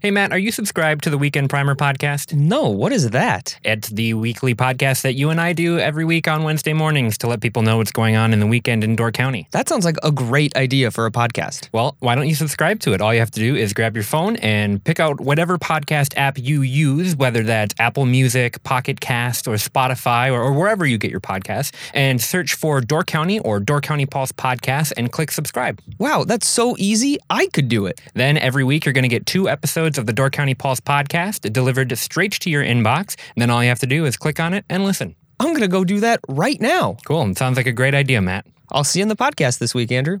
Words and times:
Hey, 0.00 0.12
Matt, 0.12 0.30
are 0.30 0.38
you 0.38 0.52
subscribed 0.52 1.02
to 1.02 1.10
the 1.10 1.18
Weekend 1.18 1.50
Primer 1.50 1.74
podcast? 1.74 2.32
No, 2.32 2.68
what 2.68 2.92
is 2.92 3.10
that? 3.10 3.58
It's 3.64 3.88
the 3.88 4.14
weekly 4.14 4.54
podcast 4.54 5.02
that 5.02 5.14
you 5.14 5.30
and 5.30 5.40
I 5.40 5.52
do 5.52 5.80
every 5.80 6.04
week 6.04 6.28
on 6.28 6.44
Wednesday 6.44 6.72
mornings 6.72 7.18
to 7.18 7.26
let 7.26 7.40
people 7.40 7.62
know 7.62 7.78
what's 7.78 7.90
going 7.90 8.14
on 8.14 8.32
in 8.32 8.38
the 8.38 8.46
weekend 8.46 8.84
in 8.84 8.94
Door 8.94 9.10
County. 9.10 9.48
That 9.50 9.68
sounds 9.68 9.84
like 9.84 9.96
a 10.04 10.12
great 10.12 10.54
idea 10.54 10.92
for 10.92 11.06
a 11.06 11.10
podcast. 11.10 11.68
Well, 11.72 11.96
why 11.98 12.14
don't 12.14 12.28
you 12.28 12.36
subscribe 12.36 12.78
to 12.82 12.92
it? 12.92 13.00
All 13.00 13.12
you 13.12 13.18
have 13.18 13.32
to 13.32 13.40
do 13.40 13.56
is 13.56 13.72
grab 13.72 13.96
your 13.96 14.04
phone 14.04 14.36
and 14.36 14.84
pick 14.84 15.00
out 15.00 15.20
whatever 15.20 15.58
podcast 15.58 16.16
app 16.16 16.38
you 16.38 16.62
use, 16.62 17.16
whether 17.16 17.42
that's 17.42 17.74
Apple 17.80 18.06
Music, 18.06 18.62
Pocket 18.62 19.00
Cast, 19.00 19.48
or 19.48 19.54
Spotify, 19.54 20.30
or, 20.30 20.40
or 20.40 20.52
wherever 20.52 20.86
you 20.86 20.96
get 20.96 21.10
your 21.10 21.18
podcasts, 21.18 21.74
and 21.92 22.20
search 22.20 22.54
for 22.54 22.80
Door 22.80 23.02
County 23.02 23.40
or 23.40 23.58
Door 23.58 23.80
County 23.80 24.06
Pulse 24.06 24.30
Podcast 24.30 24.92
and 24.96 25.10
click 25.10 25.32
subscribe. 25.32 25.80
Wow, 25.98 26.22
that's 26.22 26.46
so 26.46 26.76
easy. 26.78 27.18
I 27.28 27.48
could 27.48 27.68
do 27.68 27.86
it. 27.86 28.00
Then 28.14 28.38
every 28.38 28.62
week 28.62 28.84
you're 28.84 28.92
going 28.92 29.02
to 29.02 29.08
get 29.08 29.26
two 29.26 29.48
episodes 29.48 29.87
of 29.96 30.06
the 30.06 30.12
Door 30.12 30.30
County 30.30 30.54
Pulse 30.54 30.80
podcast 30.80 31.50
delivered 31.52 31.96
straight 31.96 32.32
to 32.32 32.50
your 32.50 32.62
inbox. 32.62 33.16
And 33.34 33.40
then 33.40 33.48
all 33.48 33.62
you 33.62 33.68
have 33.70 33.78
to 33.78 33.86
do 33.86 34.04
is 34.04 34.16
click 34.16 34.38
on 34.38 34.52
it 34.52 34.66
and 34.68 34.84
listen. 34.84 35.14
I'm 35.40 35.48
going 35.48 35.60
to 35.60 35.68
go 35.68 35.84
do 35.84 36.00
that 36.00 36.20
right 36.28 36.60
now. 36.60 36.96
Cool. 37.06 37.30
It 37.30 37.38
sounds 37.38 37.56
like 37.56 37.66
a 37.66 37.72
great 37.72 37.94
idea, 37.94 38.20
Matt. 38.20 38.44
I'll 38.70 38.84
see 38.84 38.98
you 38.98 39.04
in 39.04 39.08
the 39.08 39.16
podcast 39.16 39.58
this 39.58 39.74
week, 39.74 39.92
Andrew. 39.92 40.20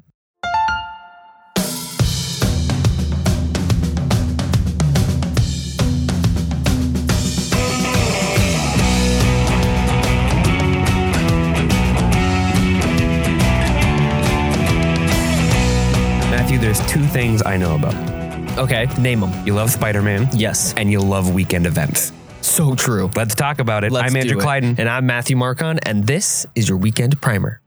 Matthew, 16.30 16.58
there's 16.58 16.80
two 16.86 17.04
things 17.04 17.42
I 17.44 17.56
know 17.56 17.74
about. 17.74 18.27
Okay, 18.58 18.88
name 19.00 19.20
them. 19.20 19.46
You 19.46 19.54
love 19.54 19.70
Spider 19.70 20.02
Man, 20.02 20.28
Yes. 20.32 20.74
and 20.76 20.90
you 20.90 20.98
love 21.00 21.32
weekend 21.32 21.64
events. 21.66 22.12
So 22.40 22.74
true. 22.74 23.08
Let's 23.14 23.34
talk 23.36 23.60
about 23.60 23.84
it. 23.84 23.92
Let's 23.92 24.10
I'm 24.10 24.16
Andrew 24.16 24.34
do 24.34 24.40
it. 24.40 24.42
Clyden. 24.42 24.74
And 24.78 24.88
I'm 24.88 25.06
Matthew 25.06 25.36
Marcon, 25.36 25.78
and 25.84 26.04
this 26.06 26.44
is 26.56 26.68
your 26.68 26.76
weekend 26.78 27.20
primer. 27.20 27.60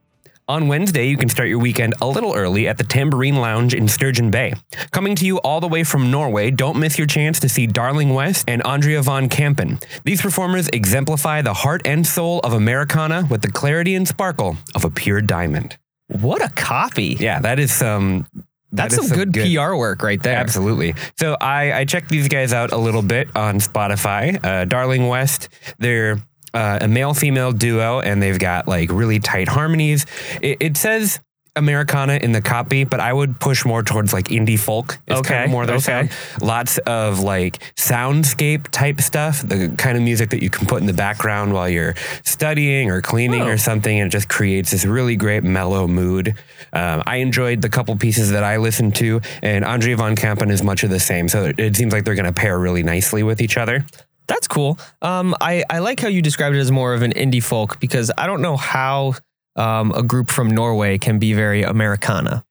On 0.50 0.68
Wednesday, 0.68 1.08
you 1.08 1.16
can 1.16 1.30
start 1.30 1.48
your 1.48 1.60
weekend 1.60 1.94
a 2.02 2.08
little 2.08 2.34
early 2.36 2.68
at 2.68 2.78
the 2.78 2.84
Tambourine 2.84 3.38
Lounge 3.38 3.74
in 3.74 3.88
Sturgeon 3.88 4.32
Bay. 4.32 4.54
Coming 4.92 5.16
to 5.16 5.26
you 5.26 5.38
all 5.40 5.62
the 5.62 5.68
way 5.68 5.86
from 5.86 6.12
Norway, 6.12 6.52
don't 6.52 6.78
miss 6.78 6.98
your 6.98 7.08
chance 7.08 7.40
to 7.40 7.48
see 7.48 7.68
Darling 7.68 8.14
West 8.14 8.44
and 8.50 8.62
Andrea 8.64 9.02
von 9.02 9.30
Kampen. 9.30 9.82
These 10.04 10.22
performers 10.22 10.68
exemplify 10.74 11.42
the 11.42 11.54
heart 11.54 11.84
and 11.86 12.06
soul 12.06 12.40
of 12.40 12.52
Americana 12.52 13.26
with 13.30 13.42
the 13.44 13.52
clarity 13.52 13.96
and 13.96 14.06
sparkle 14.06 14.58
of 14.76 14.84
a 14.84 14.90
pure 14.90 15.22
diamond. 15.22 15.78
What 16.08 16.44
a 16.44 16.50
copy. 16.50 17.16
Yeah, 17.18 17.40
that 17.40 17.60
is 17.60 17.72
some. 17.72 18.26
That 18.74 18.90
That's 18.90 19.04
is 19.04 19.10
some 19.10 19.18
good, 19.18 19.34
PR 19.34 19.76
work 19.76 20.02
right 20.02 20.22
there. 20.22 20.38
Absolutely. 20.38 20.96
So 21.18 21.36
I, 21.42 21.80
I 21.80 21.86
checked 21.86 22.10
these 22.10 22.28
guys 22.28 22.54
out 22.54 22.72
a 22.72 22.78
little 22.78 23.02
bit 23.02 23.28
on 23.36 23.60
Spotify. 23.60 24.44
Uh, 24.44 24.66
Darling 24.66 25.08
West, 25.08 25.50
they're 25.78 26.22
uh, 26.54 26.80
a 26.82 26.88
male 26.88 27.14
female 27.14 27.52
duo, 27.52 28.00
and 28.00 28.22
they've 28.22 28.40
got 28.40 28.68
like 28.68 28.90
really 28.92 29.20
tight 29.20 29.48
harmonies. 29.48 30.06
It, 30.42 30.58
it 30.62 30.78
says 30.78 31.20
Americana 31.56 32.14
in 32.14 32.32
the 32.32 32.42
copy, 32.42 32.86
but 32.86 33.00
I 33.00 33.12
would 33.12 33.40
push 33.40 33.66
more 33.66 33.84
towards 33.84 34.14
like 34.14 34.26
indie 34.30 34.58
folk. 34.60 35.00
It's 35.08 35.22
kind 35.22 35.26
Okay, 35.26 35.44
of 35.46 35.50
more 35.52 35.66
their 35.66 35.76
okay. 35.76 36.08
sound. 36.08 36.12
Lots 36.42 36.78
of 36.80 37.20
like 37.20 37.60
soundscape 37.76 38.70
type 38.70 39.02
stuff, 39.02 39.42
the 39.42 39.70
kind 39.78 39.98
of 39.98 40.04
music 40.04 40.30
that 40.30 40.42
you 40.42 40.50
can 40.50 40.66
put 40.68 40.80
in 40.82 40.88
the 40.88 40.94
background 40.94 41.54
while 41.54 41.68
you're 41.68 41.94
studying 42.24 42.90
or 42.90 43.02
cleaning 43.02 43.42
Oh. 43.42 43.48
or 43.50 43.58
something, 43.58 44.00
and 44.00 44.08
it 44.08 44.12
just 44.12 44.30
creates 44.30 44.72
this 44.72 44.86
really 44.86 45.16
great 45.16 45.44
mellow 45.44 45.88
mood. 45.88 46.36
Um, 46.74 47.04
I 47.06 47.18
enjoyed 47.18 47.62
the 47.62 47.70
couple 47.70 47.96
pieces 47.98 48.32
that 48.32 48.44
I 48.44 48.58
listened 48.58 48.96
to, 48.96 49.20
and 49.42 49.66
Andrea 49.66 49.98
von 49.98 50.16
Kampen 50.16 50.52
is 50.52 50.64
much 50.64 50.84
of 50.84 50.90
the 50.90 51.00
same. 51.00 51.28
So 51.28 51.46
it, 51.46 51.60
it 51.60 51.76
seems 51.76 51.92
like 51.92 52.06
they're 52.06 52.16
going 52.16 52.26
to 52.26 52.34
pair 52.34 52.58
really 52.58 52.84
nicely 52.84 53.24
with 53.24 53.42
each 53.42 53.58
other. 53.58 53.86
That's 54.28 54.48
cool. 54.48 54.80
Um, 55.02 55.36
I, 55.42 55.64
I 55.70 55.80
like 55.80 56.00
how 56.00 56.08
you 56.08 56.22
described 56.22 56.56
it 56.56 56.60
as 56.60 56.72
more 56.72 56.94
of 56.94 57.02
an 57.02 57.12
indie 57.12 57.44
folk 57.44 57.80
because 57.82 58.10
I 58.18 58.28
don't 58.28 58.42
know 58.42 58.56
how 58.56 59.16
um, 59.56 59.92
a 59.92 60.04
group 60.04 60.30
from 60.30 60.50
Norway 60.50 60.98
can 60.98 61.20
be 61.20 61.34
very 61.34 61.64
Americana. 61.64 62.46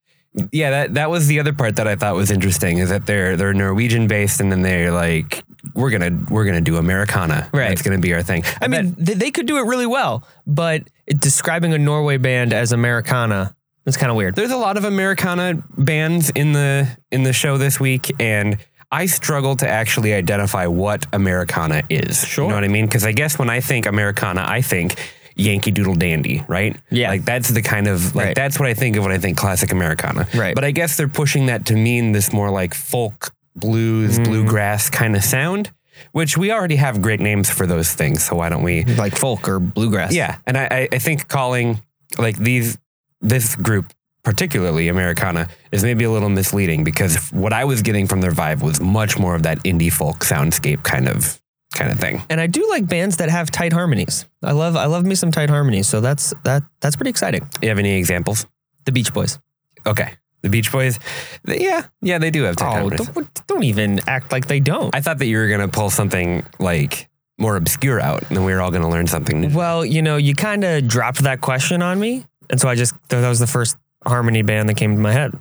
Yeah, 0.52 0.70
that 0.70 0.94
that 0.94 1.10
was 1.10 1.26
the 1.26 1.41
other 1.41 1.52
part 1.52 1.76
that 1.76 1.88
I 1.88 1.97
thought 1.97 2.14
was 2.14 2.30
interesting 2.30 2.78
is 2.78 2.91
that 2.91 3.06
they're 3.06 3.36
they're 3.36 3.52
Norwegian 3.52 4.06
based, 4.06 4.41
and 4.41 4.52
then 4.52 4.62
they're 4.62 4.92
like, 4.92 5.42
we're 5.74 5.91
gonna 5.91 6.24
we're 6.30 6.44
gonna 6.44 6.60
do 6.60 6.76
Americana. 6.76 7.48
Right. 7.52 7.69
That's 7.69 7.82
gonna 7.82 7.98
be 7.98 8.14
our 8.14 8.22
thing. 8.22 8.44
I 8.60 8.69
mean, 8.69 8.94
they, 8.97 9.14
they 9.14 9.30
could 9.32 9.47
do 9.47 9.58
it 9.58 9.62
really 9.62 9.86
well, 9.86 10.24
but 10.47 10.88
describing 11.06 11.72
a 11.74 11.78
Norway 11.78 12.16
band 12.16 12.52
as 12.52 12.70
Americana 12.70 13.56
is 13.86 13.97
kind 13.97 14.10
of 14.10 14.16
weird. 14.16 14.36
there's 14.36 14.53
a 14.53 14.56
lot 14.56 14.76
of 14.76 14.84
Americana 14.84 15.62
bands 15.76 16.30
in 16.30 16.53
the 16.53 16.88
in 17.10 17.24
the 17.24 17.32
show 17.32 17.58
this 17.58 17.80
week, 17.80 18.12
and 18.20 18.56
I 18.92 19.06
struggle 19.06 19.56
to 19.56 19.69
actually 19.69 20.14
identify 20.14 20.66
what 20.66 21.06
Americana 21.12 21.82
is. 21.91 22.24
Sure. 22.24 22.44
You 22.44 22.50
know 22.50 22.56
what 22.56 22.64
I 22.64 22.69
mean? 22.69 22.86
Because 22.86 23.04
I 23.04 23.12
guess 23.12 23.38
when 23.38 23.50
I 23.50 23.60
think 23.60 23.86
Americana, 23.86 24.44
I 24.47 24.62
think 24.62 24.97
Yankee 25.40 25.70
Doodle 25.70 25.94
Dandy, 25.94 26.44
right? 26.48 26.76
Yeah. 26.90 27.08
Like 27.10 27.24
that's 27.24 27.48
the 27.48 27.62
kind 27.62 27.86
of 27.88 28.14
like 28.14 28.26
Right. 28.26 28.34
that's 28.36 28.58
what 28.58 28.68
I 28.68 28.74
think 28.74 28.96
of 28.96 29.02
when 29.04 29.12
I 29.12 29.18
think 29.18 29.36
classic 29.36 29.72
Americana. 29.72 30.28
Right. 30.34 30.54
But 30.54 30.64
I 30.64 30.70
guess 30.70 30.96
they're 30.96 31.08
pushing 31.08 31.46
that 31.46 31.66
to 31.66 31.74
mean 31.74 32.12
this 32.12 32.32
more 32.32 32.50
like 32.50 32.74
folk, 32.74 33.32
blues, 33.56 34.14
Mm-hmm. 34.18 34.24
bluegrass 34.30 34.90
kind 34.90 35.16
of 35.16 35.24
sound. 35.24 35.70
Which 36.12 36.38
we 36.38 36.50
already 36.50 36.76
have 36.76 37.02
great 37.02 37.20
names 37.20 37.50
for 37.50 37.66
those 37.66 37.92
things, 37.92 38.24
so 38.24 38.34
why 38.36 38.48
don't 38.48 38.62
we 38.62 38.84
Like 38.84 39.14
folk 39.16 39.46
or 39.48 39.60
bluegrass. 39.60 40.14
yeah, 40.14 40.36
and 40.46 40.56
I, 40.56 40.64
I- 40.70 40.88
I 40.92 40.98
think 40.98 41.28
calling 41.28 41.80
like 42.18 42.36
these 42.38 42.78
this 43.20 43.54
group 43.56 43.92
particularly 44.22 44.88
Americana 44.88 45.48
is 45.72 45.82
maybe 45.82 46.04
a 46.04 46.10
little 46.10 46.28
misleading 46.28 46.84
because 46.84 47.30
what 47.32 47.52
I 47.54 47.64
was 47.64 47.80
getting 47.80 48.06
from 48.06 48.20
their 48.20 48.32
vibe 48.32 48.60
was 48.62 48.78
much 48.80 49.18
more 49.18 49.34
of 49.34 49.44
that 49.44 49.58
indie 49.64 49.90
folk 49.92 50.18
soundscape 50.20 50.82
kind 50.82 51.08
of 51.08 51.39
kind 51.75 51.91
of 51.91 51.98
thing. 51.98 52.22
And 52.31 52.41
I 52.41 52.47
do 52.47 52.66
like 52.69 52.86
bands 52.86 53.19
that 53.19 53.28
have 53.31 53.50
tight 53.50 53.72
harmonies. 53.72 54.26
I 54.42 54.53
love 54.53 54.76
I 54.76 54.86
love 54.86 55.04
me 55.04 55.14
some 55.14 55.31
tight 55.31 55.50
harmonies. 55.50 55.86
So 55.88 56.00
that's 56.00 56.34
that 56.44 56.62
that's 56.81 56.97
pretty 56.97 57.10
exciting. 57.10 57.48
You 57.62 57.69
have 57.69 57.78
any 57.78 57.97
examples? 57.97 58.47
The 58.84 58.92
Beach 58.92 59.12
Boys. 59.14 59.38
Okay, 59.86 60.14
the 60.42 60.48
Beach 60.50 60.70
Boys. 60.72 60.98
they- 61.44 61.60
yeah, 61.60 61.84
yeah, 62.03 62.19
they 62.19 62.30
do 62.30 62.42
have 62.44 62.56
tight 62.56 62.69
Oh, 62.69 62.72
harmonies. 62.72 63.06
don't, 63.09 63.47
don't 63.47 63.62
even 63.64 64.00
act 64.09 64.32
like 64.32 64.47
they 64.47 64.60
don't. 64.60 64.94
I 64.94 65.00
thought 65.00 65.19
that 65.19 65.26
you 65.26 65.36
were 65.38 65.48
gonna 65.48 65.69
pull 65.69 65.91
something 65.91 66.44
like 66.59 67.09
more 67.38 67.56
obscure 67.56 68.00
out, 68.00 68.22
and 68.28 68.36
then 68.36 68.44
we 68.44 68.53
were 68.53 68.60
all 68.60 68.70
gonna 68.70 68.91
learn 68.91 69.06
something 69.06 69.41
new. 69.41 69.48
Well, 69.56 69.84
you 69.84 70.03
know, 70.03 70.16
you 70.16 70.34
kind 70.34 70.64
of 70.64 70.86
dropped 70.88 71.22
that 71.22 71.41
question 71.41 71.80
on 71.82 71.98
me, 72.00 72.26
and 72.50 72.60
so 72.60 72.69
I 72.69 72.75
just 72.75 72.94
that 73.09 73.26
was 73.28 73.38
the 73.38 73.47
first 73.47 73.76
harmony 74.06 74.42
band 74.42 74.69
that 74.69 74.75
came 74.76 74.94
to 74.97 75.00
my 75.00 75.12
head. 75.12 75.32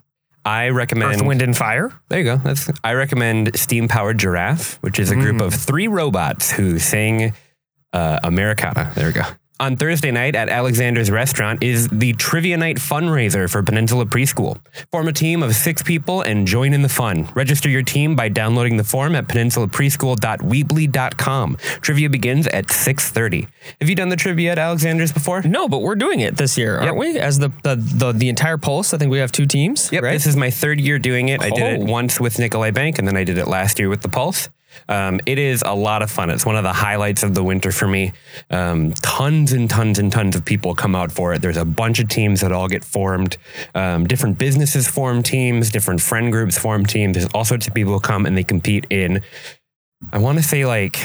I 0.50 0.70
recommend 0.70 1.16
Earth, 1.16 1.22
Wind, 1.22 1.42
and 1.42 1.56
Fire. 1.56 1.92
There 2.10 2.20
you 2.20 2.26
go. 2.26 2.38
That's 2.38 2.70
I 2.84 2.94
recommend 2.94 3.58
Steam 3.58 3.88
Powered 3.88 4.18
Giraffe, 4.18 4.78
which 4.82 5.00
is 5.00 5.12
a 5.12 5.16
group 5.16 5.38
Mm. 5.38 5.46
of 5.46 5.54
three 5.54 5.88
robots 5.88 6.50
who 6.52 6.80
sing 6.80 7.34
uh, 7.94 8.20
Americana. 8.24 8.92
There 8.96 9.08
we 9.08 9.14
go. 9.14 9.24
On 9.62 9.76
Thursday 9.76 10.10
night 10.12 10.36
at 10.36 10.48
Alexander's 10.48 11.12
Restaurant 11.12 11.62
is 11.62 11.90
the 11.90 12.14
Trivia 12.14 12.56
Night 12.56 12.78
fundraiser 12.78 13.52
for 13.52 13.62
Peninsula 13.62 14.06
Preschool. 14.06 14.58
Form 14.90 15.10
a 15.10 15.14
team 15.14 15.44
of 15.44 15.54
six 15.54 15.84
people 15.84 16.22
and 16.22 16.48
join 16.48 16.74
in 16.74 16.82
the 16.82 16.88
fun. 16.88 17.28
Register 17.36 17.68
your 17.68 17.82
team 17.84 18.16
by 18.16 18.30
downloading 18.30 18.78
the 18.78 18.86
form 18.86 19.16
at 19.16 19.28
peninsulapreschool.weebly.com. 19.28 21.58
Trivia 21.82 22.10
begins 22.10 22.48
at 22.48 22.68
6.30. 22.68 23.48
Have 23.82 23.90
you 23.90 23.96
done 23.96 24.08
the 24.08 24.16
trivia 24.16 24.54
at 24.54 24.60
Alexander's 24.60 25.12
before? 25.12 25.42
No, 25.42 25.68
but 25.68 25.80
we're 25.82 25.96
doing 25.96 26.22
it 26.22 26.38
this 26.38 26.58
year, 26.58 26.76
aren't 26.78 26.86
Yep. 26.86 26.96
we? 26.96 27.20
As 27.20 27.40
the, 27.40 27.50
the 27.64 27.76
the 27.76 28.12
the 28.14 28.30
entire 28.30 28.58
Pulse, 28.58 28.94
I 28.94 28.98
think 28.98 29.12
we 29.12 29.20
have 29.20 29.32
two 29.34 29.46
teams. 29.46 29.92
Yep, 29.92 30.04
right? 30.04 30.14
this 30.14 30.26
is 30.26 30.38
my 30.38 30.52
third 30.52 30.80
year 30.80 31.00
doing 31.00 31.28
it. 31.30 31.42
I 31.42 31.50
did 31.50 31.82
it 31.82 31.84
Oh. 31.88 31.92
once 31.92 32.18
with 32.20 32.40
Nicolet 32.40 32.74
Bank, 32.74 32.98
and 32.98 33.06
then 33.08 33.18
I 33.18 33.26
did 33.26 33.38
it 33.38 33.48
last 33.48 33.78
year 33.78 33.90
with 33.90 34.02
the 34.02 34.10
Pulse. 34.10 34.48
Um, 34.88 35.20
it 35.26 35.38
is 35.38 35.64
a 35.66 35.74
lot 35.76 36.02
of 36.02 36.10
fun. 36.12 36.30
It's 36.30 36.46
one 36.46 36.56
of 36.56 36.64
the 36.64 36.74
highlights 36.74 37.24
of 37.24 37.34
the 37.36 37.44
winter 37.44 37.72
for 37.72 37.88
me. 37.88 38.12
Um, 38.50 38.92
tons 38.94 39.52
and 39.54 39.70
tons 39.70 40.00
and 40.00 40.12
tons 40.12 40.36
of 40.36 40.46
people 40.46 40.74
come 40.76 40.96
out 40.96 41.12
for 41.12 41.34
it. 41.34 41.42
There's 41.42 41.58
a 41.58 41.66
bunch 41.66 42.00
of 42.00 42.08
teams 42.10 42.42
that 42.42 42.52
all 42.52 42.68
get 42.68 42.84
formed. 42.84 43.38
Um, 43.76 44.06
different 44.08 44.38
businesses 44.38 44.88
form 44.88 45.24
teams. 45.24 45.70
Different 45.70 46.02
friend 46.02 46.32
groups 46.32 46.58
form 46.58 46.86
teams. 46.86 47.18
There's 47.18 47.30
all 47.34 47.46
sorts 47.46 47.68
of 47.68 47.74
people 47.74 47.94
who 47.94 48.00
come 48.00 48.26
and 48.26 48.38
they 48.38 48.44
compete 48.44 48.86
in. 48.90 49.22
I 50.14 50.18
want 50.18 50.38
to 50.38 50.44
say 50.44 50.66
like 50.66 50.98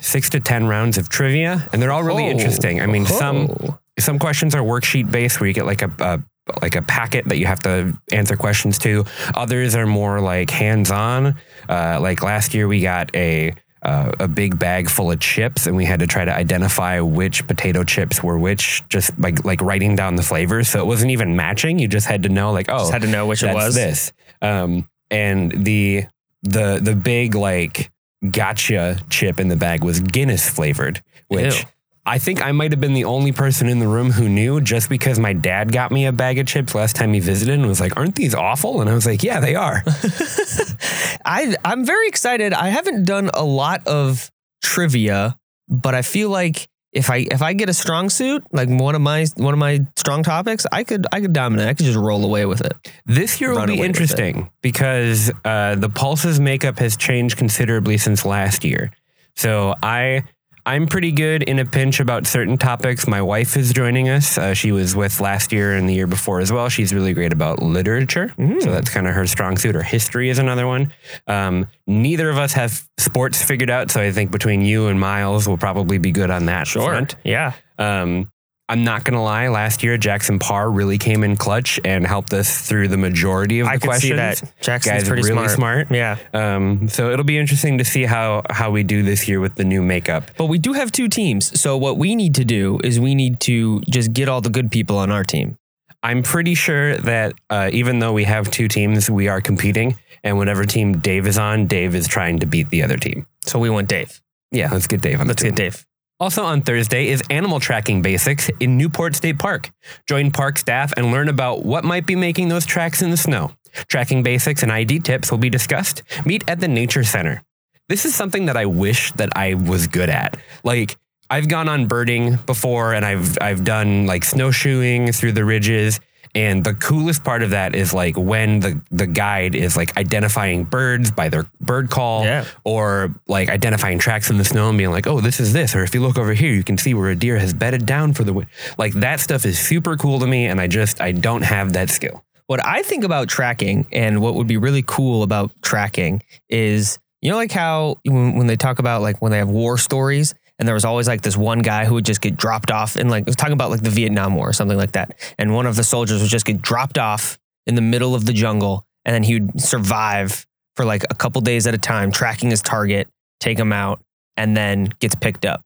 six 0.00 0.30
to 0.30 0.40
ten 0.40 0.66
rounds 0.66 0.98
of 0.98 1.08
trivia, 1.08 1.68
and 1.72 1.80
they're 1.80 1.92
all 1.92 2.02
really 2.02 2.24
Oh. 2.24 2.30
interesting. 2.30 2.80
I 2.80 2.86
mean, 2.86 3.06
some 3.06 3.50
Oh. 3.50 3.78
some 3.98 4.18
questions 4.18 4.54
are 4.54 4.62
worksheet 4.62 5.10
based 5.10 5.40
where 5.40 5.46
you 5.48 5.54
get 5.54 5.66
like 5.66 5.82
a, 5.82 5.90
a 6.00 6.20
like 6.62 6.76
a 6.76 6.82
packet 6.82 7.26
that 7.28 7.38
you 7.38 7.46
have 7.46 7.60
to 7.60 7.96
answer 8.12 8.36
questions 8.36 8.78
to. 8.78 9.04
Others 9.34 9.74
are 9.74 9.86
more 9.86 10.20
like 10.20 10.50
hands 10.50 10.90
on. 10.90 11.36
Uh, 11.68 11.98
like 12.00 12.22
last 12.22 12.54
year, 12.54 12.68
we 12.68 12.80
got 12.80 13.14
a 13.14 13.52
uh, 13.82 14.12
a 14.20 14.28
big 14.28 14.58
bag 14.58 14.90
full 14.90 15.10
of 15.10 15.20
chips, 15.20 15.66
and 15.66 15.74
we 15.74 15.84
had 15.86 16.00
to 16.00 16.06
try 16.06 16.24
to 16.24 16.32
identify 16.32 17.00
which 17.00 17.46
potato 17.46 17.82
chips 17.82 18.22
were 18.22 18.38
which, 18.38 18.86
just 18.88 19.18
like 19.18 19.44
like 19.44 19.60
writing 19.62 19.96
down 19.96 20.16
the 20.16 20.22
flavors. 20.22 20.68
So 20.68 20.80
it 20.80 20.86
wasn't 20.86 21.12
even 21.12 21.34
matching. 21.36 21.78
You 21.78 21.88
just 21.88 22.06
had 22.06 22.22
to 22.24 22.28
know 22.28 22.52
like 22.52 22.66
oh, 22.68 22.78
Just 22.78 22.92
had 22.92 23.02
to 23.02 23.08
know 23.08 23.26
which 23.26 23.42
it 23.42 23.54
was. 23.54 23.74
this. 23.74 24.12
Um, 24.42 24.88
and 25.10 25.52
the 25.64 26.04
the 26.42 26.78
the 26.82 26.94
big 26.94 27.34
like 27.34 27.90
gotcha 28.30 28.98
chip 29.08 29.40
in 29.40 29.48
the 29.48 29.56
bag 29.56 29.82
was 29.82 30.00
Guinness 30.00 30.48
flavored, 30.48 31.02
which 31.28 31.60
Ew. 31.60 31.68
I 32.06 32.18
think 32.18 32.44
I 32.44 32.52
might 32.52 32.72
have 32.72 32.80
been 32.80 32.94
the 32.94 33.04
only 33.04 33.32
person 33.32 33.68
in 33.68 33.78
the 33.78 33.88
room 33.88 34.10
who 34.10 34.28
knew 34.28 34.60
just 34.60 34.88
because 34.88 35.18
my 35.18 35.32
dad 35.32 35.70
got 35.70 35.92
me 35.92 36.06
a 36.06 36.12
bag 36.12 36.38
of 36.38 36.46
chips 36.46 36.74
last 36.74 36.96
time 36.96 37.12
he 37.12 37.20
visited 37.20 37.54
and 37.54 37.66
was 37.66 37.80
like, 37.80 37.96
Aren't 37.96 38.14
these 38.14 38.34
awful? 38.34 38.80
And 38.80 38.88
I 38.88 38.94
was 38.94 39.06
like, 39.06 39.22
Yeah, 39.22 39.40
they 39.40 39.54
are. 39.54 39.82
I 41.24 41.54
I'm 41.64 41.84
very 41.84 42.08
excited. 42.08 42.52
I 42.52 42.68
haven't 42.68 43.04
done 43.04 43.30
a 43.34 43.44
lot 43.44 43.86
of 43.86 44.30
trivia, 44.62 45.38
but 45.68 45.94
I 45.94 46.02
feel 46.02 46.30
like 46.30 46.68
if 46.92 47.10
I 47.10 47.18
if 47.30 47.42
I 47.42 47.52
get 47.52 47.68
a 47.68 47.74
strong 47.74 48.10
suit, 48.10 48.44
like 48.50 48.68
one 48.68 48.94
of 48.94 49.00
my 49.00 49.26
one 49.36 49.54
of 49.54 49.60
my 49.60 49.80
strong 49.96 50.22
topics, 50.22 50.66
I 50.72 50.84
could 50.84 51.06
I 51.12 51.20
could 51.20 51.32
dominate. 51.32 51.68
I 51.68 51.74
could 51.74 51.86
just 51.86 51.98
roll 51.98 52.24
away 52.24 52.46
with 52.46 52.62
it. 52.62 52.72
This 53.06 53.40
year 53.40 53.54
will 53.54 53.66
be 53.66 53.80
interesting 53.80 54.50
because 54.62 55.30
uh, 55.44 55.76
the 55.76 55.88
Pulse's 55.88 56.40
makeup 56.40 56.78
has 56.78 56.96
changed 56.96 57.36
considerably 57.36 57.98
since 57.98 58.24
last 58.24 58.64
year. 58.64 58.90
So 59.36 59.76
I 59.82 60.24
I'm 60.66 60.86
pretty 60.86 61.12
good 61.12 61.42
in 61.42 61.58
a 61.58 61.64
pinch 61.64 62.00
about 62.00 62.26
certain 62.26 62.58
topics. 62.58 63.06
My 63.06 63.22
wife 63.22 63.56
is 63.56 63.72
joining 63.72 64.08
us. 64.08 64.38
Uh, 64.38 64.54
she 64.54 64.72
was 64.72 64.94
with 64.94 65.20
last 65.20 65.52
year 65.52 65.74
and 65.76 65.88
the 65.88 65.94
year 65.94 66.06
before 66.06 66.40
as 66.40 66.52
well. 66.52 66.68
She's 66.68 66.92
really 66.92 67.12
great 67.14 67.32
about 67.32 67.62
literature. 67.62 68.32
So 68.60 68.70
that's 68.70 68.90
kind 68.90 69.06
of 69.06 69.14
her 69.14 69.26
strong 69.26 69.56
suit. 69.56 69.74
Or 69.74 69.82
history 69.82 70.28
is 70.28 70.38
another 70.38 70.66
one. 70.66 70.92
Um, 71.26 71.66
neither 71.86 72.28
of 72.30 72.38
us 72.38 72.52
have 72.52 72.86
sports 72.98 73.42
figured 73.42 73.70
out. 73.70 73.90
So 73.90 74.00
I 74.00 74.12
think 74.12 74.30
between 74.30 74.62
you 74.62 74.88
and 74.88 75.00
Miles, 75.00 75.48
we'll 75.48 75.58
probably 75.58 75.98
be 75.98 76.12
good 76.12 76.30
on 76.30 76.46
that 76.46 76.68
front. 76.68 77.16
Yeah. 77.24 77.54
Um, 77.78 78.30
I'm 78.70 78.84
not 78.84 79.02
going 79.04 79.14
to 79.14 79.20
lie. 79.20 79.48
Last 79.48 79.82
year, 79.82 79.98
Jackson 79.98 80.38
Parr 80.38 80.70
really 80.70 80.96
came 80.96 81.24
in 81.24 81.36
clutch 81.36 81.80
and 81.84 82.06
helped 82.06 82.32
us 82.32 82.60
through 82.68 82.86
the 82.86 82.96
majority 82.96 83.58
of 83.58 83.66
the 83.66 83.72
I 83.72 83.74
could 83.78 83.88
questions. 83.88 84.10
see 84.10 84.14
that. 84.16 84.52
Jackson's 84.60 84.92
Guy's 85.02 85.08
pretty 85.08 85.22
really 85.24 85.48
smart. 85.48 85.88
smart. 85.88 85.90
Yeah. 85.90 86.18
Um, 86.32 86.88
so 86.88 87.10
it'll 87.10 87.24
be 87.24 87.36
interesting 87.36 87.78
to 87.78 87.84
see 87.84 88.04
how 88.04 88.42
how 88.48 88.70
we 88.70 88.84
do 88.84 89.02
this 89.02 89.26
year 89.26 89.40
with 89.40 89.56
the 89.56 89.64
new 89.64 89.82
makeup. 89.82 90.30
But 90.38 90.46
we 90.46 90.58
do 90.58 90.72
have 90.74 90.92
two 90.92 91.08
teams. 91.08 91.60
So 91.60 91.76
what 91.76 91.98
we 91.98 92.14
need 92.14 92.36
to 92.36 92.44
do 92.44 92.78
is 92.84 93.00
we 93.00 93.16
need 93.16 93.40
to 93.40 93.80
just 93.90 94.12
get 94.12 94.28
all 94.28 94.40
the 94.40 94.50
good 94.50 94.70
people 94.70 94.98
on 94.98 95.10
our 95.10 95.24
team. 95.24 95.58
I'm 96.04 96.22
pretty 96.22 96.54
sure 96.54 96.96
that 96.98 97.34
uh, 97.50 97.70
even 97.72 97.98
though 97.98 98.12
we 98.12 98.22
have 98.24 98.50
two 98.52 98.68
teams, 98.68 99.10
we 99.10 99.26
are 99.26 99.40
competing, 99.40 99.98
and 100.22 100.38
whatever 100.38 100.64
team 100.64 100.98
Dave 101.00 101.26
is 101.26 101.38
on, 101.38 101.66
Dave 101.66 101.96
is 101.96 102.06
trying 102.06 102.38
to 102.38 102.46
beat 102.46 102.70
the 102.70 102.84
other 102.84 102.96
team. 102.96 103.26
So 103.44 103.58
we 103.58 103.68
want 103.68 103.88
Dave. 103.88 104.22
Yeah, 104.52 104.70
let's 104.72 104.86
get 104.86 105.00
Dave 105.02 105.20
on 105.20 105.26
the 105.26 105.32
Let's 105.32 105.42
get 105.42 105.56
Dave. 105.56 105.84
Also 106.20 106.44
on 106.44 106.60
Thursday 106.60 107.08
is 107.08 107.22
Animal 107.30 107.60
Tracking 107.60 108.02
Basics 108.02 108.50
in 108.60 108.76
Newport 108.76 109.16
State 109.16 109.38
Park. 109.38 109.70
Join 110.06 110.30
park 110.30 110.58
staff 110.58 110.92
and 110.98 111.10
learn 111.10 111.30
about 111.30 111.64
what 111.64 111.82
might 111.82 112.04
be 112.04 112.14
making 112.14 112.48
those 112.48 112.66
tracks 112.66 113.00
in 113.00 113.10
the 113.10 113.16
snow. 113.16 113.52
Tracking 113.88 114.22
basics 114.22 114.62
and 114.62 114.70
ID 114.70 114.98
tips 114.98 115.30
will 115.30 115.38
be 115.38 115.48
discussed. 115.48 116.02
Meet 116.26 116.44
at 116.46 116.60
the 116.60 116.68
Nature 116.68 117.04
Center. 117.04 117.42
This 117.88 118.04
is 118.04 118.14
something 118.14 118.44
that 118.46 118.56
I 118.58 118.66
wish 118.66 119.12
that 119.12 119.34
I 119.34 119.54
was 119.54 119.86
good 119.86 120.10
at. 120.10 120.36
Like 120.62 120.98
I've 121.30 121.48
gone 121.48 121.70
on 121.70 121.86
birding 121.86 122.36
before 122.44 122.92
and 122.92 123.06
I've 123.06 123.38
I've 123.40 123.64
done 123.64 124.04
like 124.04 124.22
snowshoeing 124.24 125.12
through 125.12 125.32
the 125.32 125.46
ridges 125.46 126.00
and 126.34 126.62
the 126.64 126.74
coolest 126.74 127.24
part 127.24 127.42
of 127.42 127.50
that 127.50 127.74
is 127.74 127.92
like 127.92 128.16
when 128.16 128.60
the 128.60 128.80
the 128.90 129.06
guide 129.06 129.54
is 129.54 129.76
like 129.76 129.96
identifying 129.96 130.64
birds 130.64 131.10
by 131.10 131.28
their 131.28 131.46
bird 131.60 131.90
call 131.90 132.24
Yeah. 132.24 132.44
or 132.64 133.14
like 133.26 133.48
identifying 133.48 133.98
tracks 133.98 134.30
in 134.30 134.38
the 134.38 134.44
snow 134.44 134.68
and 134.68 134.78
being 134.78 134.90
like, 134.90 135.06
oh, 135.06 135.20
this 135.20 135.40
is 135.40 135.52
this. 135.52 135.74
Or 135.74 135.82
if 135.82 135.94
you 135.94 136.00
look 136.00 136.18
over 136.18 136.32
here, 136.34 136.52
you 136.52 136.62
can 136.64 136.78
see 136.78 136.94
where 136.94 137.10
a 137.10 137.16
deer 137.16 137.38
has 137.38 137.52
bedded 137.52 137.84
down 137.86 138.12
for 138.14 138.22
the 138.24 138.32
wind. 138.32 138.48
Like 138.78 138.92
that 138.94 139.20
stuff 139.20 139.44
is 139.44 139.58
super 139.58 139.96
cool 139.96 140.20
to 140.20 140.26
me. 140.26 140.46
And 140.46 140.60
I 140.60 140.66
just, 140.68 141.00
I 141.00 141.12
don't 141.12 141.42
have 141.42 141.72
that 141.72 141.90
skill. 141.90 142.24
What 142.46 142.64
I 142.66 142.82
think 142.82 143.04
about 143.04 143.28
tracking 143.28 143.86
and 143.92 144.20
what 144.20 144.34
would 144.34 144.46
be 144.46 144.56
really 144.56 144.82
cool 144.86 145.22
about 145.22 145.50
tracking 145.62 146.22
is, 146.48 146.98
you 147.22 147.30
know, 147.30 147.36
like 147.36 147.52
how 147.52 147.96
when, 148.04 148.36
when 148.36 148.46
they 148.46 148.56
talk 148.56 148.78
about 148.78 149.02
like 149.02 149.20
when 149.22 149.30
they 149.32 149.38
have 149.38 149.48
war 149.48 149.78
stories 149.78 150.34
and 150.60 150.68
there 150.68 150.74
was 150.74 150.84
always 150.84 151.08
like 151.08 151.22
this 151.22 151.38
one 151.38 151.60
guy 151.60 151.86
who 151.86 151.94
would 151.94 152.04
just 152.04 152.20
get 152.20 152.36
dropped 152.36 152.70
off 152.70 152.94
and 152.94 153.10
like, 153.10 153.24
was 153.24 153.34
talking 153.34 153.54
about 153.54 153.70
like 153.70 153.82
the 153.82 153.90
Vietnam 153.90 154.34
War 154.34 154.50
or 154.50 154.52
something 154.52 154.76
like 154.76 154.92
that. 154.92 155.16
And 155.38 155.54
one 155.54 155.64
of 155.64 155.74
the 155.74 155.82
soldiers 155.82 156.20
would 156.20 156.30
just 156.30 156.44
get 156.44 156.60
dropped 156.60 156.98
off 156.98 157.38
in 157.66 157.76
the 157.76 157.80
middle 157.80 158.14
of 158.14 158.26
the 158.26 158.34
jungle 158.34 158.84
and 159.06 159.14
then 159.14 159.22
he 159.22 159.40
would 159.40 159.58
survive 159.58 160.46
for 160.76 160.84
like 160.84 161.02
a 161.08 161.14
couple 161.14 161.40
days 161.40 161.66
at 161.66 161.72
a 161.72 161.78
time, 161.78 162.12
tracking 162.12 162.50
his 162.50 162.60
target, 162.60 163.08
take 163.40 163.58
him 163.58 163.72
out, 163.72 164.00
and 164.36 164.54
then 164.54 164.84
gets 164.98 165.14
picked 165.14 165.46
up. 165.46 165.62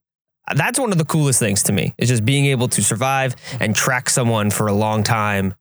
That's 0.54 0.78
one 0.78 0.92
of 0.92 0.98
the 0.98 1.04
coolest 1.04 1.40
things 1.40 1.64
to 1.64 1.72
me 1.72 1.92
is 1.98 2.08
just 2.08 2.24
being 2.24 2.46
able 2.46 2.68
to 2.68 2.82
survive 2.82 3.34
and 3.60 3.74
track 3.74 4.08
someone 4.08 4.50
for 4.50 4.68
a 4.68 4.72
long 4.72 5.02
time 5.02 5.54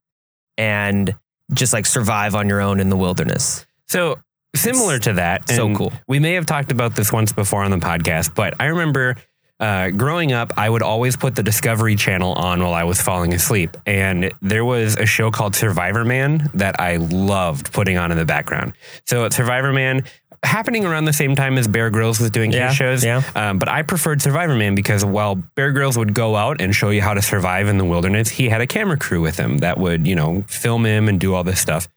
and 0.59 1.15
just 1.53 1.73
like 1.73 1.87
survive 1.87 2.35
on 2.35 2.49
your 2.49 2.61
own 2.61 2.79
in 2.79 2.89
the 2.89 2.97
wilderness. 2.97 3.65
So 3.87 4.19
similar 4.55 4.99
to 4.99 5.13
that. 5.13 5.49
so 5.49 5.73
cool. 5.75 5.91
We 6.07 6.19
may 6.19 6.33
have 6.33 6.45
talked 6.45 6.71
about 6.71 6.95
this 6.95 7.11
once 7.11 7.33
before 7.33 7.63
on 7.63 7.71
the 7.71 7.77
podcast, 7.77 8.35
but 8.35 8.53
I 8.59 8.65
remember 8.65 9.15
uh, 9.59 9.89
growing 9.91 10.33
up, 10.33 10.51
I 10.57 10.69
would 10.69 10.81
always 10.81 11.15
put 11.15 11.35
the 11.35 11.43
Discovery 11.43 11.95
Channel 11.95 12.33
on 12.33 12.61
while 12.61 12.73
I 12.73 12.83
was 12.83 13.01
falling 13.01 13.33
asleep. 13.33 13.77
And 13.85 14.31
there 14.41 14.65
was 14.65 14.95
a 14.97 15.05
show 15.05 15.31
called 15.31 15.55
Survivor 15.55 16.03
Man 16.03 16.49
that 16.55 16.79
I 16.81 16.97
loved 16.97 17.71
putting 17.71 17.97
on 17.97 18.11
in 18.11 18.17
the 18.17 18.25
background. 18.25 18.73
So 19.05 19.29
Survivor 19.29 19.71
Man, 19.71 20.03
happening 20.43 20.83
around 20.83 21.05
the 21.05 21.13
same 21.13 21.35
time 21.35 21.57
as 21.57 21.69
Bear 21.69 21.89
Grylls 21.89 22.19
was 22.19 22.29
doing 22.29 22.51
Yeah, 22.51 22.67
his 22.67 22.75
shows. 22.75 23.05
yeah. 23.05 23.21
Um, 23.35 23.57
but 23.59 23.69
I 23.69 23.83
preferred 23.83 24.21
Survivor 24.21 24.55
Man 24.55 24.75
because 24.75 25.05
while 25.05 25.35
Bear 25.35 25.71
Grylls 25.71 25.97
would 25.97 26.13
go 26.13 26.35
out 26.35 26.59
and 26.59 26.75
show 26.75 26.89
you 26.89 27.01
how 27.01 27.13
to 27.13 27.21
survive 27.21 27.69
in 27.69 27.77
the 27.77 27.85
wilderness, 27.85 28.27
he 28.27 28.49
had 28.49 28.59
a 28.59 28.67
camera 28.67 28.97
crew 28.97 29.21
with 29.21 29.37
him 29.37 29.59
that 29.59 29.77
would, 29.77 30.05
you 30.05 30.15
know, 30.15 30.41
film 30.49 30.85
him 30.85 31.07
and 31.07 31.19
do 31.21 31.33
all 31.33 31.45
this 31.45 31.61
stuff. 31.61 31.87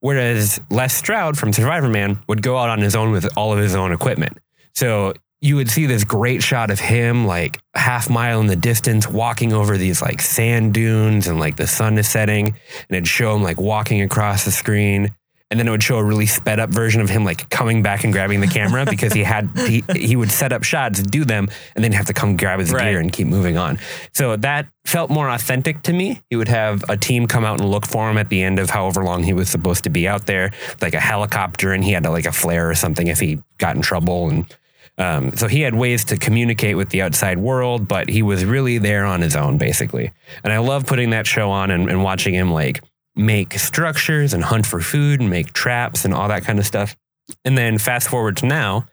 Whereas 0.00 0.60
Les 0.70 0.92
Stroud 0.92 1.38
from 1.38 1.52
Survivor 1.52 1.88
Man 1.88 2.18
would 2.28 2.42
go 2.42 2.56
out 2.56 2.70
on 2.70 2.80
his 2.80 2.96
own 2.96 3.10
with 3.12 3.28
all 3.36 3.52
of 3.52 3.58
his 3.58 3.74
own 3.74 3.92
equipment. 3.92 4.38
So 4.74 5.14
you 5.42 5.56
would 5.56 5.70
see 5.70 5.86
this 5.86 6.04
great 6.04 6.42
shot 6.42 6.70
of 6.70 6.78
him 6.78 7.26
like 7.26 7.58
half 7.74 8.10
mile 8.10 8.40
in 8.40 8.46
the 8.46 8.56
distance 8.56 9.08
walking 9.08 9.52
over 9.52 9.78
these 9.78 10.02
like 10.02 10.20
sand 10.20 10.74
dunes 10.74 11.28
and 11.28 11.40
like 11.40 11.56
the 11.56 11.66
sun 11.66 11.96
is 11.96 12.08
setting 12.08 12.48
and 12.48 12.90
it'd 12.90 13.08
show 13.08 13.34
him 13.34 13.42
like 13.42 13.60
walking 13.60 14.02
across 14.02 14.44
the 14.44 14.50
screen 14.50 15.10
and 15.50 15.58
then 15.58 15.66
it 15.66 15.70
would 15.70 15.82
show 15.82 15.98
a 15.98 16.04
really 16.04 16.26
sped 16.26 16.60
up 16.60 16.70
version 16.70 17.00
of 17.00 17.10
him 17.10 17.24
like 17.24 17.48
coming 17.50 17.82
back 17.82 18.04
and 18.04 18.12
grabbing 18.12 18.40
the 18.40 18.46
camera 18.46 18.84
because 18.90 19.12
he 19.12 19.24
had 19.24 19.48
he, 19.66 19.82
he 19.96 20.16
would 20.16 20.30
set 20.30 20.52
up 20.52 20.62
shots 20.62 21.02
do 21.02 21.24
them 21.24 21.48
and 21.74 21.84
then 21.84 21.92
have 21.92 22.06
to 22.06 22.12
come 22.14 22.36
grab 22.36 22.60
his 22.60 22.72
Right. 22.72 22.90
gear 22.90 23.00
and 23.00 23.12
keep 23.12 23.26
moving 23.26 23.56
on 23.56 23.78
so 24.12 24.36
that 24.36 24.68
felt 24.84 25.10
more 25.10 25.28
authentic 25.28 25.82
to 25.82 25.92
me 25.92 26.20
he 26.30 26.36
would 26.36 26.48
have 26.48 26.84
a 26.88 26.96
team 26.96 27.26
come 27.26 27.44
out 27.44 27.60
and 27.60 27.70
look 27.70 27.86
for 27.86 28.08
him 28.10 28.16
at 28.18 28.28
the 28.28 28.42
end 28.42 28.58
of 28.58 28.70
however 28.70 29.04
long 29.04 29.22
he 29.24 29.32
was 29.32 29.48
supposed 29.48 29.84
to 29.84 29.90
be 29.90 30.06
out 30.06 30.26
there 30.26 30.52
like 30.80 30.94
a 30.94 31.00
helicopter 31.00 31.72
and 31.72 31.84
he 31.84 31.92
had 31.92 32.04
like 32.06 32.26
a 32.26 32.32
flare 32.32 32.70
or 32.70 32.74
something 32.74 33.08
if 33.08 33.18
he 33.20 33.42
got 33.58 33.76
in 33.76 33.82
trouble 33.82 34.30
and 34.30 34.56
um, 34.98 35.34
so 35.34 35.48
he 35.48 35.62
had 35.62 35.74
ways 35.74 36.04
to 36.06 36.18
communicate 36.18 36.76
with 36.76 36.90
the 36.90 37.00
outside 37.00 37.38
world, 37.38 37.88
but 37.88 38.10
he 38.10 38.20
was 38.20 38.44
really 38.44 38.76
there 38.76 39.06
on 39.06 39.22
his 39.22 39.34
own, 39.34 39.56
basically. 39.56 40.12
And 40.44 40.52
I 40.52 40.58
love 40.58 40.84
putting 40.84 41.10
that 41.10 41.26
show 41.26 41.50
on 41.50 41.70
and, 41.70 41.88
and 41.88 42.04
watching 42.04 42.34
him 42.34 42.52
like 42.52 42.82
make 43.16 43.54
structures 43.54 44.32
and 44.32 44.44
hunt 44.44 44.66
for 44.66 44.80
food 44.80 45.20
and 45.20 45.30
make 45.30 45.52
traps 45.52 46.04
and 46.04 46.14
all 46.14 46.28
that 46.28 46.44
kind 46.44 46.58
of 46.58 46.66
stuff. 46.66 46.96
And 47.44 47.56
then 47.56 47.78
fast 47.78 48.08
forward 48.08 48.36
to 48.38 48.46
now, 48.46 48.86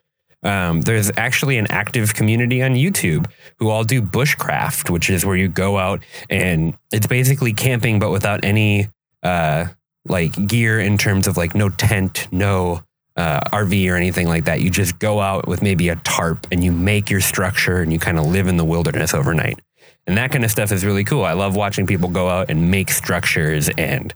um, 0.44 0.82
there's 0.82 1.12
actually 1.18 1.58
an 1.58 1.68
active 1.70 2.14
community 2.14 2.62
on 2.62 2.76
YouTube 2.76 3.30
who 3.58 3.70
all 3.70 3.84
do 3.84 4.02
bushcraft, 4.02 4.90
which 4.90 5.10
is 5.10 5.26
where 5.26 5.36
you 5.36 5.48
go 5.48 5.78
out 5.78 6.04
and 6.30 6.76
it's 6.92 7.08
basically 7.08 7.54
camping, 7.54 8.00
but 8.00 8.12
without 8.12 8.44
any 8.44 8.88
uh, 9.24 9.66
like 10.08 10.48
gear 10.48 10.80
in 10.80 10.98
terms 10.98 11.28
of 11.28 11.38
like 11.38 11.56
no 11.56 11.70
tent, 11.70 12.28
no 12.32 12.84
uh, 13.18 13.40
RV 13.52 13.92
or 13.92 13.96
anything 13.96 14.28
like 14.28 14.46
that. 14.46 14.62
You 14.62 14.70
just 14.70 15.00
go 15.00 15.20
out 15.20 15.48
with 15.48 15.62
maybe 15.62 15.90
a 15.90 15.96
tarp 15.98 16.48
and 16.52 16.64
you 16.64 16.72
make 16.72 17.10
your 17.10 17.22
structure 17.22 17.82
and 17.82 17.92
you 17.92 18.00
kind 18.00 18.20
of 18.20 18.28
live 18.28 18.48
in 18.48 18.58
the 18.58 18.66
wilderness 18.66 19.14
overnight. 19.14 19.60
And 20.08 20.18
that 20.18 20.32
kind 20.32 20.44
of 20.46 20.52
stuff 20.52 20.72
is 20.72 20.86
really 20.86 21.04
cool. 21.04 21.26
I 21.26 21.34
love 21.34 21.56
watching 21.56 21.86
people 21.86 22.10
go 22.10 22.30
out 22.30 22.50
and 22.50 22.72
make 22.72 22.90
structures 22.90 23.70
and 23.78 24.14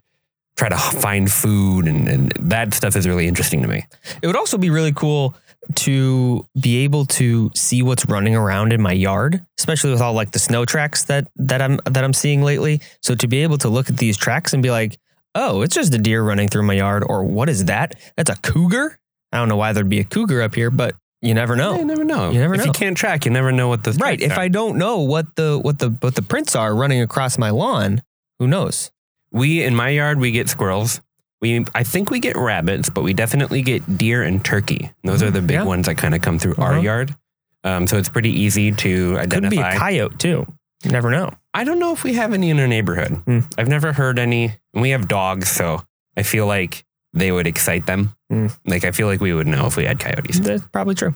try 0.55 0.69
to 0.69 0.77
find 0.77 1.31
food. 1.31 1.87
And, 1.87 2.07
and 2.07 2.33
that 2.39 2.73
stuff 2.73 2.95
is 2.95 3.07
really 3.07 3.27
interesting 3.27 3.61
to 3.61 3.67
me. 3.67 3.85
It 4.21 4.27
would 4.27 4.37
also 4.37 4.57
be 4.57 4.69
really 4.69 4.93
cool 4.93 5.35
to 5.75 6.45
be 6.59 6.83
able 6.83 7.05
to 7.05 7.51
see 7.53 7.83
what's 7.83 8.05
running 8.07 8.35
around 8.35 8.73
in 8.73 8.81
my 8.81 8.93
yard, 8.93 9.45
especially 9.59 9.91
with 9.91 10.01
all 10.01 10.13
like 10.13 10.31
the 10.31 10.39
snow 10.39 10.65
tracks 10.65 11.03
that 11.03 11.27
that 11.35 11.61
I'm 11.61 11.79
that 11.85 12.03
I'm 12.03 12.13
seeing 12.13 12.41
lately. 12.41 12.81
So 13.01 13.15
to 13.15 13.27
be 13.27 13.43
able 13.43 13.57
to 13.59 13.69
look 13.69 13.89
at 13.89 13.97
these 13.97 14.17
tracks 14.17 14.53
and 14.53 14.63
be 14.63 14.71
like, 14.71 14.97
"Oh, 15.35 15.61
it's 15.61 15.75
just 15.75 15.93
a 15.93 15.97
deer 15.99 16.23
running 16.23 16.47
through 16.47 16.63
my 16.63 16.73
yard," 16.73 17.03
or 17.05 17.23
"What 17.23 17.47
is 17.47 17.65
that? 17.65 17.95
That's 18.17 18.31
a 18.31 18.35
cougar." 18.37 18.97
I 19.31 19.37
don't 19.37 19.49
know 19.49 19.55
why 19.55 19.71
there'd 19.71 19.87
be 19.87 19.99
a 19.99 20.03
cougar 20.03 20.41
up 20.41 20.55
here, 20.55 20.71
but 20.71 20.95
you 21.21 21.33
never 21.33 21.55
know. 21.55 21.77
You 21.77 21.85
never 21.85 22.03
know. 22.03 22.31
You 22.31 22.39
never 22.39 22.55
if 22.55 22.59
know. 22.61 22.65
you 22.65 22.71
can't 22.71 22.97
track, 22.97 23.25
you 23.25 23.31
never 23.31 23.51
know 23.51 23.67
what 23.67 23.83
the 23.83 23.91
Right. 23.93 24.19
If 24.19 24.33
are. 24.33 24.39
I 24.39 24.47
don't 24.47 24.77
know 24.77 24.99
what 24.99 25.35
the 25.35 25.59
what 25.59 25.79
the 25.79 25.89
what 25.99 26.15
the 26.15 26.21
prints 26.21 26.55
are 26.55 26.73
running 26.75 27.01
across 27.01 27.37
my 27.37 27.49
lawn, 27.49 28.01
who 28.39 28.47
knows? 28.47 28.91
we 29.33 29.63
in 29.63 29.73
my 29.73 29.87
yard 29.89 30.19
we 30.19 30.31
get 30.31 30.49
squirrels. 30.49 30.99
We 31.41 31.65
I 31.73 31.83
think 31.83 32.11
we 32.11 32.19
get 32.19 32.35
rabbits, 32.35 32.89
but 32.89 33.03
we 33.03 33.13
definitely 33.13 33.61
get 33.61 33.97
deer 33.97 34.23
and 34.23 34.43
turkey. 34.43 34.91
Those 35.03 35.23
are 35.23 35.31
the 35.31 35.41
big 35.41 35.55
Yeah. 35.55 35.63
ones 35.63 35.85
that 35.87 35.95
kind 35.95 36.13
of 36.13 36.21
come 36.21 36.37
through 36.37 36.55
our 36.57 36.73
Uh-huh. 36.73 36.81
yard. 36.81 37.15
Um, 37.63 37.87
so 37.87 37.97
it's 37.97 38.09
pretty 38.09 38.31
easy 38.31 38.71
to 38.71 39.17
identify. 39.19 39.49
Could 39.49 39.49
be 39.71 39.75
a 39.75 39.79
coyote 39.79 40.17
too. 40.17 40.47
You 40.83 40.91
never 40.91 41.11
know. 41.11 41.31
I 41.53 41.63
don't 41.63 41.77
know 41.79 41.93
if 41.93 42.03
we 42.03 42.13
have 42.15 42.33
any 42.33 42.49
in 42.49 42.59
our 42.59 42.67
neighborhood. 42.67 43.21
Hmm. 43.25 43.39
I've 43.57 43.67
never 43.67 43.93
heard 43.93 44.17
any. 44.19 44.55
And 44.73 44.81
we 44.81 44.89
have 44.89 45.07
dogs, 45.07 45.47
so 45.49 45.83
I 46.17 46.23
feel 46.23 46.47
like 46.47 46.83
they 47.13 47.31
would 47.31 47.47
excite 47.47 47.85
them. 47.85 48.15
Hmm. 48.29 48.47
Like 48.65 48.85
I 48.85 48.91
feel 48.91 49.07
like 49.07 49.21
we 49.21 49.33
would 49.33 49.47
know 49.47 49.65
if 49.65 49.77
we 49.77 49.85
had 49.85 49.99
coyotes. 49.99 50.39
That's 50.39 50.65
probably 50.67 50.95
true. 50.95 51.15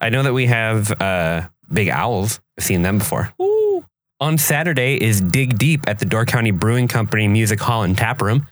I 0.00 0.08
know 0.10 0.22
that 0.22 0.32
we 0.32 0.46
have 0.46 0.90
uh, 1.00 1.48
Big 1.72 1.88
Owls. 1.88 2.40
I've 2.58 2.64
seen 2.64 2.82
them 2.82 2.98
before. 2.98 3.32
On 4.20 4.38
Saturday 4.38 5.02
is 5.02 5.20
Dig 5.20 5.58
Deep 5.58 5.88
at 5.88 5.98
the 5.98 6.06
Door 6.06 6.26
County 6.26 6.50
Brewing 6.50 6.88
Company 6.88 7.28
Music 7.28 7.60
Hall 7.60 7.82
and 7.82 7.96
Tap 7.96 8.22
Room. 8.22 8.46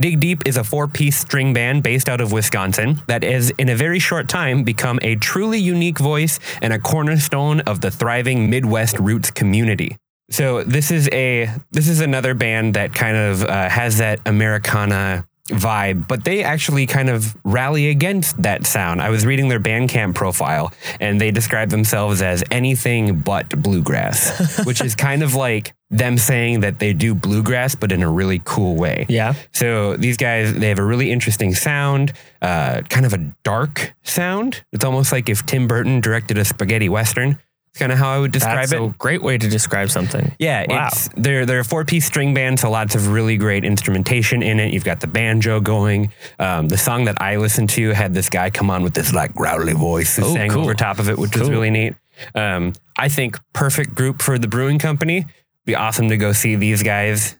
Dig 0.00 0.20
Deep 0.20 0.42
is 0.46 0.56
a 0.56 0.64
four 0.64 0.88
piece 0.88 1.18
string 1.18 1.52
band 1.52 1.82
based 1.82 2.08
out 2.08 2.20
of 2.20 2.32
Wisconsin 2.32 3.00
that 3.08 3.22
has, 3.22 3.50
in 3.50 3.68
a 3.68 3.76
very 3.76 3.98
short 3.98 4.28
time, 4.28 4.64
become 4.64 4.98
a 5.02 5.16
truly 5.16 5.58
unique 5.58 5.98
voice 5.98 6.40
and 6.62 6.72
a 6.72 6.78
cornerstone 6.78 7.60
of 7.60 7.82
the 7.82 7.90
thriving 7.90 8.48
Midwest 8.48 8.98
roots 8.98 9.30
community. 9.30 9.96
So 10.30 10.64
this 10.64 10.90
is 10.90 11.10
a 11.12 11.50
this 11.72 11.88
is 11.88 12.00
another 12.00 12.32
band 12.32 12.74
that 12.74 12.94
kind 12.94 13.16
of 13.16 13.44
uh, 13.44 13.68
has 13.68 13.98
that 13.98 14.20
Americana 14.24 15.26
vibe, 15.52 16.08
but 16.08 16.24
they 16.24 16.42
actually 16.42 16.86
kind 16.86 17.08
of 17.08 17.36
rally 17.44 17.88
against 17.90 18.42
that 18.42 18.66
sound. 18.66 19.00
I 19.00 19.10
was 19.10 19.24
reading 19.24 19.48
their 19.48 19.60
Bandcamp 19.60 20.14
profile, 20.14 20.72
and 21.00 21.20
they 21.20 21.30
describe 21.30 21.70
themselves 21.70 22.22
as 22.22 22.42
anything 22.50 23.20
but 23.20 23.48
bluegrass, 23.50 24.64
which 24.66 24.80
is 24.80 24.94
kind 24.94 25.22
of 25.22 25.34
like 25.34 25.74
them 25.90 26.16
saying 26.16 26.60
that 26.60 26.78
they 26.78 26.92
do 26.94 27.14
bluegrass, 27.14 27.74
but 27.74 27.92
in 27.92 28.02
a 28.02 28.10
really 28.10 28.40
cool 28.44 28.76
way. 28.76 29.06
Yeah. 29.08 29.34
So 29.52 29.96
these 29.96 30.16
guys, 30.16 30.54
they 30.54 30.68
have 30.68 30.78
a 30.78 30.84
really 30.84 31.12
interesting 31.12 31.54
sound, 31.54 32.14
uh, 32.40 32.82
kind 32.88 33.04
of 33.04 33.12
a 33.12 33.18
dark 33.44 33.94
sound. 34.02 34.64
It's 34.72 34.84
almost 34.84 35.12
like 35.12 35.28
if 35.28 35.44
Tim 35.44 35.68
Burton 35.68 36.00
directed 36.00 36.38
a 36.38 36.44
spaghetti 36.44 36.88
western. 36.88 37.38
It's 37.72 37.78
kind 37.78 37.90
of 37.90 37.96
how 37.96 38.10
I 38.12 38.18
would 38.18 38.32
describe 38.32 38.58
it. 38.64 38.70
That's 38.70 38.72
it. 38.74 38.82
a 38.82 38.94
great 38.98 39.22
way 39.22 39.38
to 39.38 39.48
describe 39.48 39.88
something. 39.90 40.34
Yeah, 40.38 40.66
Wow. 40.68 40.88
it's 40.88 41.08
they're 41.16 41.46
they're 41.46 41.60
a 41.60 41.64
four 41.64 41.86
piece 41.86 42.04
string 42.04 42.34
band, 42.34 42.60
so 42.60 42.70
lots 42.70 42.94
of 42.94 43.08
really 43.08 43.38
great 43.38 43.64
instrumentation 43.64 44.42
in 44.42 44.60
it. 44.60 44.74
You've 44.74 44.84
got 44.84 45.00
the 45.00 45.06
banjo 45.06 45.58
going. 45.60 46.12
Um, 46.38 46.68
the 46.68 46.76
song 46.76 47.06
that 47.06 47.16
I 47.22 47.36
listened 47.36 47.70
to 47.70 47.92
had 47.92 48.12
this 48.12 48.28
guy 48.28 48.50
come 48.50 48.68
on 48.70 48.82
with 48.82 48.92
this 48.92 49.14
like 49.14 49.32
growly 49.34 49.72
voice 49.72 50.16
who 50.16 50.24
Oh, 50.26 50.34
sang 50.34 50.50
cool. 50.50 50.62
over 50.64 50.74
top 50.74 50.98
of 50.98 51.08
it, 51.08 51.16
which 51.16 51.32
was 51.34 51.42
Cool. 51.44 51.50
really 51.50 51.70
neat. 51.70 51.94
Um, 52.34 52.74
I 52.98 53.08
think 53.08 53.38
perfect 53.54 53.94
group 53.94 54.20
for 54.20 54.38
the 54.38 54.48
brewing 54.48 54.78
company. 54.78 55.24
Be 55.64 55.74
awesome 55.74 56.10
to 56.10 56.18
go 56.18 56.32
see 56.32 56.56
these 56.56 56.82
guys 56.82 57.36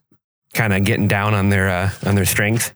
kind 0.55 0.73
of 0.73 0.83
getting 0.85 1.09
down 1.09 1.35
on 1.35 1.51
their 1.51 1.69
uh, 1.69 1.91
on 2.07 2.15
their 2.15 2.25
strengths. 2.25 2.73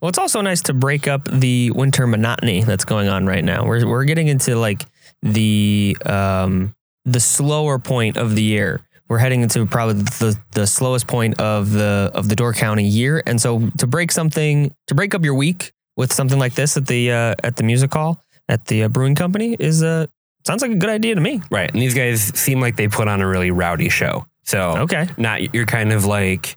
Well, 0.00 0.08
it's 0.08 0.18
also 0.18 0.40
nice 0.40 0.62
to 0.62 0.72
break 0.72 1.06
up 1.06 1.28
the 1.30 1.70
winter 1.72 2.06
monotony 2.06 2.64
that's 2.64 2.86
going 2.86 3.08
on 3.08 3.26
right 3.26 3.44
now. 3.44 3.66
We're 3.66 3.86
we're 3.86 4.04
getting 4.06 4.28
into 4.28 4.56
like 4.56 4.86
the 5.22 5.98
um 6.06 6.74
the 7.04 7.20
slower 7.20 7.78
point 7.78 8.16
of 8.16 8.34
the 8.34 8.42
year. 8.42 8.80
We're 9.08 9.18
heading 9.18 9.42
into 9.42 9.66
probably 9.66 10.02
the 10.02 10.38
the 10.52 10.66
slowest 10.66 11.06
point 11.06 11.40
of 11.40 11.70
the 11.70 12.10
of 12.14 12.28
the 12.28 12.34
Door 12.34 12.54
County 12.54 12.86
year, 12.86 13.22
and 13.26 13.40
so 13.40 13.68
to 13.78 13.86
break 13.86 14.10
something 14.10 14.74
to 14.86 14.94
break 14.94 15.14
up 15.14 15.22
your 15.22 15.34
week 15.34 15.72
with 15.96 16.12
something 16.12 16.38
like 16.38 16.54
this 16.54 16.76
at 16.76 16.86
the 16.86 17.12
uh, 17.12 17.34
at 17.44 17.56
the 17.56 17.62
music 17.62 17.92
hall 17.92 18.20
at 18.48 18.64
the 18.66 18.84
uh, 18.84 18.88
brewing 18.88 19.14
company 19.14 19.56
is 19.58 19.82
uh 19.82 20.06
sounds 20.46 20.62
like 20.62 20.70
a 20.70 20.76
good 20.76 20.90
idea 20.90 21.14
to 21.14 21.20
me. 21.20 21.42
Right, 21.50 21.70
and 21.70 21.80
these 21.80 21.94
guys 21.94 22.22
seem 22.38 22.60
like 22.60 22.76
they 22.76 22.88
put 22.88 23.08
on 23.08 23.20
a 23.20 23.28
really 23.28 23.50
rowdy 23.50 23.88
show. 23.90 24.26
So 24.44 24.78
Okay, 24.78 25.08
not 25.18 25.54
you're 25.54 25.66
kind 25.66 25.92
of 25.92 26.06
like 26.06 26.56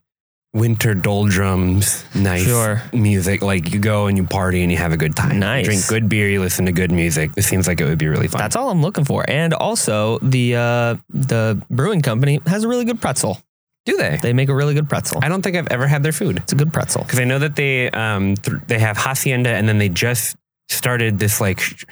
winter 0.54 0.94
doldrums, 0.96 2.04
nice 2.16 2.44
Sure. 2.46 2.82
music. 2.94 3.42
Like 3.42 3.72
you 3.74 3.80
go 3.80 4.08
and 4.08 4.18
you 4.18 4.24
party 4.26 4.64
and 4.64 4.72
you 4.72 4.78
have 4.78 4.92
a 4.94 4.98
good 4.98 5.16
time. 5.16 5.40
Nice. 5.40 5.66
Drink 5.66 5.88
good 5.88 6.10
beer, 6.10 6.28
you 6.30 6.40
listen 6.40 6.66
to 6.66 6.72
good 6.72 6.92
music. 6.92 7.32
it 7.38 7.44
seems 7.44 7.68
like 7.68 7.80
it 7.82 7.86
would 7.86 7.98
be 8.00 8.08
really 8.08 8.28
fun. 8.28 8.40
that's 8.40 8.56
all 8.56 8.70
I'm 8.70 8.82
looking 8.82 9.06
for. 9.06 9.24
And 9.28 9.54
also 9.54 10.18
the 10.20 10.56
uh, 10.56 10.96
the 11.10 11.62
brewing 11.70 12.02
company 12.02 12.40
has 12.48 12.64
a 12.64 12.68
really 12.68 12.86
good 12.86 13.00
pretzel. 13.02 13.40
Do 13.86 13.96
they? 13.98 14.18
They 14.22 14.34
make 14.34 14.50
a 14.50 14.56
really 14.56 14.74
good 14.74 14.90
pretzel. 14.90 15.20
I 15.24 15.30
don't 15.30 15.42
think 15.42 15.56
I've 15.56 15.68
ever 15.70 15.88
had 15.88 16.04
their 16.04 16.12
food 16.12 16.38
It's 16.38 16.52
a 16.52 16.56
good 16.58 16.74
pretzel. 16.74 17.04
because 17.04 17.20
I 17.20 17.24
know 17.24 17.40
that 17.40 17.56
they 17.56 17.90
um 17.92 18.36
th- 18.36 18.58
they 18.68 18.80
have 18.80 18.98
hacienda 18.98 19.50
and 19.52 19.68
then 19.68 19.78
they 19.78 19.90
just 19.90 20.36
started 20.70 21.20
this 21.20 21.40
like 21.40 21.60
sh- 21.62 21.86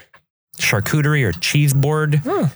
charcuterie 0.60 1.24
or 1.24 1.32
cheese 1.34 1.74
board 1.74 2.16
Huh. 2.24 2.48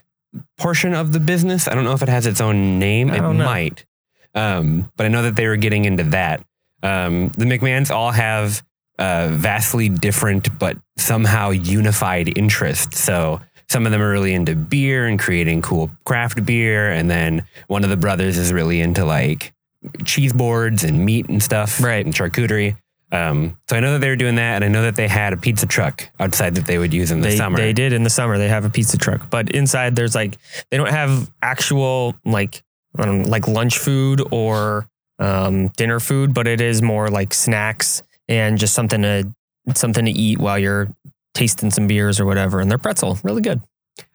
portion 0.57 0.93
of 0.93 1.13
the 1.13 1.19
business. 1.19 1.67
I 1.67 1.75
don't 1.75 1.83
know 1.85 1.93
if 1.93 2.01
it 2.01 2.09
has 2.09 2.25
its 2.25 2.41
own 2.41 2.79
name. 2.79 3.11
I 3.11 3.17
It 3.17 3.21
might. 3.33 3.85
Um, 4.35 4.91
but 4.95 5.05
I 5.05 5.09
know 5.09 5.23
that 5.23 5.35
they 5.35 5.47
were 5.47 5.57
getting 5.57 5.85
into 5.85 6.03
that. 6.05 6.43
Um, 6.83 7.29
the 7.29 7.45
McMahons 7.45 7.91
all 7.91 8.11
have 8.11 8.63
uh, 8.97 9.29
vastly 9.31 9.89
different 9.89 10.59
but 10.59 10.77
somehow 10.97 11.49
unified 11.49 12.37
interests. 12.37 12.99
So 12.99 13.41
some 13.69 13.85
of 13.85 13.91
them 13.91 14.01
are 14.01 14.11
really 14.11 14.33
into 14.33 14.55
beer 14.55 15.07
and 15.07 15.19
creating 15.19 15.61
cool 15.61 15.89
craft 16.05 16.45
beer. 16.45 16.91
And 16.91 17.09
then 17.09 17.45
one 17.67 17.83
of 17.83 17.89
the 17.89 17.97
brothers 17.97 18.37
is 18.37 18.51
really 18.51 18.81
into 18.81 19.05
like 19.05 19.53
cheese 20.03 20.33
boards 20.33 20.83
and 20.83 21.05
meat 21.05 21.29
and 21.29 21.41
stuff. 21.41 21.81
Right. 21.81 22.05
And 22.05 22.13
charcuterie. 22.13 22.75
Um, 23.11 23.57
so 23.69 23.75
I 23.75 23.79
know 23.79 23.93
that 23.93 23.99
they 23.99 24.09
were 24.09 24.15
doing 24.15 24.35
that. 24.35 24.55
And 24.55 24.65
I 24.65 24.67
know 24.67 24.83
that 24.83 24.95
they 24.95 25.07
had 25.07 25.33
a 25.33 25.37
pizza 25.37 25.65
truck 25.65 26.07
outside 26.19 26.55
that 26.55 26.65
they 26.65 26.77
would 26.77 26.93
use 26.93 27.11
in 27.11 27.21
the 27.21 27.29
they, 27.29 27.37
summer. 27.37 27.57
They 27.57 27.73
did 27.73 27.93
in 27.93 28.03
the 28.03 28.09
summer. 28.09 28.37
They 28.37 28.49
have 28.49 28.65
a 28.65 28.69
pizza 28.69 28.97
truck, 28.97 29.29
but 29.29 29.49
inside 29.51 29.95
there's 29.95 30.13
like 30.13 30.37
they 30.69 30.77
don't 30.77 30.89
have 30.89 31.29
actual 31.41 32.15
like 32.25 32.63
I 32.97 33.05
don't 33.05 33.21
know, 33.23 33.29
like 33.29 33.47
lunch 33.47 33.77
food 33.77 34.21
or 34.31 34.87
um, 35.19 35.67
dinner 35.77 35.99
food, 35.99 36.33
but 36.33 36.47
it 36.47 36.61
is 36.61 36.81
more 36.81 37.09
like 37.09 37.33
snacks 37.33 38.01
and 38.27 38.57
just 38.57 38.73
something 38.73 39.01
to 39.01 39.31
something 39.75 40.05
to 40.05 40.11
eat 40.11 40.39
while 40.39 40.57
you're 40.57 40.87
tasting 41.33 41.69
some 41.71 41.87
beers 41.87 42.19
or 42.19 42.25
whatever. 42.25 42.59
And 42.59 42.69
they're 42.71 42.77
pretzel, 42.77 43.19
really 43.23 43.41
good. 43.41 43.61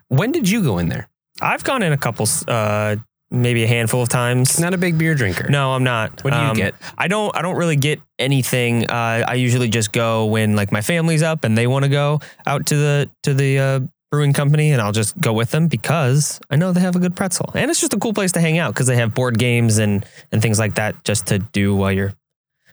when 0.09 0.33
did 0.33 0.49
you 0.49 0.63
go 0.63 0.79
in 0.79 0.89
there? 0.89 1.09
I've 1.41 1.65
gone 1.65 1.83
in 1.83 1.93
a 1.93 1.97
couple, 1.99 2.27
uh, 2.49 2.97
maybe 3.31 3.65
a 3.65 3.67
handful 3.67 4.03
of 4.03 4.09
times. 4.09 4.61
Not 4.61 4.75
a 4.75 4.79
big 4.79 4.97
beer 4.99 5.15
drinker. 5.15 5.49
No, 5.49 5.73
I'm 5.73 5.83
not. 5.85 6.23
What 6.25 6.33
do 6.33 6.37
you 6.39 6.45
Um, 6.47 6.57
get? 6.57 6.75
I 6.97 7.09
don't. 7.09 7.37
I 7.37 7.43
don't 7.43 7.57
really 7.57 7.77
get 7.77 8.01
anything. 8.19 8.89
Uh, 8.89 9.25
I 9.27 9.35
usually 9.35 9.69
just 9.69 9.93
go 9.93 10.27
when 10.27 10.55
like 10.57 10.71
my 10.73 10.81
family's 10.81 11.23
up 11.23 11.43
and 11.45 11.57
they 11.59 11.67
want 11.67 11.85
to 11.85 11.89
go 11.89 12.21
out 12.47 12.67
to 12.67 12.77
the 12.77 13.11
to 13.25 13.35
the 13.35 13.59
uh, 13.59 13.81
brewing 14.15 14.33
company, 14.33 14.71
and 14.73 14.81
I'll 14.81 14.93
just 14.93 15.19
go 15.21 15.33
with 15.33 15.51
them 15.51 15.67
because 15.69 16.41
I 16.51 16.57
know 16.57 16.73
they 16.73 16.81
have 16.81 16.97
a 16.97 16.99
good 17.01 17.17
pretzel, 17.17 17.51
and 17.55 17.71
it's 17.71 17.81
just 17.81 17.93
a 17.95 17.99
cool 17.99 18.13
place 18.13 18.33
to 18.33 18.41
hang 18.41 18.59
out 18.59 18.73
because 18.73 18.87
they 18.87 18.97
have 18.97 19.13
board 19.15 19.39
games 19.39 19.79
and 19.79 20.05
and 20.33 20.41
things 20.41 20.59
like 20.59 20.77
that 20.77 21.03
just 21.05 21.27
to 21.27 21.39
do 21.41 21.75
while 21.75 21.93
you're 21.93 22.15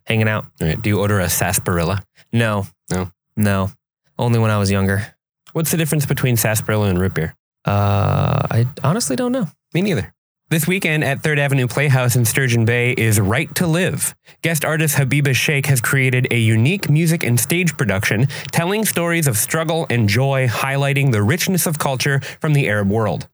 hanging 0.05 0.27
out. 0.27 0.45
Right. 0.61 0.79
Do 0.81 0.89
you 0.89 0.99
order 0.99 1.19
a 1.19 1.29
sarsaparilla? 1.29 2.03
No, 2.33 2.65
No? 2.91 3.11
no. 3.35 3.69
Only 4.17 4.39
when 4.39 4.51
I 4.51 4.57
was 4.59 4.69
younger. 4.71 5.05
What's 5.53 5.71
the 5.71 5.77
difference 5.77 6.05
between 6.05 6.37
sarsaparilla 6.37 6.89
and 6.89 6.99
root 6.99 7.13
beer? 7.13 7.35
Uh, 7.65 8.47
I 8.51 8.67
honestly 8.83 9.15
don't 9.15 9.31
know. 9.31 9.47
Me 9.73 9.81
neither. 9.81 10.13
This 10.51 10.67
weekend 10.67 11.05
at 11.05 11.23
Third 11.23 11.39
Avenue 11.39 11.65
Playhouse 11.65 12.17
in 12.17 12.25
Sturgeon 12.25 12.65
Bay 12.65 12.91
is 12.91 13.21
Right 13.21 13.55
to 13.55 13.65
Live. 13.65 14.13
Guest 14.41 14.65
artist 14.65 14.97
Habiba 14.97 15.33
Sheikh 15.33 15.65
has 15.67 15.79
created 15.79 16.27
a 16.29 16.37
unique 16.37 16.89
music 16.89 17.23
and 17.23 17.39
stage 17.39 17.77
production 17.77 18.27
telling 18.51 18.83
stories 18.83 19.27
of 19.27 19.37
struggle 19.37 19.87
and 19.89 20.09
joy, 20.09 20.49
highlighting 20.49 21.13
the 21.13 21.23
richness 21.23 21.67
of 21.67 21.79
culture 21.79 22.19
from 22.41 22.51
the 22.51 22.67
Arab 22.67 22.89
world. 22.89 23.29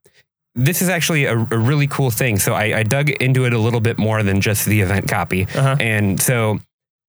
This 0.54 0.84
is 0.84 0.90
actually 0.90 1.26
a, 1.26 1.34
a 1.36 1.58
really 1.58 1.88
cool 1.88 2.12
thing. 2.12 2.38
So 2.38 2.54
I, 2.54 2.78
I 2.78 2.84
dug 2.84 3.10
into 3.10 3.46
it 3.46 3.54
a 3.54 3.58
little 3.58 3.82
bit 3.82 3.98
more 3.98 4.22
than 4.22 4.40
just 4.40 4.68
the 4.68 4.82
event 4.82 5.10
copy. 5.10 5.48
Uh-huh. 5.56 5.76
And 5.80 6.22
so 6.22 6.60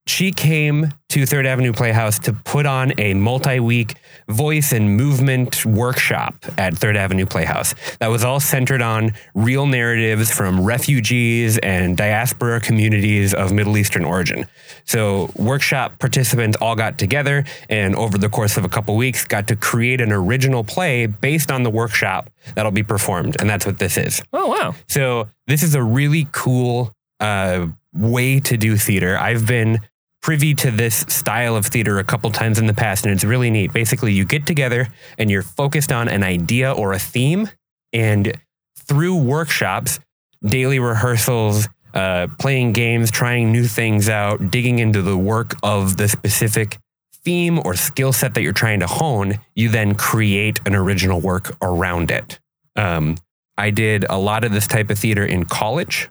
she 0.08 0.32
came 0.32 0.92
to 1.10 1.26
Third 1.26 1.46
Avenue 1.46 1.72
Playhouse 1.72 2.18
to 2.20 2.32
put 2.32 2.66
on 2.66 2.92
a 2.98 3.14
multi 3.14 3.60
week 3.60 3.96
voice 4.28 4.72
and 4.72 4.96
movement 4.96 5.64
workshop 5.64 6.34
at 6.56 6.76
Third 6.76 6.96
Avenue 6.96 7.26
Playhouse. 7.26 7.74
That 7.98 8.08
was 8.08 8.24
all 8.24 8.40
centered 8.40 8.82
on 8.82 9.12
real 9.34 9.66
narratives 9.66 10.30
from 10.30 10.64
refugees 10.64 11.58
and 11.58 11.96
diaspora 11.96 12.60
communities 12.60 13.34
of 13.34 13.52
Middle 13.52 13.76
Eastern 13.76 14.04
origin. 14.04 14.46
So, 14.84 15.30
workshop 15.36 15.98
participants 15.98 16.56
all 16.60 16.74
got 16.74 16.98
together 16.98 17.44
and 17.68 17.94
over 17.94 18.16
the 18.18 18.28
course 18.28 18.56
of 18.56 18.64
a 18.64 18.68
couple 18.68 18.96
weeks 18.96 19.26
got 19.26 19.48
to 19.48 19.56
create 19.56 20.00
an 20.00 20.12
original 20.12 20.64
play 20.64 21.06
based 21.06 21.50
on 21.50 21.62
the 21.62 21.70
workshop 21.70 22.30
that'll 22.54 22.72
be 22.72 22.82
performed. 22.82 23.36
And 23.40 23.48
that's 23.48 23.66
what 23.66 23.78
this 23.78 23.96
is. 23.96 24.22
Oh 24.32 24.48
wow. 24.48 24.74
So 24.88 25.28
this 25.46 25.62
is 25.62 25.74
a 25.74 25.82
really 25.82 26.28
cool 26.32 26.92
uh, 27.20 27.66
way 27.92 28.40
to 28.40 28.56
do 28.56 28.76
theater. 28.76 29.18
I've 29.18 29.46
been 29.46 29.80
privy 30.22 30.54
to 30.54 30.70
this 30.70 31.04
style 31.08 31.56
of 31.56 31.66
theater 31.66 31.98
a 31.98 32.04
couple 32.04 32.30
times 32.30 32.58
in 32.58 32.66
the 32.66 32.74
past, 32.74 33.04
and 33.04 33.14
it's 33.14 33.24
really 33.24 33.50
neat. 33.50 33.72
Basically, 33.72 34.12
you 34.12 34.24
get 34.24 34.46
together 34.46 34.88
and 35.16 35.30
you're 35.30 35.42
focused 35.42 35.92
on 35.92 36.08
an 36.08 36.22
idea 36.22 36.72
or 36.72 36.92
a 36.92 36.98
theme, 36.98 37.48
and 37.92 38.32
through 38.76 39.16
workshops, 39.16 40.00
daily 40.42 40.78
rehearsals, 40.78 41.68
uh, 41.94 42.28
playing 42.38 42.72
games, 42.72 43.10
trying 43.10 43.52
new 43.52 43.66
things 43.66 44.08
out, 44.08 44.50
digging 44.50 44.78
into 44.78 45.02
the 45.02 45.16
work 45.16 45.54
of 45.62 45.96
the 45.96 46.08
specific 46.08 46.78
theme 47.24 47.60
or 47.64 47.74
skill 47.74 48.12
set 48.12 48.34
that 48.34 48.42
you're 48.42 48.52
trying 48.52 48.80
to 48.80 48.86
hone, 48.86 49.38
you 49.54 49.68
then 49.68 49.94
create 49.94 50.60
an 50.66 50.74
original 50.74 51.20
work 51.20 51.56
around 51.62 52.10
it. 52.10 52.38
Um, 52.76 53.16
I 53.56 53.70
did 53.70 54.04
a 54.08 54.16
lot 54.16 54.44
of 54.44 54.52
this 54.52 54.66
type 54.66 54.88
of 54.90 54.98
theater 54.98 55.24
in 55.24 55.44
college. 55.44 56.08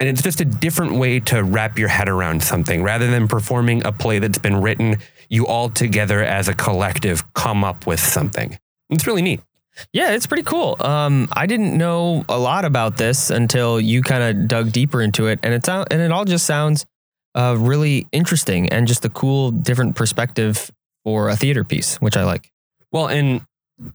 And 0.00 0.08
it's 0.08 0.22
just 0.22 0.40
a 0.40 0.44
different 0.44 0.94
way 0.94 1.18
to 1.20 1.42
wrap 1.42 1.78
your 1.78 1.88
head 1.88 2.08
around 2.08 2.42
something. 2.42 2.82
Rather 2.82 3.10
than 3.10 3.26
performing 3.26 3.84
a 3.84 3.90
play 3.90 4.20
that's 4.20 4.38
been 4.38 4.60
written, 4.60 4.98
you 5.28 5.46
all 5.46 5.68
together 5.68 6.22
as 6.22 6.48
a 6.48 6.54
collective 6.54 7.32
come 7.34 7.64
up 7.64 7.86
with 7.86 8.00
something. 8.00 8.58
It's 8.90 9.06
really 9.06 9.22
neat. 9.22 9.40
Yeah, 9.92 10.10
it's 10.10 10.26
pretty 10.26 10.42
cool. 10.42 10.76
Um, 10.80 11.28
I 11.32 11.46
didn't 11.46 11.76
know 11.76 12.24
a 12.28 12.38
lot 12.38 12.64
about 12.64 12.96
this 12.96 13.30
until 13.30 13.80
you 13.80 14.02
kind 14.02 14.22
of 14.22 14.48
dug 14.48 14.72
deeper 14.72 15.00
into 15.00 15.26
it, 15.26 15.38
and 15.42 15.54
it's 15.54 15.68
out, 15.68 15.88
and 15.92 16.00
it 16.00 16.10
all 16.10 16.24
just 16.24 16.46
sounds 16.46 16.84
uh, 17.34 17.56
really 17.58 18.06
interesting 18.10 18.68
and 18.70 18.88
just 18.88 19.04
a 19.04 19.08
cool, 19.08 19.50
different 19.50 19.94
perspective 19.94 20.70
for 21.04 21.28
a 21.28 21.36
theater 21.36 21.64
piece, 21.64 21.96
which 22.00 22.16
I 22.16 22.24
like. 22.24 22.50
Well, 22.90 23.08
and 23.08 23.42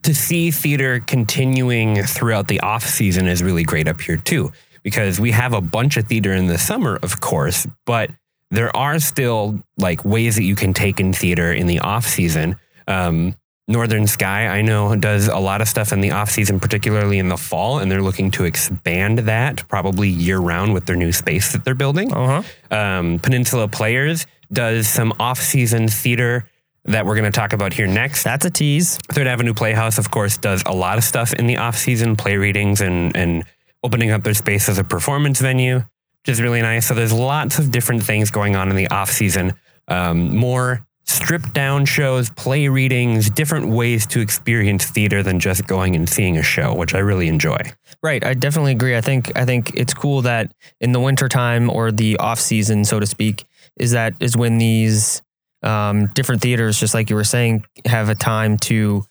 to 0.04 0.16
see 0.16 0.52
theater 0.52 1.02
continuing 1.02 2.04
throughout 2.04 2.48
the 2.48 2.62
off 2.62 2.86
season 2.86 3.28
is 3.28 3.44
really 3.44 3.64
great 3.64 3.88
up 3.88 4.00
here 4.00 4.18
too, 4.18 4.52
because 4.84 5.20
we 5.20 5.32
have 5.32 5.54
a 5.54 5.62
bunch 5.62 5.98
of 5.98 6.08
theater 6.08 6.34
in 6.34 6.48
the 6.48 6.58
summer, 6.58 7.00
of 7.02 7.22
course, 7.22 7.68
but 7.86 8.12
there 8.52 8.76
are 8.76 9.00
still 9.00 9.64
like 9.78 10.06
ways 10.06 10.36
that 10.36 10.44
you 10.44 10.56
can 10.56 10.74
take 10.74 11.00
in 11.00 11.14
theater 11.14 11.52
in 11.52 11.68
the 11.68 11.80
off 11.80 12.06
season. 12.06 12.58
Um, 12.88 13.36
Northern 13.68 14.08
Sky, 14.08 14.48
I 14.48 14.62
know, 14.62 14.94
does 14.96 15.30
a 15.30 15.38
lot 15.38 15.62
of 15.62 15.70
stuff 15.70 15.94
in 15.94 16.02
the 16.02 16.12
off 16.12 16.30
season, 16.30 16.60
particularly 16.60 17.18
in 17.18 17.30
the 17.30 17.38
fall, 17.38 17.80
and 17.80 17.90
they're 17.90 18.02
looking 18.02 18.30
to 18.32 18.44
expand 18.44 19.20
that 19.20 19.68
probably 19.70 20.10
year 20.10 20.38
round 20.38 20.74
with 20.74 20.86
their 20.86 20.98
new 20.98 21.14
space 21.14 21.54
that 21.54 21.64
they're 21.64 21.74
building. 21.74 22.14
Uh 22.14 22.44
huh. 22.70 22.78
Um, 22.78 23.20
Peninsula 23.20 23.70
Players 23.70 24.28
does 24.52 24.88
some 24.88 25.14
off 25.20 25.40
season 25.40 25.88
theater 25.88 26.48
that 26.86 27.06
we're 27.06 27.16
going 27.16 27.32
to 27.32 27.36
talk 27.36 27.54
about 27.54 27.72
here 27.72 27.88
next. 27.88 28.24
That's 28.24 28.46
a 28.46 28.52
tease. 28.52 28.98
Third 29.10 29.28
Avenue 29.28 29.54
Playhouse, 29.54 29.98
of 29.98 30.12
course, 30.12 30.38
does 30.38 30.62
a 30.66 30.74
lot 30.74 30.98
of 30.98 31.06
stuff 31.06 31.34
in 31.34 31.48
the 31.48 31.58
off 31.58 31.78
season, 31.78 32.18
play 32.18 32.36
readings 32.36 32.82
and 32.82 33.16
and 33.16 33.46
opening 33.84 34.12
up 34.12 34.24
their 34.24 34.34
space 34.34 34.70
as 34.70 34.78
a 34.78 34.84
performance 34.84 35.40
venue, 35.40 35.78
which 35.78 36.30
is 36.30 36.42
really 36.42 36.62
nice. 36.62 36.88
So 36.88 36.94
there's 36.94 37.14
lots 37.14 37.60
of 37.60 37.72
different 37.72 38.04
things 38.04 38.32
going 38.32 38.56
on 38.56 38.70
in 38.70 38.76
the 38.76 38.88
off 38.90 39.12
season. 39.12 39.54
Um, 39.88 40.36
more 40.36 40.86
stripped 41.06 41.54
down 41.54 41.86
shows, 41.86 42.30
play 42.30 42.68
readings, 42.68 43.30
different 43.30 43.68
ways 43.68 44.08
to 44.08 44.20
experience 44.20 44.86
theater 44.86 45.22
than 45.22 45.40
just 45.40 45.68
going 45.68 45.96
and 45.96 46.08
seeing 46.08 46.38
a 46.38 46.44
show, 46.44 46.74
which 46.74 46.96
I 46.96 47.00
really 47.00 47.28
enjoy. 47.28 47.60
Right. 48.02 48.24
I 48.24 48.34
definitely 48.34 48.72
agree. 48.72 48.96
I 48.96 49.02
think 49.02 49.36
I 49.38 49.46
think 49.46 49.72
it's 49.76 49.94
cool 49.94 50.22
that 50.24 50.54
in 50.80 50.92
the 50.92 51.00
wintertime 51.00 51.70
or 51.70 51.92
the 51.92 52.18
off 52.18 52.40
season, 52.40 52.86
so 52.86 53.00
to 53.00 53.06
speak, 53.06 53.46
is 53.78 53.92
that 53.92 54.14
is 54.20 54.38
when 54.38 54.58
these 54.58 55.22
um, 55.62 56.08
different 56.08 56.42
theaters, 56.42 56.80
just 56.80 56.94
like 56.94 57.10
you 57.10 57.16
were 57.16 57.24
saying, 57.24 57.66
have 57.86 58.10
a 58.10 58.16
time 58.16 58.58
to 58.58 59.06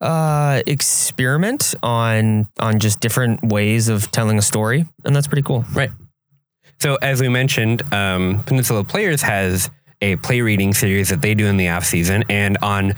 uh, 0.00 0.62
experiment 0.66 1.74
on 1.82 2.48
on 2.58 2.78
just 2.78 3.00
different 3.00 3.42
ways 3.42 3.88
of 3.88 4.10
telling 4.10 4.38
a 4.38 4.42
story, 4.42 4.86
and 5.04 5.14
that's 5.14 5.26
pretty 5.26 5.42
cool. 5.42 5.64
Right. 5.72 5.90
So 6.80 6.96
as 6.96 7.20
we 7.20 7.28
mentioned, 7.28 7.82
um, 7.92 8.42
Peninsula 8.46 8.84
Players 8.84 9.22
has 9.22 9.70
a 10.00 10.16
play 10.16 10.40
reading 10.40 10.74
series 10.74 11.08
that 11.08 11.22
they 11.22 11.34
do 11.34 11.46
in 11.46 11.56
the 11.56 11.68
off 11.68 11.84
season, 11.84 12.24
and 12.28 12.56
on 12.62 12.94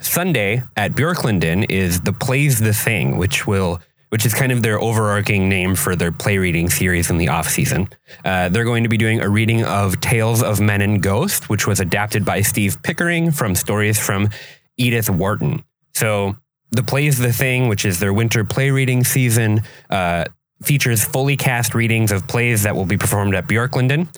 Sunday 0.00 0.62
at 0.76 0.92
Björklunden 0.92 1.66
is 1.68 2.00
the 2.00 2.12
Plays 2.12 2.58
the 2.58 2.72
Thing, 2.72 3.18
which 3.18 3.46
will 3.46 3.80
which 4.10 4.26
is 4.26 4.34
kind 4.34 4.50
of 4.50 4.62
their 4.62 4.80
overarching 4.80 5.48
name 5.48 5.76
for 5.76 5.94
their 5.94 6.10
play 6.10 6.36
reading 6.38 6.68
series 6.68 7.10
in 7.10 7.18
the 7.18 7.28
off 7.28 7.48
season. 7.48 7.88
Uh, 8.24 8.48
they're 8.48 8.64
going 8.64 8.82
to 8.82 8.88
be 8.88 8.96
doing 8.96 9.20
a 9.20 9.28
reading 9.28 9.64
of 9.64 10.00
Tales 10.00 10.42
of 10.42 10.60
Men 10.60 10.80
and 10.80 11.00
Ghost, 11.00 11.48
which 11.48 11.66
was 11.66 11.78
adapted 11.78 12.24
by 12.24 12.40
Steve 12.40 12.82
Pickering 12.82 13.30
from 13.30 13.54
stories 13.54 14.00
from 14.00 14.28
Edith 14.76 15.08
Wharton. 15.08 15.62
So 15.94 16.36
the 16.70 16.82
Plays 16.82 17.18
the 17.18 17.32
Thing, 17.32 17.68
which 17.68 17.84
is 17.84 17.98
their 17.98 18.12
winter 18.12 18.44
play 18.44 18.70
reading 18.70 19.04
season, 19.04 19.62
uh, 19.88 20.24
features 20.62 21.04
fully 21.04 21.36
cast 21.36 21.74
readings 21.74 22.12
of 22.12 22.26
plays 22.28 22.62
that 22.62 22.74
will 22.76 22.84
be 22.84 22.96
performed 22.96 23.34
at 23.34 23.46
Björklunden. 23.46 24.08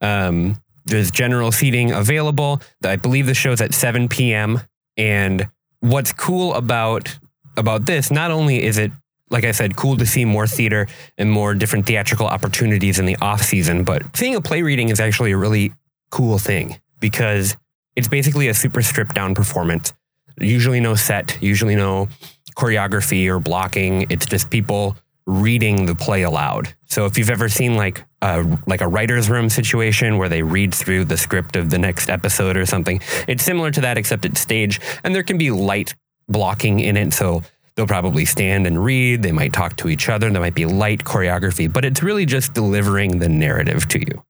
Um, 0.00 0.60
there's 0.86 1.10
general 1.10 1.52
seating 1.52 1.92
available. 1.92 2.62
I 2.82 2.96
believe 2.96 3.26
the 3.26 3.34
show's 3.34 3.60
at 3.60 3.74
7 3.74 4.08
p.m. 4.08 4.60
And 4.96 5.48
what's 5.80 6.12
cool 6.12 6.54
about 6.54 7.18
about 7.56 7.86
this, 7.86 8.10
not 8.10 8.30
only 8.30 8.62
is 8.62 8.78
it 8.78 8.92
like 9.30 9.44
I 9.44 9.50
said, 9.50 9.76
cool 9.76 9.96
to 9.98 10.06
see 10.06 10.24
more 10.24 10.46
theater 10.46 10.86
and 11.18 11.30
more 11.30 11.54
different 11.54 11.86
theatrical 11.86 12.26
opportunities 12.26 12.98
in 12.98 13.06
the 13.06 13.16
off 13.16 13.42
season, 13.42 13.84
but 13.84 14.16
seeing 14.16 14.34
a 14.34 14.40
play 14.40 14.62
reading 14.62 14.88
is 14.88 15.00
actually 15.00 15.32
a 15.32 15.36
really 15.36 15.72
cool 16.10 16.38
thing 16.38 16.80
because 17.00 17.56
it's 17.94 18.08
basically 18.08 18.48
a 18.48 18.54
super 18.54 18.80
stripped 18.80 19.14
down 19.14 19.34
performance. 19.34 19.92
Usually 20.40 20.80
no 20.80 20.94
set, 20.94 21.38
usually 21.40 21.76
no 21.76 22.08
choreography 22.56 23.28
or 23.28 23.38
blocking. 23.38 24.06
It's 24.10 24.26
just 24.26 24.50
people 24.50 24.96
reading 25.26 25.86
the 25.86 25.94
play 25.94 26.22
aloud. 26.22 26.74
So 26.86 27.04
if 27.04 27.18
you've 27.18 27.30
ever 27.30 27.48
seen 27.48 27.76
like 27.76 28.04
a, 28.22 28.44
like 28.66 28.80
a 28.80 28.88
writer's 28.88 29.28
room 29.28 29.50
situation 29.50 30.16
where 30.16 30.28
they 30.28 30.42
read 30.42 30.74
through 30.74 31.04
the 31.04 31.18
script 31.18 31.54
of 31.54 31.70
the 31.70 31.78
next 31.78 32.08
episode 32.08 32.56
or 32.56 32.64
something, 32.64 33.00
it's 33.28 33.44
similar 33.44 33.70
to 33.70 33.82
that 33.82 33.98
except 33.98 34.24
it's 34.24 34.40
stage 34.40 34.80
and 35.04 35.14
there 35.14 35.22
can 35.22 35.36
be 35.36 35.50
light 35.50 35.94
blocking 36.28 36.80
in 36.80 36.96
it. 36.96 37.12
So 37.12 37.42
they'll 37.74 37.86
probably 37.86 38.24
stand 38.24 38.66
and 38.66 38.82
read. 38.82 39.22
They 39.22 39.32
might 39.32 39.52
talk 39.52 39.76
to 39.76 39.88
each 39.88 40.08
other. 40.08 40.30
There 40.30 40.40
might 40.40 40.54
be 40.54 40.66
light 40.66 41.04
choreography, 41.04 41.72
but 41.72 41.84
it's 41.84 42.02
really 42.02 42.26
just 42.26 42.54
delivering 42.54 43.18
the 43.18 43.28
narrative 43.28 43.86
to 43.88 44.00
you. 44.00 44.24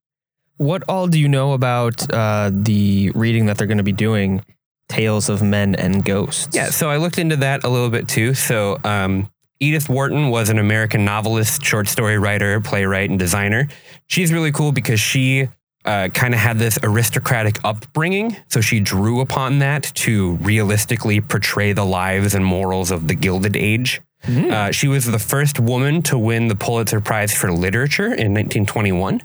What 0.57 0.83
all 0.89 1.07
do 1.07 1.21
you 1.21 1.29
know 1.29 1.53
about 1.53 2.13
uh, 2.13 2.51
the 2.53 3.13
reading 3.15 3.47
that 3.47 3.57
they're 3.57 3.69
going 3.69 3.79
to 3.79 3.85
be 3.85 3.93
doing? 3.93 4.45
Tales 4.89 5.29
of 5.29 5.43
Men 5.43 5.75
and 5.75 6.05
Ghosts. 6.05 6.55
Yeah, 6.55 6.71
so 6.71 6.91
I 6.91 6.97
looked 6.97 7.19
into 7.19 7.37
that 7.37 7.65
a 7.65 7.69
little 7.69 7.91
bit 7.91 8.09
too. 8.09 8.35
So 8.35 8.79
um, 8.85 9.31
Edith 9.61 9.89
Wharton 9.89 10.31
was 10.31 10.49
an 10.49 10.59
American 10.59 11.05
novelist, 11.05 11.63
short 11.63 11.89
story 11.89 12.19
writer, 12.19 12.61
playwright, 12.61 13.11
and 13.11 13.19
designer. 13.19 13.69
She's 14.07 14.33
really 14.33 14.53
cool 14.53 14.73
because 14.73 15.01
she 15.01 15.49
uh, 15.85 16.09
kind 16.09 16.35
of 16.35 16.41
had 16.41 16.59
this 16.59 16.79
aristocratic 16.83 17.59
upbringing. 17.65 18.37
So 18.49 18.61
she 18.61 18.81
drew 18.81 19.21
upon 19.21 19.59
that 19.61 19.85
to 19.95 20.37
realistically 20.37 21.21
portray 21.21 21.73
the 21.73 21.85
lives 21.85 22.35
and 22.35 22.45
morals 22.45 22.91
of 22.91 23.09
the 23.09 23.15
Gilded 23.15 23.57
Age. 23.57 24.01
Mm. 24.25 24.51
Uh, 24.51 24.73
she 24.73 24.89
was 24.89 25.07
the 25.07 25.19
first 25.19 25.61
woman 25.61 26.03
to 26.03 26.19
win 26.19 26.49
the 26.49 26.57
Pulitzer 26.57 27.01
Prize 27.01 27.33
for 27.33 27.53
Literature 27.53 28.07
in 28.07 28.35
1921. 28.35 29.23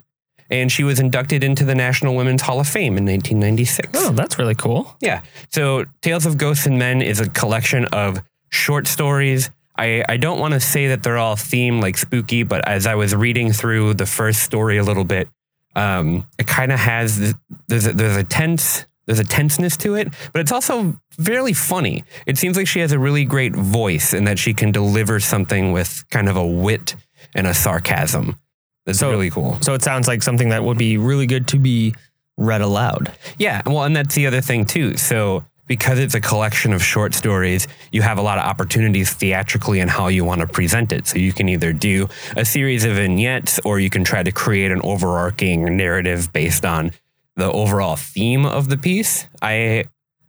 And 0.53 0.71
she 0.71 0.83
was 0.83 0.99
inducted 0.99 1.43
into 1.43 1.65
the 1.65 1.73
National 1.73 2.15
Women's 2.15 2.43
Hall 2.43 2.59
of 2.59 2.67
Fame 2.67 2.95
in 2.97 3.05
1996. 3.05 3.89
Oh, 3.95 4.11
that's 4.11 4.37
really 4.37 4.53
cool. 4.53 4.95
Yeah. 5.01 5.23
So 5.49 5.85
Tales 6.01 6.27
of 6.27 6.37
Ghosts 6.37 6.67
and 6.67 6.77
Men 6.77 7.01
is 7.01 7.19
a 7.19 7.27
collection 7.27 7.85
of 7.85 8.19
short 8.49 8.85
stories. 8.85 9.49
I, 9.77 10.03
I 10.07 10.17
don't 10.17 10.39
want 10.39 10.53
to 10.53 10.59
say 10.59 10.89
that 10.89 11.01
they're 11.01 11.17
all 11.17 11.35
themed 11.35 11.81
like 11.81 11.97
spooky, 11.97 12.43
but 12.43 12.67
as 12.67 12.85
I 12.85 12.93
was 12.93 13.15
reading 13.15 13.51
through 13.51 13.95
the 13.95 14.05
first 14.05 14.43
story 14.43 14.77
a 14.77 14.83
little 14.83 15.03
bit, 15.03 15.27
um, 15.75 16.27
it 16.37 16.45
kind 16.45 16.71
of 16.71 16.79
has 16.79 17.19
this, 17.19 17.33
there's 17.67 17.87
a, 17.87 17.93
there's 17.93 18.17
a 18.17 18.23
tense 18.23 18.85
there's 19.05 19.19
a 19.19 19.25
tenseness 19.25 19.75
to 19.77 19.95
it, 19.95 20.13
but 20.31 20.39
it's 20.39 20.51
also 20.51 20.97
fairly 21.11 21.51
funny. 21.51 22.05
It 22.25 22.37
seems 22.37 22.55
like 22.55 22.67
she 22.67 22.79
has 22.79 22.93
a 22.93 22.99
really 22.99 23.25
great 23.25 23.53
voice 23.53 24.13
and 24.13 24.25
that 24.27 24.39
she 24.39 24.53
can 24.53 24.71
deliver 24.71 25.19
something 25.19 25.73
with 25.73 26.05
kind 26.09 26.29
of 26.29 26.37
a 26.37 26.45
wit 26.45 26.95
and 27.35 27.45
a 27.45 27.53
sarcasm. 27.53 28.39
That's 28.85 28.99
So- 28.99 29.09
really 29.09 29.29
cool. 29.29 29.57
So 29.61 29.73
it 29.73 29.81
sounds 29.81 30.07
like 30.07 30.23
something 30.23 30.49
that 30.49 30.63
would 30.63 30.77
be 30.77 30.97
really 30.97 31.25
good 31.27 31.47
to 31.49 31.59
be 31.59 31.95
read 32.37 32.61
aloud. 32.61 33.11
Yeah, 33.37 33.61
well, 33.65 33.83
and 33.83 33.95
that's 33.95 34.15
the 34.15 34.27
other 34.27 34.41
thing 34.41 34.65
too. 34.65 34.97
So 34.97 35.43
because 35.67 35.97
it's 35.99 36.13
a 36.15 36.19
collection 36.19 36.73
of 36.73 36.83
short 36.83 37.13
stories, 37.13 37.67
you 37.91 38.01
have 38.01 38.17
a 38.17 38.21
lot 38.21 38.37
of 38.37 38.43
opportunities 38.43 39.11
theatrically 39.13 39.79
in 39.79 39.87
how 39.87 40.07
you 40.07 40.25
want 40.25 40.41
to 40.41 40.47
present 40.47 40.91
it. 40.91 41.07
So 41.07 41.17
you 41.19 41.31
can 41.31 41.47
either 41.47 41.71
do 41.71 42.09
a 42.35 42.43
series 42.43 42.83
of 42.83 42.95
vignettes 42.95 43.59
or 43.63 43.79
you 43.79 43.89
can 43.89 44.03
try 44.03 44.23
to 44.23 44.31
create 44.31 44.71
an 44.71 44.81
overarching 44.83 45.77
narrative 45.77 46.33
based 46.33 46.65
on 46.65 46.91
the 47.37 47.49
overall 47.51 47.95
theme 47.95 48.45
of 48.45 48.67
the 48.67 48.77
piece. 48.77 49.27
I 49.41 49.85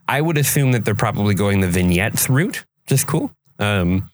I 0.07 0.21
would 0.21 0.37
assume 0.37 0.71
that 0.71 0.85
they're 0.85 0.95
probably 0.95 1.33
going 1.33 1.61
the 1.61 1.67
vignettes 1.67 2.29
route, 2.29 2.63
just 2.87 3.07
cool. 3.07 3.31
Um, 3.59 4.09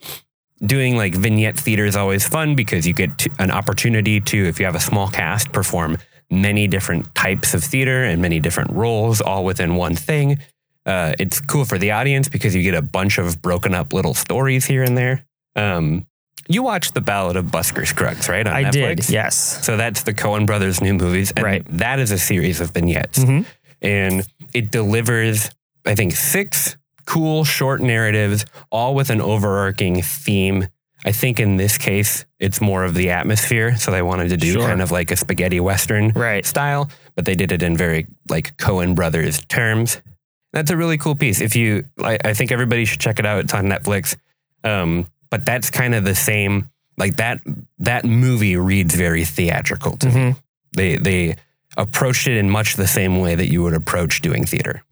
doing 0.65 0.95
like 0.95 1.15
vignette 1.15 1.58
theater 1.60 1.86
is 1.86 1.95
always 1.95 2.28
fun 2.28 2.56
because 2.56 2.86
you 2.88 2.93
get 2.93 3.17
to, 3.19 3.30
an 3.39 3.52
opportunity 3.52 4.19
to, 4.21 4.45
if 4.47 4.60
you 4.60 4.65
have 4.65 4.76
a 4.76 4.80
small 4.80 5.08
cast, 5.08 5.52
perform 5.52 5.97
many 6.30 6.67
different 6.67 7.13
types 7.15 7.54
of 7.54 7.63
theater 7.63 8.04
and 8.04 8.21
many 8.21 8.39
different 8.39 8.71
roles 8.71 9.21
all 9.21 9.43
within 9.43 9.76
one 9.76 9.95
thing. 9.95 10.38
Uh, 10.86 11.13
it's 11.19 11.41
cool 11.41 11.65
for 11.65 11.78
the 11.78 11.91
audience 11.91 12.30
because 12.30 12.56
you 12.56 12.63
get 12.63 12.74
a 12.74 12.82
bunch 12.82 13.17
of 13.17 13.41
broken 13.41 13.74
up 13.76 13.93
little 13.93 14.13
stories 14.13 14.65
here 14.65 14.84
and 14.84 14.97
there. 14.97 15.26
Um, 15.56 16.08
you 16.47 16.63
watched 16.63 16.93
The 16.95 17.02
Ballad 17.02 17.36
of 17.38 17.52
Buster 17.52 17.86
Scruggs, 17.86 18.28
right? 18.30 18.47
I 18.47 18.63
Netflix? 18.63 18.95
did, 19.08 19.10
yes. 19.10 19.65
So 19.65 19.78
that's 19.78 20.04
the 20.04 20.13
Coen 20.13 20.45
Brothers 20.45 20.82
new 20.82 20.93
movies. 20.93 21.32
And 21.36 21.43
Right. 21.45 21.65
That 21.78 22.00
is 22.00 22.12
a 22.12 22.17
series 22.17 22.62
of 22.62 22.71
vignettes. 22.71 23.19
Mhm. 23.19 23.45
And 23.82 24.24
it 24.54 24.71
delivers, 24.71 25.50
I 25.86 25.95
think, 25.95 26.13
six 26.13 26.78
cool 27.12 27.43
short 27.43 27.82
narratives, 27.82 28.45
all 28.71 28.95
with 28.95 29.10
an 29.10 29.21
overarching 29.21 30.02
theme. 30.02 30.67
I 31.04 31.12
think 31.12 31.39
in 31.39 31.58
this 31.58 31.78
case, 31.78 32.26
it's 32.39 32.62
more 32.62 32.84
of 32.84 32.93
the 32.93 33.10
atmosphere. 33.10 33.76
So 33.78 33.91
they 33.91 34.02
wanted 34.04 34.30
to 34.30 34.38
do 34.38 34.54
Sure. 34.54 34.67
kind 34.67 34.82
of 34.82 34.91
like 34.91 35.12
a 35.12 35.15
spaghetti 35.17 35.60
western 35.60 36.10
Right. 36.15 36.45
style, 36.45 36.89
but 37.15 37.26
they 37.26 37.36
did 37.36 37.52
it 37.52 37.63
in 37.63 37.76
very 37.76 38.06
like 38.30 38.56
Coen 38.58 38.93
Brothers 38.95 39.41
terms. 39.47 40.00
That's 40.54 40.69
a 40.71 40.78
really 40.78 40.97
cool 40.97 41.15
piece. 41.15 41.41
If 41.41 41.56
you, 41.56 41.86
I, 42.04 42.17
I 42.24 42.34
think 42.34 42.52
everybody 42.52 42.86
should 42.86 43.00
check 43.00 43.19
it 43.19 43.26
out. 43.26 43.39
It's 43.43 43.54
on 43.54 43.65
Netflix. 43.65 44.15
Um, 44.63 45.08
but 45.32 45.45
that's 45.45 45.69
kind 45.71 45.95
of 45.95 46.04
the 46.04 46.13
same. 46.15 46.69
Like 46.97 47.15
that, 47.17 47.39
that 47.80 48.06
movie 48.06 48.58
reads 48.58 48.93
very 48.93 49.26
theatrical 49.26 49.97
to 49.97 50.06
me. 50.08 50.13
Mhm. 50.13 50.36
They 50.76 50.97
they 50.97 51.36
approached 51.78 52.28
it 52.28 52.38
in 52.38 52.50
much 52.50 52.76
the 52.76 52.88
same 52.88 53.19
way 53.19 53.34
that 53.36 53.47
you 53.52 53.63
would 53.63 53.74
approach 53.74 54.21
doing 54.21 54.45
theater. 54.45 54.84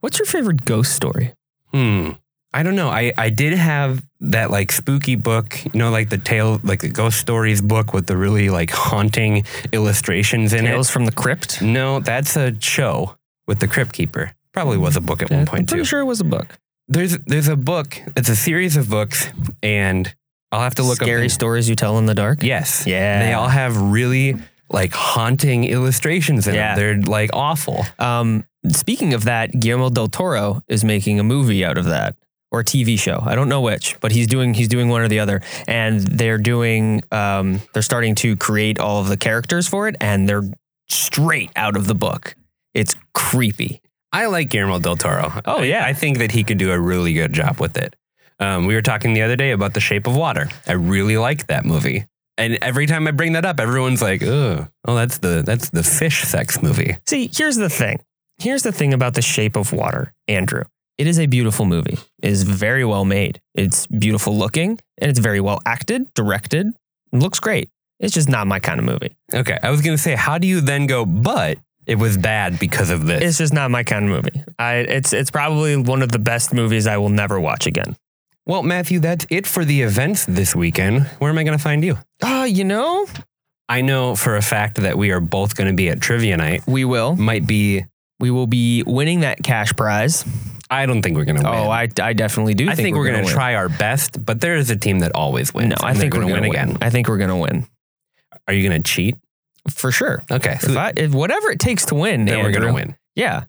What's 0.00 0.18
your 0.18 0.26
favorite 0.26 0.64
ghost 0.64 0.94
story? 0.94 1.34
Hmm. 1.72 2.10
I 2.52 2.64
don't 2.64 2.74
know. 2.74 2.88
I, 2.88 3.12
I 3.16 3.30
did 3.30 3.52
have 3.56 4.02
that 4.20 4.50
like 4.50 4.72
spooky 4.72 5.14
book, 5.14 5.64
you 5.64 5.78
know, 5.78 5.90
like 5.90 6.08
the 6.08 6.18
tale, 6.18 6.60
like 6.64 6.80
the 6.80 6.88
ghost 6.88 7.18
stories 7.20 7.60
book 7.60 7.92
with 7.94 8.06
the 8.08 8.16
really 8.16 8.50
like 8.50 8.70
haunting 8.70 9.44
illustrations 9.72 10.52
in 10.52 10.60
Tales 10.64 10.68
it. 10.68 10.72
Tales 10.72 10.90
from 10.90 11.04
the 11.04 11.12
Crypt? 11.12 11.62
No, 11.62 12.00
that's 12.00 12.36
a 12.36 12.60
show 12.60 13.16
with 13.46 13.60
the 13.60 13.68
Crypt 13.68 13.92
Keeper. 13.92 14.32
Probably 14.52 14.78
was 14.78 14.96
a 14.96 15.00
book 15.00 15.22
at 15.22 15.30
one 15.30 15.40
I'm 15.40 15.46
point 15.46 15.68
pretty 15.68 15.82
too. 15.82 15.86
sure 15.86 16.00
it 16.00 16.04
was 16.06 16.20
a 16.20 16.24
book. 16.24 16.58
There's 16.88 17.16
there's 17.18 17.46
a 17.46 17.54
book. 17.56 17.96
It's 18.16 18.28
a 18.28 18.34
series 18.34 18.76
of 18.76 18.90
books, 18.90 19.28
and 19.62 20.12
I'll 20.50 20.62
have 20.62 20.74
to 20.74 20.82
look 20.82 20.96
Scary 20.96 21.10
up. 21.10 21.16
Scary 21.18 21.28
stories 21.28 21.68
you 21.68 21.76
tell 21.76 21.98
in 21.98 22.06
the 22.06 22.16
dark. 22.16 22.42
Yes. 22.42 22.84
Yeah. 22.84 23.24
They 23.24 23.32
all 23.32 23.46
have 23.46 23.80
really 23.80 24.34
like 24.68 24.92
haunting 24.92 25.62
illustrations 25.64 26.48
in 26.48 26.56
Yeah. 26.56 26.74
them. 26.74 27.02
They're 27.02 27.02
like 27.12 27.30
awful. 27.32 27.86
Um, 28.00 28.44
speaking 28.68 29.14
of 29.14 29.24
that, 29.24 29.58
Guillermo 29.58 29.90
del 29.90 30.08
Toro 30.08 30.62
is 30.68 30.84
making 30.84 31.18
a 31.20 31.24
movie 31.24 31.64
out 31.64 31.78
of 31.78 31.86
that 31.86 32.16
or 32.52 32.60
a 32.60 32.64
TV 32.64 32.98
show. 32.98 33.22
I 33.24 33.34
don't 33.34 33.48
know 33.48 33.60
which, 33.60 33.96
but 34.00 34.12
he's 34.12 34.26
doing 34.26 34.54
he's 34.54 34.68
doing 34.68 34.88
one 34.88 35.02
or 35.02 35.08
the 35.08 35.20
other, 35.20 35.42
and 35.66 36.00
they're 36.00 36.38
doing 36.38 37.02
um, 37.12 37.60
they're 37.72 37.82
starting 37.82 38.14
to 38.16 38.36
create 38.36 38.78
all 38.78 39.00
of 39.00 39.08
the 39.08 39.16
characters 39.16 39.68
for 39.68 39.88
it, 39.88 39.96
and 40.00 40.28
they're 40.28 40.50
straight 40.88 41.50
out 41.56 41.76
of 41.76 41.86
the 41.86 41.94
book. 41.94 42.34
It's 42.74 42.96
creepy. 43.14 43.80
I 44.12 44.26
like 44.26 44.50
Guillermo 44.50 44.80
del 44.80 44.96
Toro. 44.96 45.32
Oh, 45.44 45.62
yeah. 45.62 45.84
I 45.84 45.92
think 45.92 46.18
that 46.18 46.32
he 46.32 46.42
could 46.42 46.58
do 46.58 46.72
a 46.72 46.78
really 46.78 47.12
good 47.12 47.32
job 47.32 47.60
with 47.60 47.76
it. 47.76 47.94
Um, 48.40 48.66
we 48.66 48.74
were 48.74 48.82
talking 48.82 49.12
the 49.12 49.22
other 49.22 49.36
day 49.36 49.52
about 49.52 49.74
The 49.74 49.80
Shape 49.80 50.06
of 50.06 50.16
Water. 50.16 50.48
I 50.66 50.72
really 50.72 51.16
like 51.16 51.46
that 51.46 51.64
movie. 51.64 52.06
And 52.36 52.58
every 52.62 52.86
time 52.86 53.06
I 53.06 53.10
bring 53.10 53.34
that 53.34 53.44
up, 53.44 53.60
everyone's 53.60 54.00
like, 54.00 54.22
"Ugh, 54.22 54.66
oh, 54.86 54.94
that's 54.94 55.18
the 55.18 55.42
that's 55.44 55.68
the 55.68 55.82
fish 55.82 56.22
sex 56.22 56.62
movie." 56.62 56.96
See, 57.06 57.30
here's 57.30 57.56
the 57.56 57.68
thing. 57.68 58.00
Here's 58.40 58.62
the 58.62 58.72
thing 58.72 58.94
about 58.94 59.12
The 59.14 59.22
Shape 59.22 59.54
of 59.54 59.72
Water, 59.72 60.14
Andrew. 60.26 60.64
It 60.96 61.06
is 61.06 61.18
a 61.18 61.26
beautiful 61.26 61.66
movie. 61.66 61.98
It 62.22 62.30
is 62.30 62.42
very 62.42 62.84
well 62.86 63.04
made. 63.04 63.38
It's 63.54 63.86
beautiful 63.86 64.34
looking 64.36 64.78
and 64.98 65.10
it's 65.10 65.18
very 65.18 65.40
well 65.40 65.60
acted, 65.66 66.12
directed. 66.14 66.68
It 67.12 67.18
looks 67.18 67.38
great. 67.38 67.68
It's 67.98 68.14
just 68.14 68.30
not 68.30 68.46
my 68.46 68.58
kind 68.58 68.80
of 68.80 68.86
movie. 68.86 69.14
Okay, 69.34 69.58
I 69.62 69.68
was 69.70 69.82
gonna 69.82 69.98
say, 69.98 70.14
how 70.14 70.38
do 70.38 70.46
you 70.46 70.62
then 70.62 70.86
go? 70.86 71.04
But 71.04 71.58
it 71.86 71.96
was 71.96 72.16
bad 72.16 72.58
because 72.58 72.88
of 72.88 73.04
this. 73.06 73.22
It's 73.22 73.38
just 73.38 73.52
not 73.52 73.70
my 73.70 73.82
kind 73.82 74.06
of 74.06 74.10
movie. 74.10 74.42
I 74.58 74.76
it's 74.76 75.12
it's 75.12 75.30
probably 75.30 75.76
one 75.76 76.00
of 76.02 76.10
the 76.10 76.18
best 76.18 76.54
movies 76.54 76.86
I 76.86 76.96
will 76.96 77.10
never 77.10 77.38
watch 77.38 77.66
again. 77.66 77.94
well, 78.46 78.62
Matthew, 78.62 79.00
that's 79.00 79.26
it 79.28 79.46
for 79.46 79.66
the 79.66 79.82
events 79.82 80.24
this 80.24 80.56
weekend. 80.56 81.02
Where 81.18 81.30
am 81.30 81.36
I 81.36 81.44
gonna 81.44 81.58
find 81.58 81.84
you? 81.84 81.98
Oh, 82.22 82.44
you 82.44 82.64
know, 82.64 83.06
I 83.68 83.82
know 83.82 84.16
for 84.16 84.36
a 84.36 84.42
fact 84.42 84.76
that 84.76 84.96
we 84.96 85.10
are 85.10 85.20
both 85.20 85.56
gonna 85.56 85.74
be 85.74 85.90
at 85.90 86.00
trivia 86.00 86.38
night. 86.38 86.62
we 86.66 86.86
will. 86.86 87.16
Might 87.16 87.46
be. 87.46 87.84
We 88.20 88.30
will 88.30 88.46
be 88.46 88.82
winning 88.86 89.20
that 89.20 89.42
cash 89.42 89.74
prize. 89.74 90.24
I 90.70 90.86
don't 90.86 91.02
think 91.02 91.16
we're 91.16 91.24
gonna 91.24 91.40
oh, 91.40 91.50
win. 91.50 91.60
Oh, 91.60 91.70
I, 91.70 91.88
I 92.00 92.12
definitely 92.12 92.54
do. 92.54 92.70
I 92.70 92.76
think, 92.76 92.96
we're, 92.96 93.10
gonna, 93.10 93.26
try 93.26 93.56
our 93.56 93.68
best, 93.68 94.24
but 94.24 94.40
there 94.40 94.56
is 94.56 94.70
a 94.70 94.76
team 94.76 95.00
that 95.00 95.12
always 95.14 95.52
wins. 95.52 95.70
No, 95.70 95.76
I 95.82 95.94
think 95.94 96.14
we're 96.14 96.20
gonna 96.20 96.34
gonna 96.34 96.42
win 96.42 96.50
again. 96.50 96.78
I 96.80 96.90
think 96.90 97.08
we're 97.08 97.18
gonna 97.18 97.38
win 97.38 97.66
Are 98.46 98.54
you 98.54 98.62
gonna 98.68 98.82
cheat? 98.82 99.16
for 99.68 99.90
sure. 99.90 100.22
Okay, 100.30 100.58
If 100.62 100.76
I, 100.76 100.92
if 100.96 101.12
whatever 101.12 101.50
it 101.50 101.60
takes 101.60 101.86
to 101.86 101.94
win, 101.94 102.24
then 102.24 102.42
we're 102.42 102.52
gonna 102.52 102.72
win. 102.72 102.96
Yeah, 103.16 103.44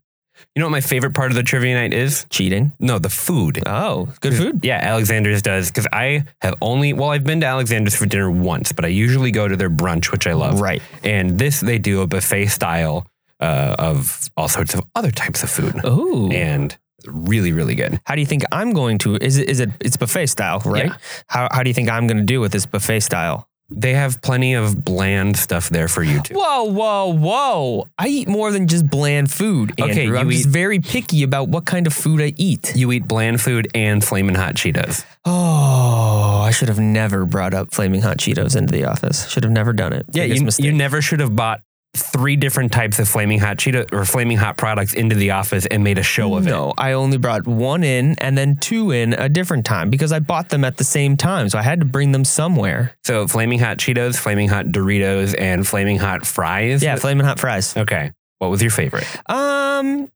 You 0.56 0.60
know 0.60 0.66
what 0.66 0.72
my 0.72 0.82
favorite 0.82 1.14
part 1.14 1.32
of 1.32 1.36
the 1.36 1.44
trivia 1.44 1.76
night 1.76 1.94
is? 1.94 2.26
cheating. 2.30 2.72
No, 2.80 2.98
the 2.98 3.10
food. 3.10 3.62
Oh, 3.66 4.10
good 4.20 4.34
food. 4.34 4.66
Yeah, 4.66 4.80
Alexander's 4.82 5.42
does 5.42 5.70
because 5.70 5.88
I 5.94 6.26
have 6.42 6.56
only 6.62 6.94
well, 6.94 7.10
I've 7.10 7.24
been 7.24 7.42
to 7.42 7.46
Alexander's 7.46 7.96
for 7.96 8.08
dinner 8.08 8.32
once, 8.32 8.72
but 8.72 8.84
I 8.84 8.90
usually 8.90 9.32
go 9.32 9.48
to 9.48 9.56
their 9.56 9.70
brunch, 9.70 10.12
which 10.12 10.28
I 10.28 10.34
love. 10.34 10.60
Right. 10.60 10.82
And 11.04 11.38
this 11.38 11.60
they 11.60 11.78
do 11.78 12.02
a 12.02 12.08
buffet 12.08 12.48
style 12.48 13.06
uh, 13.42 13.76
of 13.80 14.30
all 14.38 14.48
sorts 14.48 14.74
of 14.74 14.82
other 14.96 15.12
types 15.12 15.44
of 15.44 15.50
food, 15.50 15.74
Oh. 15.84 16.30
and 16.32 16.78
really, 17.08 17.52
really 17.52 17.76
good. 17.76 18.00
How 18.06 18.16
do 18.16 18.22
you 18.22 18.28
think 18.28 18.44
I'm 18.52 18.74
going 18.74 18.98
to? 19.00 19.16
Is 19.16 19.38
it 19.38 19.50
is 19.50 19.60
it 19.60 19.70
it's 19.80 19.98
buffet 19.98 20.28
style, 20.28 20.62
right? 20.66 20.86
Yeah. 20.88 20.98
How 21.28 21.48
how 21.52 21.64
do 21.64 21.70
you 21.70 21.74
think 21.74 21.90
I'm 21.90 22.08
going 22.08 22.18
to 22.18 22.24
do 22.24 22.40
with 22.40 22.52
this 22.52 22.66
buffet 22.66 23.00
style? 23.02 23.48
They 23.74 23.94
have 23.94 24.22
plenty 24.22 24.54
of 24.54 24.84
bland 24.84 25.38
stuff 25.38 25.70
there 25.70 25.88
for 25.88 26.04
you 26.04 26.22
too. 26.22 26.34
Whoa, 26.36 26.66
whoa, 26.66 27.14
whoa! 27.14 27.88
I 27.98 28.10
eat 28.10 28.28
more 28.28 28.52
than 28.52 28.68
just 28.68 28.90
bland 28.90 29.32
food. 29.32 29.72
Okay, 29.80 30.04
Andrew. 30.04 30.18
I'm 30.18 30.28
you 30.30 30.34
just 30.40 30.50
very 30.50 30.80
picky 30.80 31.24
about 31.24 31.48
what 31.48 31.66
kind 31.66 31.88
of 31.88 31.94
food 31.94 32.20
I 32.22 32.34
eat. 32.36 32.76
You 32.76 32.92
eat 32.92 33.08
bland 33.08 33.40
food 33.40 33.70
and 33.74 34.04
flaming 34.04 34.36
hot 34.36 34.56
Cheetos. 34.56 35.06
Oh, 35.26 36.42
I 36.46 36.52
should 36.52 36.68
have 36.68 36.80
never 36.80 37.26
brought 37.26 37.54
up 37.54 37.74
flaming 37.74 38.02
hot 38.02 38.18
Cheetos 38.18 38.56
into 38.58 38.74
the 38.74 38.84
office. 38.84 39.30
Should 39.30 39.44
have 39.46 39.54
never 39.54 39.72
done 39.72 39.94
it. 39.94 40.06
Yeah, 40.12 40.26
you, 40.26 40.48
you 40.60 40.74
never 40.74 41.02
should 41.02 41.22
have 41.22 41.34
bought 41.36 41.62
three 41.94 42.38
different 42.38 42.72
types 42.72 43.00
of 43.00 43.08
flaming 43.10 43.40
hot 43.40 43.58
Cheeto 43.58 43.92
or 43.92 44.06
flaming 44.06 44.38
hot 44.38 44.56
products 44.58 44.94
into 44.94 45.16
the 45.16 45.32
office 45.32 45.66
and 45.66 45.84
made 45.84 45.98
a 45.98 46.04
show 46.04 46.36
of 46.36 46.48
it. 46.48 46.50
no, 46.50 46.74
I 46.78 46.94
only 46.94 47.18
brought 47.18 47.46
one 47.46 47.84
in 47.84 48.16
and 48.20 48.38
then 48.38 48.56
two 48.58 48.92
in 48.92 49.14
a 49.14 49.28
different 49.28 49.66
time 49.66 49.90
because 49.90 50.14
I 50.14 50.20
bought 50.20 50.50
them 50.50 50.64
at 50.64 50.78
the 50.78 50.86
same 50.86 51.18
time. 51.18 51.50
So 51.50 51.60
I 51.60 51.64
had 51.64 51.80
to 51.80 51.86
bring 51.86 52.14
them 52.14 52.24
somewhere. 52.24 52.96
So 53.04 53.28
flaming 53.28 53.60
hot 53.60 53.78
Cheetos, 53.78 54.18
flaming 54.18 54.48
hot 54.48 54.68
Doritos, 54.68 55.36
and 55.38 55.68
flaming 55.68 55.98
hot 55.98 56.26
fries. 56.26 56.82
Yeah, 56.82 56.96
flaming 56.96 57.26
hot 57.26 57.40
fries. 57.40 57.76
Okay. 57.76 58.12
What 58.40 58.50
was 58.50 58.62
your 58.62 58.72
favorite? 58.72 59.06
Um, 59.30 60.10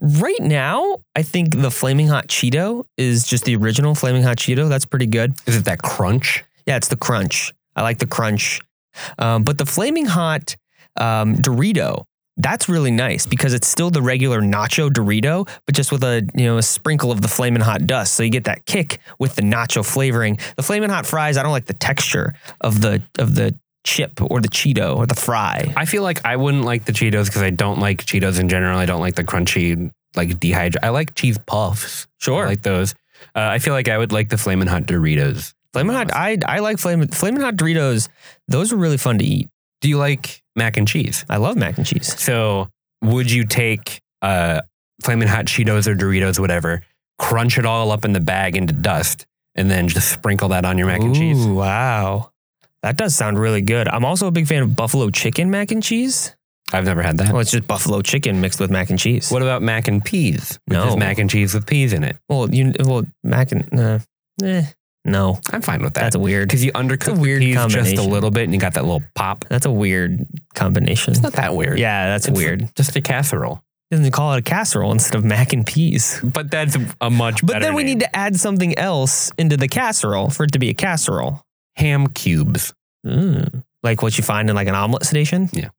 right 0.00 0.40
now, 0.40 0.98
I 1.16 1.22
think 1.22 1.60
the 1.60 1.70
flaming 1.70 2.06
hot 2.06 2.28
Cheeto 2.28 2.84
is 2.96 3.26
just 3.26 3.44
the 3.44 3.56
original 3.56 3.94
flaming 3.94 4.22
hot 4.22 4.36
Cheeto. 4.36 4.68
That's 4.68 4.86
pretty 4.86 5.06
good. 5.06 5.34
Is 5.46 5.56
it 5.56 5.64
that 5.64 5.82
crunch? 5.82 6.44
Yeah, 6.66 6.76
it's 6.76 6.88
the 6.88 6.96
crunch. 6.96 7.52
I 7.74 7.82
like 7.82 7.98
the 7.98 8.06
crunch. 8.06 8.60
Um, 9.18 9.42
but 9.42 9.58
the 9.58 9.66
flaming 9.66 10.06
hot 10.06 10.56
um, 10.96 11.36
Dorito, 11.36 12.04
that's 12.36 12.68
really 12.68 12.90
nice 12.90 13.26
because 13.26 13.52
it's 13.52 13.68
still 13.68 13.90
the 13.90 14.02
regular 14.02 14.40
nacho 14.40 14.90
Dorito, 14.90 15.48
but 15.66 15.74
just 15.74 15.92
with 15.92 16.02
a 16.02 16.28
you 16.34 16.44
know 16.44 16.58
a 16.58 16.62
sprinkle 16.62 17.12
of 17.12 17.20
the 17.20 17.28
flaming 17.28 17.62
hot 17.62 17.86
dust. 17.86 18.14
So 18.14 18.22
you 18.22 18.30
get 18.30 18.44
that 18.44 18.64
kick 18.66 19.00
with 19.18 19.36
the 19.36 19.42
nacho 19.42 19.84
flavoring. 19.84 20.38
The 20.56 20.62
flaming 20.62 20.90
hot 20.90 21.06
fries, 21.06 21.36
I 21.36 21.42
don't 21.42 21.52
like 21.52 21.66
the 21.66 21.74
texture 21.74 22.34
of 22.60 22.80
the 22.80 23.02
of 23.18 23.34
the 23.34 23.54
chip 23.84 24.20
or 24.22 24.40
the 24.40 24.48
Cheeto 24.48 24.96
or 24.96 25.06
the 25.06 25.14
fry. 25.14 25.72
I 25.76 25.84
feel 25.86 26.02
like 26.02 26.24
I 26.24 26.36
wouldn't 26.36 26.64
like 26.64 26.84
the 26.84 26.92
Cheetos 26.92 27.26
because 27.26 27.42
I 27.42 27.50
don't 27.50 27.78
like 27.78 28.04
Cheetos 28.04 28.38
in 28.38 28.48
general. 28.48 28.78
I 28.78 28.86
don't 28.86 29.00
like 29.00 29.14
the 29.14 29.24
crunchy, 29.24 29.90
like 30.16 30.38
dehydrated. 30.40 30.84
I 30.84 30.90
like 30.90 31.14
cheese 31.14 31.38
puffs. 31.38 32.06
Sure. 32.18 32.44
I 32.44 32.48
like 32.48 32.62
those. 32.62 32.94
Uh, 33.34 33.40
I 33.40 33.58
feel 33.58 33.74
like 33.74 33.88
I 33.88 33.98
would 33.98 34.12
like 34.12 34.28
the 34.28 34.38
flaming 34.38 34.68
hot 34.68 34.84
Doritos. 34.84 35.54
Flamin' 35.72 35.94
hot, 35.94 36.12
I 36.12 36.36
I 36.46 36.58
like 36.58 36.78
flamin' 36.78 37.08
flamin' 37.08 37.42
hot 37.42 37.54
Doritos. 37.54 38.08
Those 38.48 38.72
are 38.72 38.76
really 38.76 38.96
fun 38.96 39.18
to 39.18 39.24
eat. 39.24 39.48
Do 39.80 39.88
you 39.88 39.98
like 39.98 40.39
mac 40.56 40.76
and 40.76 40.86
cheese? 40.86 41.24
I 41.28 41.36
love 41.36 41.56
mac 41.56 41.78
and 41.78 41.86
cheese. 41.86 42.18
So 42.20 42.68
would 43.02 43.30
you 43.30 43.44
take 43.44 44.00
uh, 44.22 44.62
flaming 45.02 45.28
hot 45.28 45.46
Cheetos 45.46 45.86
or 45.86 45.94
Doritos, 45.94 46.38
whatever, 46.38 46.82
crunch 47.18 47.58
it 47.58 47.66
all 47.66 47.90
up 47.90 48.04
in 48.04 48.12
the 48.12 48.20
bag 48.20 48.56
into 48.56 48.72
dust, 48.72 49.26
and 49.54 49.70
then 49.70 49.88
just 49.88 50.10
sprinkle 50.10 50.48
that 50.50 50.64
on 50.64 50.78
your 50.78 50.86
mac 50.86 51.00
and 51.00 51.14
cheese? 51.14 51.44
Wow, 51.46 52.30
that 52.82 52.96
does 52.96 53.14
sound 53.14 53.38
really 53.38 53.62
good. 53.62 53.88
I'm 53.88 54.04
also 54.04 54.26
a 54.26 54.30
big 54.30 54.46
fan 54.46 54.62
of 54.62 54.76
buffalo 54.76 55.10
chicken 55.10 55.50
mac 55.50 55.70
and 55.70 55.82
cheese. 55.82 56.34
I've 56.72 56.84
never 56.84 57.02
had 57.02 57.18
that. 57.18 57.32
Well, 57.32 57.40
it's 57.40 57.50
just 57.50 57.66
buffalo 57.66 58.00
chicken 58.00 58.40
mixed 58.40 58.60
with 58.60 58.70
mac 58.70 58.90
and 58.90 58.98
cheese. 58.98 59.30
What 59.30 59.42
about 59.42 59.60
mac 59.60 59.88
and 59.88 60.04
peas? 60.04 60.58
No. 60.68 60.96
mac 60.96 61.18
and 61.18 61.28
cheese 61.28 61.52
with 61.52 61.66
peas 61.66 61.92
in 61.92 62.04
it. 62.04 62.16
Well, 62.28 62.52
you 62.54 62.72
well 62.78 63.04
mac 63.24 63.52
and 63.52 63.78
uh, 63.78 63.98
eh, 64.42 64.66
no, 65.10 65.40
I'm 65.52 65.62
fine 65.62 65.82
with 65.82 65.94
that. 65.94 66.00
that's 66.02 66.16
weird. 66.16 66.48
because 66.48 66.64
you 66.64 66.72
undercook 66.72 67.16
a 67.16 67.20
weird 67.20 67.42
the 67.42 67.54
peas 67.54 67.66
just 67.72 67.96
a 67.98 68.02
little 68.02 68.30
bit 68.30 68.44
and 68.44 68.54
you 68.54 68.60
got 68.60 68.74
that 68.74 68.84
little 68.84 69.02
pop. 69.14 69.44
That's 69.48 69.66
a 69.66 69.70
weird 69.70 70.26
combination. 70.54 71.12
It's 71.12 71.22
not 71.22 71.32
that 71.34 71.54
weird. 71.54 71.78
Yeah, 71.78 72.06
that's 72.08 72.28
It's 72.28 72.36
weird. 72.36 72.74
Just 72.76 72.96
a 72.96 73.00
casserole. 73.00 73.62
Then 73.90 74.02
they 74.02 74.10
call 74.10 74.34
it 74.34 74.38
a 74.38 74.42
casserole 74.42 74.92
instead 74.92 75.16
of 75.16 75.24
mac 75.24 75.52
and 75.52 75.66
peas. 75.66 76.20
But 76.22 76.50
that's 76.50 76.76
a 77.00 77.10
much 77.10 77.44
better. 77.44 77.58
But 77.58 77.62
then 77.62 77.74
we 77.74 77.82
name. 77.82 77.98
need 77.98 78.04
to 78.04 78.16
add 78.16 78.36
something 78.36 78.78
else 78.78 79.32
into 79.36 79.56
the 79.56 79.66
casserole 79.66 80.30
for 80.30 80.44
it 80.44 80.52
to 80.52 80.58
be 80.60 80.68
a 80.70 80.74
casserole. 80.74 81.42
ham 81.76 82.06
cubes. 82.08 82.72
Mm. 83.04 83.64
Like 83.82 84.02
what 84.02 84.16
you 84.16 84.22
find 84.22 84.48
in 84.48 84.54
like 84.54 84.68
an 84.68 84.74
omelet 84.76 85.04
station. 85.04 85.48
Yeah. 85.52 85.70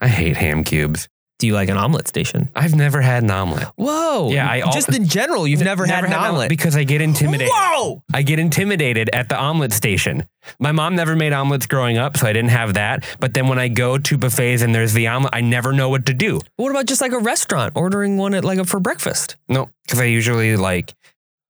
I 0.00 0.06
hate 0.08 0.36
ham 0.36 0.62
cubes. 0.62 1.08
Do 1.40 1.48
you 1.48 1.54
like 1.54 1.68
an 1.68 1.76
omelet 1.76 2.06
station? 2.06 2.48
I've 2.54 2.74
never 2.76 3.00
had 3.00 3.24
an 3.24 3.30
omelet. 3.30 3.68
Whoa. 3.76 4.30
Yeah, 4.30 4.48
I 4.48 4.60
al- 4.60 4.72
just 4.72 4.94
in 4.94 5.06
general, 5.06 5.48
you've 5.48 5.62
never, 5.62 5.84
had 5.84 6.04
an 6.04 6.12
omelet. 6.12 6.48
because 6.48 6.76
I 6.76 6.84
get 6.84 7.00
intimidated. 7.00 7.50
Whoa. 7.52 8.02
I 8.12 8.22
get 8.22 8.38
intimidated 8.38 9.10
at 9.12 9.28
the 9.28 9.36
omelet 9.36 9.72
station. 9.72 10.28
My 10.60 10.70
mom 10.70 10.94
never 10.94 11.16
made 11.16 11.32
omelets 11.32 11.66
growing 11.66 11.98
up, 11.98 12.16
so 12.16 12.28
I 12.28 12.32
didn't 12.32 12.50
have 12.50 12.74
that. 12.74 13.04
But 13.18 13.34
then 13.34 13.48
when 13.48 13.58
I 13.58 13.66
go 13.68 13.98
to 13.98 14.16
buffets 14.16 14.62
and 14.62 14.72
there's 14.74 14.92
the 14.92 15.08
omelet, 15.08 15.34
I 15.34 15.40
never 15.40 15.72
know 15.72 15.88
what 15.88 16.06
to 16.06 16.14
do. 16.14 16.40
What 16.56 16.70
about 16.70 16.86
just 16.86 17.00
like 17.00 17.12
a 17.12 17.18
restaurant 17.18 17.72
ordering 17.74 18.16
one 18.16 18.34
at 18.34 18.44
like 18.44 18.58
a, 18.58 18.64
for 18.64 18.78
breakfast? 18.78 19.36
No, 19.48 19.70
because 19.84 20.00
I 20.00 20.04
usually 20.04 20.56
like. 20.56 20.94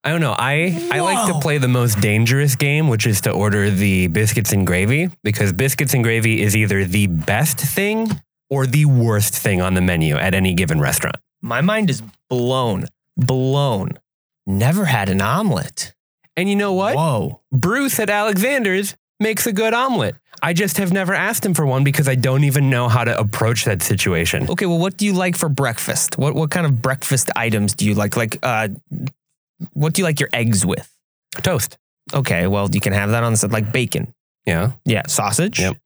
I 0.02 0.10
don't 0.10 0.20
know. 0.20 0.34
I, 0.38 0.86
I 0.92 1.00
like 1.00 1.32
to 1.32 1.40
play 1.40 1.56
the 1.56 1.68
most 1.68 1.98
dangerous 2.00 2.56
game, 2.56 2.88
which 2.88 3.06
is 3.06 3.22
to 3.22 3.30
order 3.30 3.70
the 3.70 4.08
biscuits 4.08 4.52
and 4.52 4.66
gravy, 4.66 5.08
because 5.22 5.54
biscuits 5.54 5.94
and 5.94 6.04
gravy 6.04 6.42
is 6.42 6.54
either 6.54 6.84
the 6.84 7.06
best 7.06 7.58
thing 7.58 8.10
or 8.50 8.66
the 8.66 8.84
worst 8.84 9.34
thing 9.34 9.60
on 9.60 9.74
the 9.74 9.80
menu 9.80 10.16
at 10.16 10.34
any 10.34 10.54
given 10.54 10.80
restaurant. 10.80 11.16
My 11.42 11.60
mind 11.60 11.90
is 11.90 12.02
blown, 12.28 12.86
blown. 13.16 13.92
Never 14.46 14.84
had 14.84 15.08
an 15.08 15.20
omelet. 15.20 15.94
And 16.36 16.48
you 16.48 16.56
know 16.56 16.72
what? 16.72 16.96
Whoa. 16.96 17.40
Bruce 17.52 17.98
at 18.00 18.10
Alexander's 18.10 18.96
makes 19.20 19.46
a 19.46 19.52
good 19.52 19.72
omelet. 19.72 20.16
I 20.42 20.52
just 20.52 20.76
have 20.78 20.92
never 20.92 21.14
asked 21.14 21.46
him 21.46 21.54
for 21.54 21.64
one 21.64 21.84
because 21.84 22.08
I 22.08 22.16
don't 22.16 22.44
even 22.44 22.68
know 22.68 22.88
how 22.88 23.04
to 23.04 23.18
approach 23.18 23.64
that 23.64 23.82
situation. 23.82 24.48
Okay, 24.50 24.66
well, 24.66 24.78
what 24.78 24.96
do 24.96 25.06
you 25.06 25.12
like 25.12 25.36
for 25.36 25.48
breakfast? 25.48 26.18
What 26.18 26.34
what 26.34 26.50
kind 26.50 26.66
of 26.66 26.82
breakfast 26.82 27.30
items 27.36 27.74
do 27.74 27.86
you 27.86 27.94
like? 27.94 28.16
Like, 28.16 28.38
uh, 28.42 28.68
what 29.72 29.94
do 29.94 30.02
you 30.02 30.04
like 30.04 30.20
your 30.20 30.28
eggs 30.32 30.66
with? 30.66 30.90
Toast. 31.42 31.78
Okay, 32.12 32.46
well, 32.46 32.68
you 32.70 32.80
can 32.80 32.92
have 32.92 33.10
that 33.10 33.22
on 33.22 33.32
the 33.32 33.38
side, 33.38 33.52
like 33.52 33.72
bacon. 33.72 34.12
Yeah, 34.44 34.72
Yeah, 34.84 35.02
sausage. 35.06 35.60
Yep. 35.60 35.76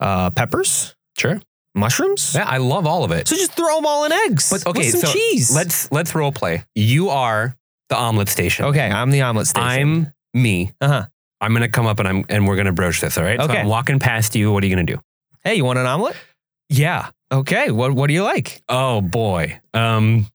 Uh, 0.00 0.30
peppers, 0.30 0.96
sure. 1.16 1.40
Mushrooms. 1.74 2.34
Yeah, 2.34 2.44
I 2.44 2.58
love 2.58 2.86
all 2.86 3.04
of 3.04 3.10
it. 3.12 3.28
So 3.28 3.36
just 3.36 3.52
throw 3.52 3.76
them 3.76 3.86
all 3.86 4.04
in 4.04 4.12
eggs. 4.12 4.50
But 4.50 4.66
okay, 4.66 4.80
with 4.80 4.90
some 4.90 5.00
so 5.02 5.12
cheese. 5.12 5.54
Let's 5.54 5.90
let's 5.92 6.14
role 6.14 6.32
play. 6.32 6.64
You 6.74 7.10
are 7.10 7.56
the 7.88 7.96
omelet 7.96 8.28
station. 8.28 8.66
Okay, 8.66 8.88
I'm 8.88 9.10
the 9.10 9.22
omelet 9.22 9.46
station. 9.46 9.68
I'm 9.68 10.12
me. 10.34 10.72
Uh 10.80 10.88
huh. 10.88 11.04
I'm 11.40 11.52
gonna 11.52 11.68
come 11.68 11.86
up 11.86 11.98
and 12.00 12.08
I'm 12.08 12.24
and 12.28 12.46
we're 12.48 12.56
gonna 12.56 12.72
broach 12.72 13.00
this. 13.00 13.16
All 13.16 13.24
right. 13.24 13.38
So 13.38 13.44
Okay. 13.44 13.58
I'm 13.60 13.68
walking 13.68 13.98
past 13.98 14.34
you. 14.34 14.52
What 14.52 14.62
are 14.62 14.66
you 14.66 14.74
gonna 14.74 14.86
do? 14.86 15.00
Hey, 15.44 15.54
you 15.54 15.64
want 15.64 15.78
an 15.78 15.86
omelet? 15.86 16.16
Yeah. 16.68 17.10
Okay. 17.30 17.70
What 17.70 17.92
What 17.92 18.08
do 18.08 18.14
you 18.14 18.24
like? 18.24 18.62
Oh 18.68 19.00
boy. 19.00 19.60
Um. 19.74 20.26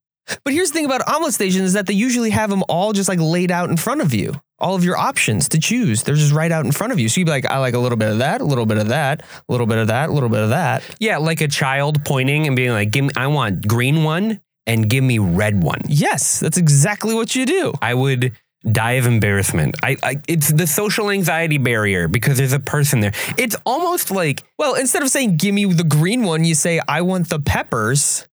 But 0.44 0.54
here's 0.54 0.70
the 0.70 0.76
thing 0.76 0.86
about 0.86 1.08
omelet 1.08 1.34
stations 1.34 1.64
is 1.64 1.74
that 1.74 1.86
they 1.86 1.94
usually 1.94 2.30
have 2.30 2.50
them 2.50 2.64
all 2.70 2.94
just 2.94 3.10
like 3.10 3.20
laid 3.20 3.52
out 3.52 3.70
in 3.70 3.78
front 3.78 4.02
of 4.02 4.14
you. 4.14 4.34
All 4.60 4.76
of 4.76 4.84
your 4.84 4.98
options 4.98 5.50
to 5.50 5.60
choose, 5.60 6.04
they're 6.04 6.16
just 6.16 6.32
right 6.32 6.52
out 6.52 6.66
in 6.66 6.72
front 6.72 6.94
of 6.94 7.00
you. 7.00 7.10
So 7.10 7.20
you'd 7.20 7.26
be 7.26 7.32
like, 7.32 7.46
I 7.46 7.58
like 7.58 7.74
a 7.74 7.80
little 7.80 7.98
bit 7.98 8.10
of 8.10 8.20
that, 8.20 8.40
a 8.40 8.46
little 8.46 8.66
bit 8.66 8.78
of 8.78 8.88
that, 8.88 9.22
a 9.22 9.52
little 9.52 9.68
bit 9.68 9.78
of 9.78 9.88
that, 9.88 10.10
a 10.10 10.14
little 10.14 10.30
bit 10.30 10.40
of 10.40 10.50
that. 10.50 10.84
Yeah, 11.00 11.18
like 11.18 11.42
a 11.42 11.50
child 11.50 12.06
pointing 12.06 12.48
and 12.48 12.56
being 12.56 12.72
like, 12.72 12.92
"Give 12.92 13.04
me. 13.06 13.12
I 13.18 13.28
want 13.28 13.68
green 13.68 14.04
one 14.04 14.42
and 14.66 14.90
give 14.90 15.04
me 15.04 15.20
red 15.20 15.62
one." 15.62 15.82
Yes, 15.88 16.40
that's 16.40 16.58
exactly 16.58 17.14
what 17.14 17.36
you 17.36 17.46
do. 17.46 17.74
I 17.82 17.94
would 17.94 18.32
die 18.72 18.94
of 18.94 19.06
embarrassment. 19.06 19.76
I, 19.84 19.98
I 20.02 20.22
it's 20.28 20.52
the 20.52 20.68
social 20.68 21.10
anxiety 21.10 21.58
barrier 21.58 22.08
because 22.08 22.38
there's 22.38 22.54
a 22.54 22.60
person 22.60 23.02
there. 23.02 23.12
It's 23.38 23.56
almost 23.66 24.12
like 24.12 24.44
Well, 24.58 24.76
instead 24.76 25.04
of 25.04 25.10
saying, 25.10 25.38
give 25.38 25.54
me 25.54 25.66
the 25.66 25.84
green 25.84 26.24
one, 26.24 26.46
you 26.46 26.56
say, 26.56 26.80
I 26.88 27.02
want 27.02 27.30
the 27.30 27.40
peppers. 27.40 28.28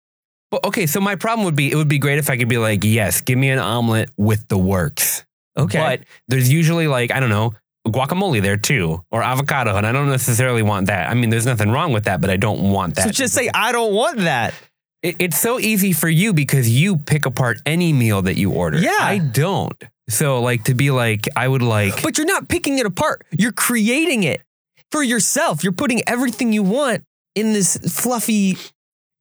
Well, 0.51 0.61
okay, 0.65 0.85
so 0.85 0.99
my 1.01 1.15
problem 1.15 1.45
would 1.45 1.55
be 1.55 1.71
it 1.71 1.75
would 1.75 1.87
be 1.89 1.99
great 1.99 2.17
if 2.19 2.29
I 2.29 2.37
could 2.37 2.47
be 2.49 2.57
like, 2.57 2.83
"Yes, 2.83 3.21
give 3.21 3.37
me 3.37 3.49
an 3.49 3.59
omelet 3.59 4.09
with 4.17 4.47
the 4.47 4.57
works." 4.57 5.23
Okay. 5.57 5.79
But 5.79 6.01
there's 6.27 6.51
usually 6.51 6.87
like, 6.87 7.11
I 7.11 7.19
don't 7.19 7.29
know, 7.29 7.53
guacamole 7.87 8.41
there 8.41 8.57
too 8.57 9.03
or 9.11 9.23
avocado 9.23 9.75
and 9.75 9.87
I 9.87 9.91
don't 9.91 10.09
necessarily 10.09 10.61
want 10.61 10.85
that. 10.87 11.09
I 11.09 11.15
mean, 11.15 11.29
there's 11.31 11.45
nothing 11.47 11.71
wrong 11.71 11.93
with 11.93 12.03
that, 12.03 12.21
but 12.21 12.29
I 12.29 12.37
don't 12.37 12.71
want 12.71 12.95
that. 12.95 13.05
so 13.05 13.11
just 13.11 13.33
say, 13.33 13.49
I 13.53 13.71
don't 13.71 13.91
want 13.93 14.19
that. 14.19 14.53
It- 15.01 15.15
it's 15.19 15.39
so 15.39 15.59
easy 15.59 15.93
for 15.93 16.09
you 16.09 16.31
because 16.33 16.69
you 16.69 16.97
pick 16.97 17.25
apart 17.25 17.59
any 17.65 17.91
meal 17.91 18.21
that 18.23 18.37
you 18.37 18.51
order. 18.51 18.77
Yeah. 18.77 18.91
I 18.99 19.17
don't. 19.17 19.81
So 20.09 20.41
like 20.41 20.65
to 20.65 20.73
be 20.75 20.91
like, 20.91 21.27
I 21.35 21.47
would 21.47 21.61
like 21.63 22.03
But 22.03 22.17
you're 22.19 22.27
not 22.27 22.49
picking 22.49 22.77
it 22.77 22.85
apart. 22.85 23.25
You're 23.31 23.51
creating 23.51 24.23
it 24.23 24.41
for 24.91 25.01
yourself. 25.01 25.63
You're 25.63 25.73
putting 25.73 26.01
everything 26.07 26.53
you 26.53 26.61
want 26.63 27.03
in 27.35 27.53
this 27.53 27.77
fluffy 27.77 28.57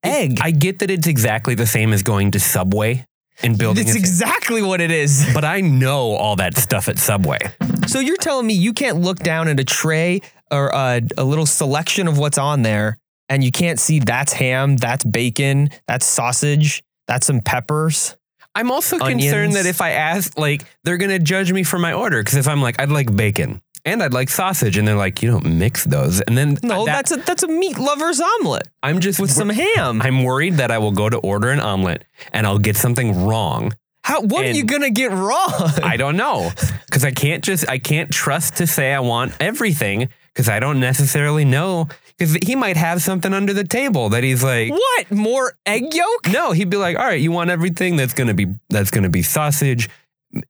egg. 0.06 0.38
I 0.40 0.50
get 0.50 0.80
that 0.80 0.90
it's 0.90 1.06
exactly 1.06 1.54
the 1.54 1.66
same 1.66 1.92
as 1.92 2.02
going 2.02 2.32
to 2.32 2.40
Subway 2.40 3.06
and 3.42 3.58
building 3.58 3.84
That's 3.84 3.96
exactly 3.96 4.62
what 4.62 4.80
it 4.80 4.90
is. 4.90 5.26
but 5.34 5.44
I 5.44 5.60
know 5.60 6.12
all 6.14 6.36
that 6.36 6.56
stuff 6.56 6.88
at 6.88 6.98
Subway. 6.98 7.38
So 7.86 8.00
you're 8.00 8.16
telling 8.16 8.46
me 8.46 8.54
you 8.54 8.72
can't 8.72 8.98
look 9.00 9.18
down 9.18 9.48
at 9.48 9.60
a 9.60 9.64
tray 9.64 10.22
or 10.50 10.68
a, 10.68 11.02
a 11.18 11.24
little 11.24 11.46
selection 11.46 12.08
of 12.08 12.18
what's 12.18 12.38
on 12.38 12.62
there 12.62 12.98
and 13.28 13.42
you 13.42 13.50
can't 13.50 13.78
see 13.78 13.98
that's 13.98 14.32
ham, 14.32 14.76
that's 14.76 15.04
bacon, 15.04 15.70
that's 15.86 16.06
sausage, 16.06 16.82
that's 17.06 17.26
some 17.26 17.40
peppers. 17.40 18.16
I'm 18.54 18.70
also 18.70 18.98
Onions. 18.98 19.24
concerned 19.24 19.52
that 19.54 19.66
if 19.66 19.82
I 19.82 19.90
ask, 19.90 20.38
like, 20.38 20.64
they're 20.84 20.96
gonna 20.96 21.18
judge 21.18 21.52
me 21.52 21.62
for 21.62 21.78
my 21.78 21.92
order 21.92 22.22
because 22.22 22.36
if 22.36 22.48
I'm 22.48 22.62
like, 22.62 22.80
I'd 22.80 22.88
like 22.88 23.14
bacon 23.14 23.60
and 23.86 24.02
I'd 24.02 24.12
like 24.12 24.28
sausage, 24.28 24.76
and 24.76 24.86
they're 24.86 24.96
like, 24.96 25.22
you 25.22 25.30
don't 25.30 25.46
mix 25.58 25.84
those, 25.84 26.20
and 26.20 26.36
then 26.36 26.58
No, 26.62 26.84
that- 26.84 26.92
that's 27.08 27.12
a 27.12 27.16
that's 27.24 27.42
a 27.42 27.48
meat 27.48 27.78
lover's 27.78 28.20
omelet 28.20 28.68
I'm 28.82 29.00
just 29.00 29.18
with 29.18 29.30
some 29.30 29.48
ham. 29.48 30.02
I'm 30.02 30.24
worried 30.24 30.54
that 30.58 30.70
I 30.70 30.76
will 30.78 30.92
go 30.92 31.08
to 31.08 31.16
order 31.18 31.50
an 31.50 31.60
omelet 31.60 32.04
and 32.32 32.46
I'll 32.46 32.58
get 32.58 32.76
something 32.76 33.24
wrong. 33.24 33.72
How 34.04 34.20
what 34.20 34.44
are 34.44 34.50
you 34.50 34.64
gonna 34.64 34.90
get 34.90 35.10
wrong? 35.10 35.70
I 35.82 35.96
don't 35.96 36.16
know 36.16 36.50
because 36.86 37.04
I 37.04 37.10
can't 37.10 37.42
just 37.42 37.68
I 37.68 37.78
can't 37.78 38.10
trust 38.12 38.58
to 38.58 38.66
say 38.66 38.92
I 38.92 39.00
want 39.00 39.32
everything 39.40 40.08
because 40.32 40.48
I 40.48 40.60
don't 40.60 40.78
necessarily 40.78 41.44
know 41.44 41.88
because 42.16 42.34
he 42.46 42.54
might 42.54 42.76
have 42.76 43.02
something 43.02 43.32
under 43.34 43.52
the 43.52 43.64
table 43.64 44.10
that 44.10 44.22
he's 44.22 44.44
like. 44.44 44.70
what? 44.70 45.10
More 45.10 45.54
egg 45.66 45.92
yolk? 45.92 46.28
No, 46.32 46.52
he'd 46.52 46.70
be 46.70 46.76
like, 46.76 46.96
all 46.96 47.04
right, 47.04 47.20
you 47.20 47.32
want 47.32 47.50
everything 47.50 47.96
that's 47.96 48.14
gonna 48.14 48.34
be 48.34 48.46
that's 48.70 48.90
gonna 48.92 49.10
be 49.10 49.22
sausage, 49.22 49.88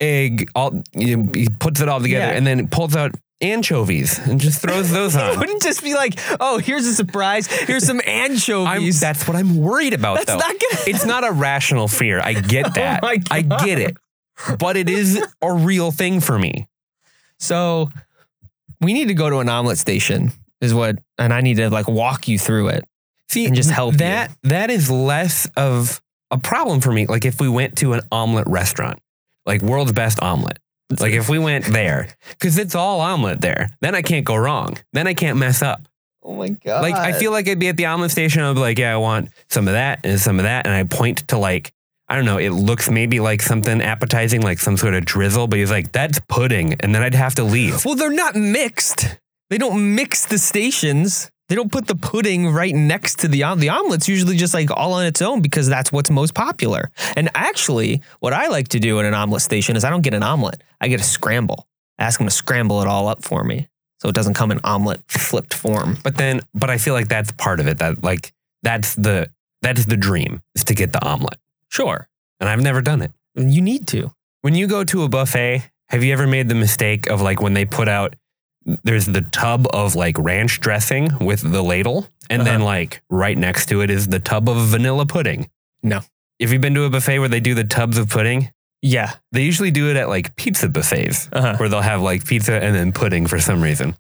egg, 0.01 0.51
all 0.55 0.83
you 0.95 1.17
know, 1.17 1.31
he 1.35 1.49
puts 1.59 1.81
it 1.81 1.89
all 1.89 2.01
together 2.01 2.27
Yeah. 2.33 2.37
and 2.37 2.47
then 2.47 2.69
pulls 2.69 2.95
out 2.97 3.13
anchovies 3.41 4.19
and 4.19 4.41
just 4.41 4.61
throws 4.63 4.91
those 4.91 5.15
on. 5.17 5.39
wouldn't 5.39 5.63
just 5.63 5.83
be 5.83 5.95
like, 5.95 6.19
oh, 6.41 6.59
here's 6.59 6.87
a 6.87 6.95
surprise. 6.95 7.47
Here's 7.47 7.85
some 7.87 8.01
I'm, 8.07 8.09
anchovies. 8.33 9.01
that's 9.01 9.27
what 9.29 9.37
I'm 9.37 9.57
worried 9.59 9.93
about 9.93 10.17
That's 10.17 10.27
though. 10.29 10.37
not 10.39 10.49
gonna- 10.61 10.83
it's 10.87 11.05
not 11.05 11.27
a 11.27 11.33
rational 11.33 11.89
fear. 11.89 12.21
I 12.21 12.33
get 12.41 12.75
that. 12.75 13.01
Oh 13.03 13.07
my 13.07 13.19
I 13.31 13.43
get 13.43 13.79
it. 13.79 13.97
But 14.59 14.77
it 14.77 14.89
is 14.91 15.23
a 15.43 15.53
real 15.53 15.91
thing 15.91 16.21
for 16.21 16.39
me. 16.39 16.69
so 17.39 17.91
we 18.81 18.93
need 18.93 19.09
to 19.09 19.15
go 19.15 19.31
to 19.31 19.39
an 19.39 19.49
omelet 19.49 19.79
station, 19.79 20.33
is 20.61 20.75
what, 20.75 20.99
and 21.17 21.33
I 21.33 21.41
need 21.41 21.57
to 21.57 21.71
like 21.71 21.89
walk 21.89 22.29
you 22.29 22.39
through 22.39 22.69
it. 22.69 22.85
See, 23.31 23.47
And 23.47 23.55
just 23.57 23.71
help 23.71 23.93
you. 23.95 23.99
that 23.99 24.31
that 24.43 24.71
is 24.71 24.91
less 24.91 25.49
of 25.57 26.03
a 26.31 26.39
problem 26.39 26.81
for 26.83 26.93
me. 26.93 27.07
Like 27.07 27.25
if 27.25 27.41
we 27.41 27.49
went 27.49 27.79
to 27.79 27.95
an 27.95 28.03
omelet 28.13 28.47
restaurant, 28.47 28.99
like 29.47 29.63
world's 29.63 29.93
best 29.93 30.21
omelet. 30.23 30.59
Like 31.01 31.13
if 31.13 31.29
we 31.29 31.39
went 31.39 31.67
there, 31.67 32.09
because 32.31 32.59
it's 32.59 32.75
all 32.75 33.01
omelet 33.01 33.41
there, 33.41 33.71
then 33.81 33.95
I 33.95 34.03
can't 34.03 34.25
go 34.25 34.37
wrong. 34.37 34.79
Then 34.93 35.07
I 35.07 35.15
can't 35.15 35.39
mess 35.39 35.63
up. 35.63 35.89
Oh 36.23 36.35
my 36.35 36.49
god! 36.49 36.83
Like 36.83 36.95
I 36.95 37.13
feel 37.13 37.33
like 37.33 37.49
I'd 37.49 37.59
be 37.59 37.69
at 37.69 37.77
the 37.77 37.87
omelet 37.87 38.11
station. 38.11 38.43
I'd 38.43 38.55
be 38.55 38.61
like, 38.61 38.79
yeah, 38.79 38.95
I 38.95 38.97
want 38.97 39.31
some 39.49 39.69
of 39.69 39.75
that 39.75 40.01
and 40.05 40.21
some 40.21 40.39
of 40.39 40.45
that, 40.45 40.67
and 40.67 40.75
I 40.75 40.85
point 40.85 41.29
to 41.29 41.39
like. 41.39 41.73
I 42.09 42.15
don't 42.15 42.25
know. 42.25 42.39
It 42.39 42.51
looks 42.51 42.89
maybe 42.89 43.19
like 43.19 43.43
something 43.43 43.83
appetizing, 43.83 44.41
like 44.41 44.61
some 44.61 44.77
sort 44.77 44.95
of 44.95 45.05
drizzle, 45.05 45.49
but 45.49 45.59
he's 45.59 45.73
like, 45.73 45.91
that's 45.91 46.21
pudding. 46.29 46.75
And 46.79 46.95
then 46.95 47.03
I'd 47.03 47.15
have 47.15 47.35
to 47.35 47.43
leave. 47.43 47.85
Well, 47.85 47.97
they're 47.97 48.13
not 48.13 48.37
mixed. 48.37 49.19
They 49.51 49.59
don't 49.59 49.97
mix 49.97 50.25
the 50.25 50.39
stations. 50.39 51.33
They 51.49 51.57
don't 51.57 51.73
put 51.73 51.89
the 51.89 51.97
pudding 51.97 52.49
right 52.49 52.73
next 52.73 53.19
to 53.21 53.29
the 53.29 53.43
omelet. 53.43 53.61
The 53.61 53.71
omelet's 53.71 54.09
usually 54.09 54.37
just 54.37 54.55
like 54.55 54.71
all 54.71 54.93
on 54.93 55.05
its 55.05 55.21
own 55.21 55.43
because 55.43 55.67
that's 55.69 55.91
what's 55.91 56.09
most 56.09 56.33
popular. 56.33 56.93
And 57.17 57.29
actually, 57.35 58.03
what 58.21 58.33
I 58.33 58.47
like 58.47 58.69
to 58.69 58.79
do 58.79 59.01
at 59.01 59.05
an 59.05 59.15
omelet 59.15 59.43
station 59.43 59.75
is 59.75 59.85
I 59.85 59.91
don't 59.91 60.03
get 60.03 60.15
an 60.15 60.23
omelet. 60.23 60.63
I 60.81 60.89
get 60.89 61.01
a 61.01 61.05
scramble. 61.05 61.67
I 61.99 62.05
ask 62.05 62.19
them 62.19 62.27
to 62.27 62.35
scramble 62.35 62.83
it 62.83 62.89
all 62.89 63.09
up 63.09 63.25
for 63.25 63.43
me 63.45 63.69
so 64.01 64.09
it 64.09 64.15
doesn't 64.15 64.35
come 64.35 64.51
in 64.51 64.61
omelet 64.65 65.01
flipped 65.09 65.55
form. 65.55 65.97
But 66.03 66.17
then, 66.17 66.41
but 66.55 66.69
I 66.71 66.79
feel 66.79 66.95
like 66.95 67.09
that's 67.09 67.33
part 67.33 67.61
of 67.61 67.67
it. 67.67 67.79
That 67.79 68.03
like, 68.03 68.33
that's 68.63 68.95
the, 68.95 69.31
that's 69.63 69.87
the 69.87 69.97
dream 69.97 70.43
is 70.55 70.65
to 70.65 70.75
get 70.75 70.93
the 70.93 71.03
omelet. 71.05 71.39
Sure. 71.71 72.09
And 72.41 72.49
I've 72.49 72.61
never 72.63 72.83
done 72.83 73.01
it. 73.03 73.13
You 73.35 73.63
need 73.63 73.87
to. 73.89 74.13
When 74.43 74.55
you 74.55 74.67
go 74.67 74.85
to 74.85 75.03
a 75.03 75.09
buffet, 75.09 75.71
have 75.89 76.05
you 76.05 76.13
ever 76.13 76.27
made 76.27 76.49
the 76.49 76.55
mistake 76.55 77.09
of 77.09 77.21
like 77.23 77.41
when 77.41 77.55
they 77.55 77.65
put 77.65 77.89
out 77.89 78.15
there's 78.83 79.07
the 79.07 79.21
tub 79.23 79.67
of 79.73 79.95
like 79.95 80.19
ranch 80.19 80.59
dressing 80.61 81.09
with 81.21 81.41
the 81.41 81.63
ladle, 81.63 82.09
and 82.29 82.45
then 82.45 82.57
Uh-huh. 82.57 82.65
like 82.65 83.01
right 83.09 83.39
next 83.39 83.67
to 83.67 83.81
it 83.81 83.91
is 83.91 84.09
the 84.09 84.19
tub 84.19 84.49
of 84.49 84.57
vanilla 84.67 85.07
pudding? 85.07 85.49
No. 85.85 86.01
If 86.41 86.51
you've 86.53 86.61
been 86.61 86.75
to 86.75 86.83
a 86.83 86.91
buffet 86.91 87.21
where 87.21 87.29
they 87.29 87.39
do 87.39 87.55
the 87.55 87.63
tubs 87.63 87.97
of 87.97 88.09
pudding, 88.09 88.51
Yeah. 88.87 89.13
they 89.33 89.43
usually 89.43 89.71
do 89.71 89.91
it 89.91 89.97
at 89.97 90.09
like 90.09 90.37
pizza 90.37 90.69
buffets 90.69 91.29
Uh-huh. 91.33 91.57
where 91.59 91.69
they'll 91.69 91.81
have 91.81 92.03
like 92.03 92.25
pizza 92.27 92.55
and 92.55 92.75
then 92.75 92.93
pudding 92.93 93.27
for 93.27 93.39
some 93.41 93.63
reason. 93.63 93.95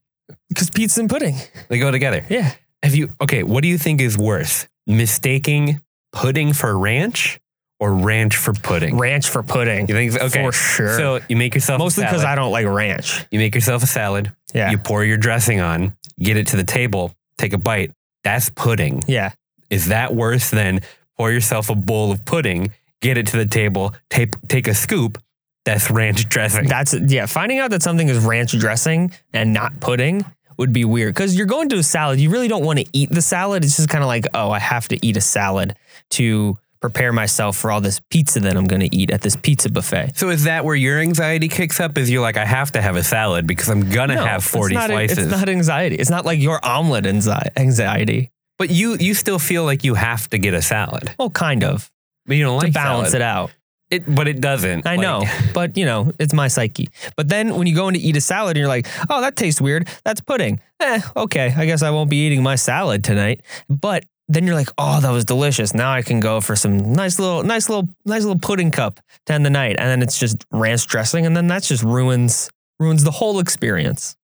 Because 0.48 0.70
pizza 0.70 1.00
and 1.00 1.10
pudding. 1.10 1.36
They 1.68 1.78
go 1.78 1.90
together. 1.90 2.24
Yeah. 2.28 2.52
Have 2.82 2.94
you 2.94 3.08
okay, 3.20 3.42
what 3.42 3.62
do 3.62 3.68
you 3.68 3.78
think 3.78 4.00
is 4.00 4.16
worse? 4.16 4.66
Mistaking 4.86 5.80
pudding 6.12 6.52
for 6.52 6.76
ranch 6.78 7.38
or 7.80 7.94
ranch 7.94 8.36
for 8.36 8.52
pudding? 8.54 8.96
Ranch 8.98 9.28
for 9.28 9.42
pudding. 9.42 9.86
You 9.88 9.94
think 9.94 10.12
so? 10.12 10.20
okay. 10.26 10.44
For 10.44 10.52
sure. 10.52 10.96
So 10.96 11.20
you 11.28 11.36
make 11.36 11.54
yourself 11.54 11.78
Mostly 11.78 12.04
because. 12.04 12.24
I 12.24 12.34
don't 12.34 12.50
like 12.52 12.66
ranch. 12.66 13.24
You 13.30 13.38
make 13.38 13.54
yourself 13.54 13.82
a 13.82 13.86
salad. 13.86 14.32
Yeah. 14.54 14.70
You 14.70 14.78
pour 14.78 15.04
your 15.04 15.16
dressing 15.18 15.60
on, 15.60 15.96
get 16.18 16.36
it 16.36 16.48
to 16.48 16.56
the 16.56 16.64
table, 16.64 17.14
take 17.38 17.52
a 17.52 17.58
bite. 17.58 17.92
That's 18.24 18.50
pudding. 18.50 19.02
yeah. 19.06 19.32
Is 19.70 19.88
that 19.88 20.14
worse 20.14 20.50
than 20.50 20.80
pour 21.16 21.30
yourself 21.32 21.70
a 21.70 21.74
bowl 21.74 22.12
of 22.12 22.24
pudding, 22.24 22.72
get 23.06 23.16
it 23.18 23.26
to 23.28 23.36
the 23.36 23.46
table, 23.46 23.94
take 24.10 24.34
take 24.48 24.66
a 24.68 24.74
scoop? 24.74 25.18
That's 25.64 25.90
ranch 25.90 26.28
dressing. 26.28 26.66
That's 26.68 26.94
yeah. 26.94 27.26
Finding 27.26 27.58
out 27.58 27.70
that 27.70 27.82
something 27.82 28.08
is 28.08 28.18
ranch 28.24 28.52
dressing 28.58 29.12
and 29.32 29.52
not 29.52 29.80
pudding 29.80 30.24
would 30.58 30.72
be 30.72 30.84
weird 30.84 31.14
because 31.14 31.36
you're 31.36 31.46
going 31.46 31.68
to 31.70 31.76
a 31.76 31.82
salad. 31.82 32.20
You 32.20 32.30
really 32.30 32.48
don't 32.48 32.64
want 32.64 32.78
to 32.78 32.86
eat 32.92 33.10
the 33.10 33.20
salad. 33.22 33.64
It's 33.64 33.76
just 33.76 33.88
kind 33.88 34.02
of 34.04 34.08
like, 34.08 34.26
oh, 34.32 34.50
I 34.50 34.58
have 34.58 34.86
to 34.88 35.06
eat 35.06 35.16
a 35.16 35.20
salad 35.20 35.74
to 36.10 36.56
prepare 36.80 37.12
myself 37.12 37.56
for 37.56 37.70
all 37.72 37.80
this 37.80 38.00
pizza 38.10 38.38
that 38.40 38.56
I'm 38.56 38.66
going 38.66 38.80
to 38.88 38.94
eat 38.94 39.10
at 39.10 39.22
this 39.22 39.34
pizza 39.34 39.68
buffet. 39.70 40.12
so 40.14 40.28
is 40.30 40.44
that 40.44 40.64
where 40.64 40.76
your 40.76 40.98
anxiety 41.00 41.48
kicks 41.48 41.80
up? 41.80 41.98
Is 41.98 42.08
you're 42.10 42.22
like, 42.22 42.36
I 42.36 42.44
have 42.46 42.70
to 42.72 42.80
have 42.82 42.94
a 42.96 43.02
salad 43.02 43.46
because 43.46 43.68
I'm 43.68 43.90
gonna 43.90 44.14
No, 44.14 44.24
have 44.24 44.44
40 44.44 44.74
it's 44.74 44.80
not, 44.80 44.90
slices. 44.90 45.18
It's 45.18 45.30
not 45.30 45.48
anxiety. 45.48 45.96
It's 45.96 46.10
not 46.10 46.24
like 46.24 46.38
your 46.38 46.64
omelet 46.64 47.06
anxiety. 47.06 48.30
but 48.58 48.70
you 48.70 48.96
you 49.00 49.14
still 49.14 49.38
feel 49.38 49.64
like 49.64 49.84
you 49.84 49.94
have 49.94 50.28
to 50.28 50.38
get 50.38 50.54
a 50.54 50.62
salad. 50.62 51.12
Well, 51.18 51.30
kind 51.30 51.64
of 51.64 51.90
But 52.26 52.36
you 52.36 52.44
don't 52.44 52.60
to 52.60 52.66
like 52.66 52.74
balance 52.74 53.10
salad. 53.10 53.22
it 53.22 53.24
out. 53.24 53.50
It, 53.88 54.02
but 54.12 54.26
it 54.26 54.40
doesn't. 54.40 54.84
I 54.84 54.96
Like, 54.96 55.00
know, 55.00 55.24
but 55.54 55.76
you 55.76 55.84
know, 55.84 56.12
it's 56.18 56.34
my 56.34 56.48
psyche. 56.48 56.88
But 57.16 57.28
then 57.28 57.54
when 57.54 57.66
you 57.66 57.74
go 57.74 57.88
in 57.88 57.94
to 57.94 58.00
eat 58.00 58.16
a 58.16 58.20
salad 58.20 58.56
and 58.56 58.58
you're 58.58 58.68
like, 58.68 58.88
oh, 59.08 59.20
that 59.20 59.36
tastes 59.36 59.60
weird. 59.60 59.88
That's 60.04 60.20
pudding. 60.20 60.60
Eh, 60.80 61.00
okay. 61.16 61.54
I 61.56 61.66
guess 61.66 61.82
I 61.82 61.90
won't 61.90 62.10
be 62.10 62.26
eating 62.26 62.42
my 62.42 62.56
salad 62.56 63.04
tonight. 63.04 63.42
But 63.68 64.04
then 64.28 64.44
you're 64.44 64.56
like, 64.56 64.70
oh, 64.76 65.00
that 65.00 65.10
was 65.10 65.24
delicious. 65.24 65.72
Now 65.72 65.92
I 65.92 66.02
can 66.02 66.18
go 66.18 66.40
for 66.40 66.56
some 66.56 66.92
nice 66.92 67.20
little, 67.20 67.44
nice 67.44 67.68
little, 67.68 67.88
nice 68.04 68.22
little 68.22 68.40
pudding 68.40 68.72
cup 68.72 68.98
to 69.26 69.32
end 69.32 69.46
the 69.46 69.50
night. 69.50 69.76
And 69.78 69.88
then 69.88 70.02
it's 70.02 70.18
just 70.18 70.44
ranch 70.50 70.86
dressing. 70.88 71.24
And 71.24 71.36
then 71.36 71.46
that 71.46 71.62
just 71.62 71.84
ruins, 71.84 72.50
ruins 72.80 73.04
the 73.04 73.12
whole 73.12 73.38
experience. 73.38 74.16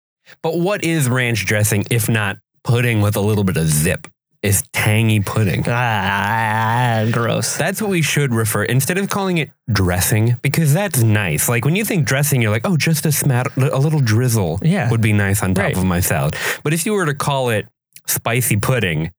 But 0.43 0.59
what 0.59 0.83
is 0.83 1.09
ranch 1.09 1.47
dressing 1.47 1.85
if 1.91 2.09
not 2.09 2.39
pudding 2.65 3.01
with 3.01 3.15
a 3.15 3.21
little 3.21 3.45
bit 3.45 3.57
of 3.57 3.69
zip? 3.69 4.09
Is 4.43 4.63
tangy 4.73 5.21
pudding. 5.21 5.63
Ah, 5.69 7.07
gross. 7.13 7.57
That's 7.57 7.81
what 7.81 7.91
we 7.91 8.03
should 8.03 8.35
refer 8.35 8.65
instead 8.65 8.99
of 8.99 9.09
calling 9.09 9.39
it 9.39 9.51
dressing 9.71 10.37
because 10.43 10.75
that's 10.75 11.03
nice. 11.03 11.49
Like 11.49 11.65
when 11.65 11.77
you 11.77 11.85
think 11.85 12.07
dressing, 12.07 12.43
you're 12.43 12.51
like, 12.51 12.67
oh, 12.67 12.77
just 12.77 13.07
a 13.07 13.13
smat, 13.13 13.57
a 13.57 13.79
little 13.79 14.01
drizzle, 14.01 14.59
Yeah. 14.63 14.91
would 14.91 15.01
be 15.01 15.13
nice 15.13 15.43
on 15.43 15.55
top 15.55 15.65
Right. 15.65 15.77
of 15.77 15.85
my 15.85 16.01
salad. 16.01 16.35
But 16.65 16.73
if 16.75 16.85
you 16.87 16.93
were 16.93 17.07
to 17.07 17.15
call 17.15 17.51
it 17.51 17.67
spicy 18.07 18.57
pudding, 18.57 19.13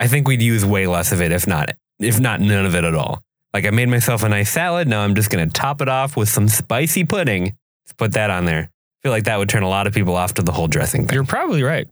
I 0.00 0.06
think 0.06 0.26
we'd 0.26 0.42
use 0.42 0.64
way 0.64 0.86
less 0.86 1.12
of 1.12 1.20
it, 1.20 1.32
if 1.32 1.46
not, 1.46 1.70
if 2.00 2.18
not 2.20 2.40
none 2.40 2.64
of 2.66 2.74
it 2.74 2.84
at 2.84 2.94
all. 2.94 3.22
Like 3.52 3.66
I 3.66 3.70
made 3.70 3.88
myself 3.88 4.22
a 4.22 4.28
nice 4.28 4.50
salad. 4.50 4.88
Now 4.88 5.00
I'm 5.02 5.14
just 5.14 5.30
gonna 5.30 5.48
top 5.48 5.80
it 5.82 5.88
off 5.88 6.16
with 6.16 6.28
some 6.28 6.48
spicy 6.48 7.04
pudding. 7.04 7.44
Let's 7.84 7.92
put 7.96 8.12
that 8.12 8.30
on 8.30 8.44
there. 8.46 8.70
I 8.70 8.98
feel 9.02 9.12
like 9.12 9.24
that 9.24 9.38
would 9.38 9.48
turn 9.48 9.62
a 9.62 9.68
lot 9.68 9.86
of 9.86 9.92
people 9.94 10.16
off 10.16 10.34
to 10.34 10.42
the 10.42 10.52
whole 10.52 10.66
dressing 10.68 11.06
thing. 11.06 11.14
You're 11.14 11.24
probably 11.24 11.62
right. 11.62 11.86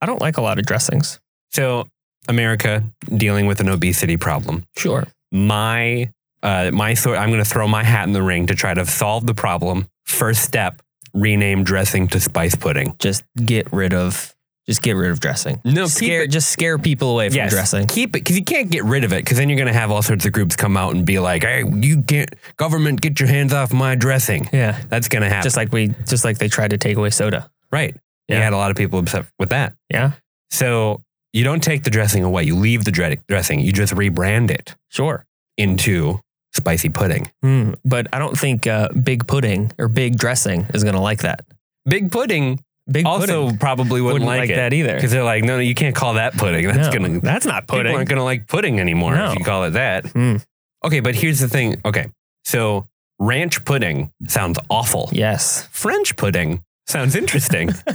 I 0.00 0.06
don't 0.06 0.20
like 0.20 0.36
a 0.36 0.42
lot 0.42 0.58
of 0.58 0.66
dressings. 0.66 1.18
So 1.52 1.88
America 2.28 2.82
dealing 3.16 3.46
with 3.46 3.60
an 3.60 3.68
obesity 3.68 4.16
problem. 4.16 4.64
Sure. 4.76 5.06
my 5.32 6.10
uh 6.42 6.70
my 6.72 6.94
sort 6.94 7.18
I'm 7.18 7.28
going 7.30 7.42
to 7.44 7.48
throw 7.50 7.68
my 7.68 7.84
hat 7.84 8.06
in 8.06 8.12
the 8.12 8.22
ring 8.22 8.46
to 8.46 8.54
try 8.54 8.72
to 8.74 8.84
solve 8.86 9.26
the 9.26 9.34
problem. 9.34 9.88
First 10.06 10.42
step, 10.42 10.80
rename 11.14 11.64
dressing 11.64 12.08
to 12.08 12.20
spice 12.20 12.54
pudding. 12.54 12.96
Just 12.98 13.24
get 13.44 13.72
rid 13.72 13.92
of 13.94 14.34
just 14.66 14.82
get 14.82 14.92
rid 14.92 15.10
of 15.10 15.18
dressing. 15.20 15.60
No, 15.64 15.86
Scare 15.86 16.26
just 16.28 16.50
scare 16.50 16.78
people 16.78 17.10
away 17.12 17.28
from 17.28 17.36
yes, 17.36 17.50
dressing. 17.50 17.86
Keep 17.88 18.14
it 18.16 18.20
cuz 18.24 18.36
you 18.38 18.44
can't 18.44 18.70
get 18.70 18.84
rid 18.84 19.04
of 19.04 19.12
it 19.12 19.26
cuz 19.26 19.36
then 19.38 19.48
you're 19.48 19.56
going 19.58 19.66
to 19.72 19.78
have 19.78 19.90
all 19.90 20.02
sorts 20.02 20.24
of 20.26 20.32
groups 20.32 20.54
come 20.56 20.76
out 20.76 20.94
and 20.94 21.04
be 21.04 21.18
like, 21.18 21.42
"Hey, 21.42 21.64
you 21.80 22.02
can't 22.02 22.30
government 22.56 23.00
get 23.00 23.18
your 23.18 23.28
hands 23.28 23.52
off 23.52 23.72
my 23.72 23.94
dressing." 23.96 24.48
Yeah. 24.52 24.78
That's 24.88 25.08
going 25.08 25.22
to 25.22 25.28
happen. 25.28 25.42
Just 25.42 25.56
like 25.56 25.72
we 25.72 25.88
just 26.06 26.24
like 26.24 26.38
they 26.38 26.48
tried 26.48 26.70
to 26.70 26.78
take 26.78 26.96
away 26.96 27.10
soda. 27.10 27.50
right. 27.72 27.94
You 28.28 28.36
Yeah. 28.36 28.44
had 28.44 28.52
a 28.52 28.56
lot 28.56 28.70
of 28.70 28.76
people 28.76 28.98
upset 29.00 29.26
with 29.40 29.48
that. 29.50 29.72
Yeah. 29.90 30.12
So, 30.52 31.02
you 31.32 31.44
don't 31.44 31.62
take 31.62 31.84
the 31.84 31.90
dressing 31.90 32.24
away. 32.24 32.44
You 32.44 32.56
leave 32.56 32.84
the 32.84 32.90
dre- 32.90 33.18
dressing. 33.28 33.60
You 33.60 33.72
just 33.72 33.92
rebrand 33.94 34.50
it 34.50 34.74
Sure. 34.88 35.24
into 35.56 36.20
spicy 36.52 36.88
pudding. 36.88 37.30
Hmm. 37.42 37.72
But 37.84 38.08
I 38.12 38.18
don't 38.18 38.36
think 38.36 38.66
uh, 38.66 38.88
big 38.90 39.26
pudding 39.26 39.72
or 39.78 39.88
big 39.88 40.16
dressing 40.18 40.66
is 40.74 40.82
going 40.82 40.96
to 40.96 41.00
like 41.00 41.20
that. 41.22 41.44
Big 41.86 42.10
pudding 42.10 42.62
Big 42.90 43.06
also 43.06 43.44
pudding 43.44 43.58
probably 43.58 44.00
wouldn't, 44.00 44.24
like, 44.24 44.48
that 44.50 44.72
either. 44.72 44.94
Because 44.96 45.12
they're 45.12 45.22
like, 45.22 45.44
no, 45.44 45.56
no, 45.56 45.60
you 45.62 45.74
can't 45.76 45.94
call 45.94 46.14
that 46.14 46.36
pudding. 46.36 46.66
That's 46.66 46.88
No, 46.88 46.92
gonna 46.92 47.20
that's 47.20 47.46
not 47.46 47.62
people 47.68 47.78
pudding. 47.78 47.94
aren't 47.94 48.08
gonna 48.08 48.24
like 48.24 48.48
pudding 48.48 48.80
anymore 48.80 49.14
No. 49.14 49.30
if 49.32 49.38
you 49.38 49.44
call 49.44 49.62
it 49.64 49.70
that. 49.70 50.06
Hmm. 50.06 50.36
Okay, 50.84 50.98
but 51.00 51.14
here's 51.14 51.38
the 51.38 51.46
thing. 51.48 51.80
Okay, 51.84 52.08
so 52.44 52.88
ranch 53.20 53.64
pudding 53.64 54.10
sounds 54.26 54.58
awful. 54.68 55.08
Yes. 55.12 55.68
French 55.70 56.16
pudding 56.16 56.64
sounds 56.90 57.14
interesting. 57.16 57.70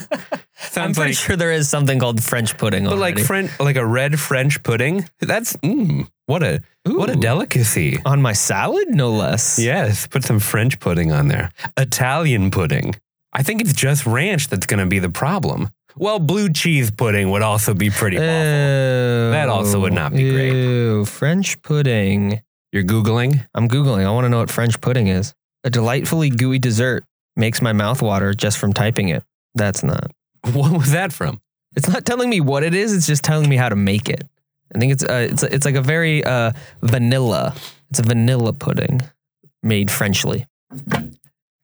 I'm 0.76 0.94
pretty 0.94 1.12
like, 1.12 1.14
sure 1.18 1.36
there 1.36 1.52
is 1.52 1.70
something 1.70 2.00
called 2.00 2.24
French 2.24 2.58
pudding. 2.58 2.86
but 2.86 2.98
like. 2.98 3.20
French, 3.20 3.52
like 3.60 3.76
a 3.76 3.86
red 3.86 4.20
French 4.20 4.62
pudding. 4.64 5.08
That's 5.20 5.56
mm, 5.58 6.08
what 6.26 6.44
a 6.44 6.62
what 6.86 7.10
a 7.10 7.16
delicacy. 7.16 8.00
on 8.06 8.22
my 8.22 8.34
salad, 8.34 8.90
no 8.90 9.12
less. 9.12 9.60
Yes, 9.60 10.08
put 10.08 10.24
some 10.24 10.40
French 10.40 10.80
pudding 10.80 11.12
on 11.12 11.28
there. 11.28 11.52
Italian 11.78 12.52
pudding. 12.52 12.96
I 13.34 13.44
think 13.44 13.62
it's 13.62 13.74
just 13.74 14.06
ranch 14.06 14.48
that's 14.48 14.66
going 14.66 14.80
to 14.80 14.86
be 14.86 15.00
the 15.00 15.10
problem. 15.10 15.70
Well, 15.98 16.20
blue 16.20 16.50
cheese 16.52 16.92
pudding 16.92 17.32
would 17.32 17.42
also 17.42 17.74
be 17.74 17.90
pretty 17.90 18.18
awful. 18.18 18.26
That 18.28 19.32
That 19.32 19.50
also 19.50 19.80
would 19.82 19.94
not 19.94 20.14
be 20.14 20.30
great. 20.30 21.06
French 21.08 21.62
pudding. 21.62 22.42
You're 22.72 22.84
Googling? 22.84 23.48
I'm 23.54 23.70
Googling. 23.70 24.06
I 24.06 24.12
want 24.12 24.26
to 24.26 24.30
know 24.30 24.40
what 24.40 24.52
French 24.52 24.80
pudding 24.82 25.08
is. 25.08 25.34
A 25.64 25.70
delightfully 25.70 26.30
gooey 26.30 26.60
dessert 26.60 27.06
makes 27.36 27.62
my 27.62 27.74
mouth 27.74 28.02
water 28.02 28.34
just 28.34 28.58
from 28.58 28.74
typing 28.74 29.10
it. 29.10 29.24
That's 29.56 29.84
not. 29.84 30.12
What 30.54 30.72
was 30.72 30.92
that 30.92 31.12
from? 31.12 31.42
It's 31.76 31.90
not 31.90 32.06
telling 32.06 32.30
me 32.30 32.40
what 32.40 32.62
it 32.64 32.76
is. 32.76 32.94
It's 32.94 33.08
just 33.08 33.24
telling 33.24 33.50
me 33.50 33.56
how 33.56 33.68
to 33.68 33.76
make 33.76 34.10
it. 34.10 34.24
I 34.74 34.78
think 34.78 34.92
it's 34.94 35.04
uh, 35.04 35.28
it's 35.32 35.42
it's 35.42 35.66
like 35.66 35.76
a 35.76 35.82
very 35.82 36.24
uh, 36.24 36.52
vanilla. 36.82 37.56
It's 37.90 38.00
a 38.00 38.04
vanilla 38.04 38.54
pudding 38.54 39.02
made 39.64 39.90
Frenchly. 39.90 40.46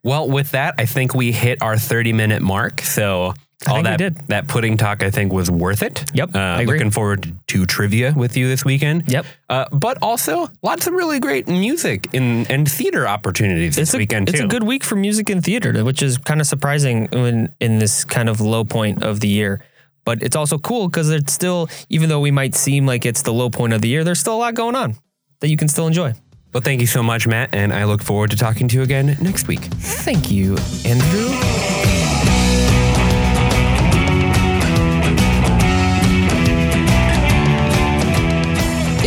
Well, 0.04 0.28
with 0.28 0.52
that, 0.52 0.76
I 0.80 0.86
think 0.88 1.14
we 1.14 1.32
hit 1.32 1.62
our 1.62 1.78
30 1.78 2.14
minute 2.14 2.42
mark. 2.42 2.82
So 2.82 3.34
all 3.68 3.84
that 3.84 3.98
did. 3.98 4.18
that 4.28 4.48
pudding 4.48 4.78
talk, 4.78 5.04
I 5.04 5.12
think, 5.12 5.32
was 5.32 5.52
worth 5.52 5.84
it. 5.84 6.10
Yep, 6.14 6.36
Uh, 6.36 6.40
I 6.40 6.62
agree. 6.62 6.78
Looking 6.78 6.92
forward 6.92 7.34
to 7.48 7.66
trivia 7.66 8.14
with 8.16 8.36
you 8.38 8.48
this 8.48 8.66
weekend. 8.66 9.04
Yep. 9.08 9.26
Uh, 9.50 9.66
but 9.72 9.98
also 10.02 10.50
lots 10.64 10.88
of 10.88 10.94
really 10.94 11.20
great 11.20 11.48
music 11.48 12.08
in, 12.14 12.46
and 12.48 12.70
theater 12.70 13.08
opportunities 13.08 13.76
this 13.76 13.94
a, 13.94 13.98
weekend 13.98 14.30
it's 14.30 14.40
too. 14.40 14.46
a 14.46 14.48
good 14.48 14.64
week 14.64 14.84
for 14.84 14.96
music 14.96 15.30
and 15.30 15.44
theater, 15.44 15.84
which 15.84 16.02
is 16.02 16.18
kind 16.18 16.42
of 16.42 16.48
surprising 16.48 17.08
when 17.12 17.54
in 17.60 17.80
this 17.80 18.04
kind 18.06 18.30
of 18.30 18.42
low 18.42 18.64
point 18.64 19.04
of 19.04 19.20
the 19.20 19.28
year. 19.28 19.64
But 20.04 20.24
it's 20.24 20.36
also 20.36 20.58
cool 20.58 20.88
because 20.88 21.12
it's 21.12 21.32
still, 21.32 21.70
even 21.90 22.10
though 22.10 22.20
we 22.20 22.32
might 22.32 22.56
seem 22.56 22.88
like 22.88 23.06
it's 23.06 23.22
the 23.22 23.34
low 23.34 23.52
point 23.52 23.74
of 23.74 23.82
the 23.82 23.88
year, 23.90 24.04
there's 24.04 24.20
still 24.20 24.36
a 24.36 24.42
lot 24.42 24.56
going 24.56 24.76
on 24.76 24.96
that 25.42 25.50
you 25.50 25.58
can 25.58 25.68
still 25.68 25.86
enjoy. 25.86 26.14
well, 26.54 26.62
thank 26.62 26.82
you 26.82 26.88
so 26.88 27.04
much, 27.04 27.28
Matt, 27.28 27.54
and 27.54 27.72
I 27.72 27.84
look 27.86 28.02
forward 28.02 28.32
to 28.32 28.36
talking 28.38 28.68
to 28.70 28.76
you 28.78 28.82
again 28.82 29.16
next 29.22 29.48
week. 29.48 29.62
Thank 29.62 30.32
you, 30.32 30.58
Andrew. 30.86 31.81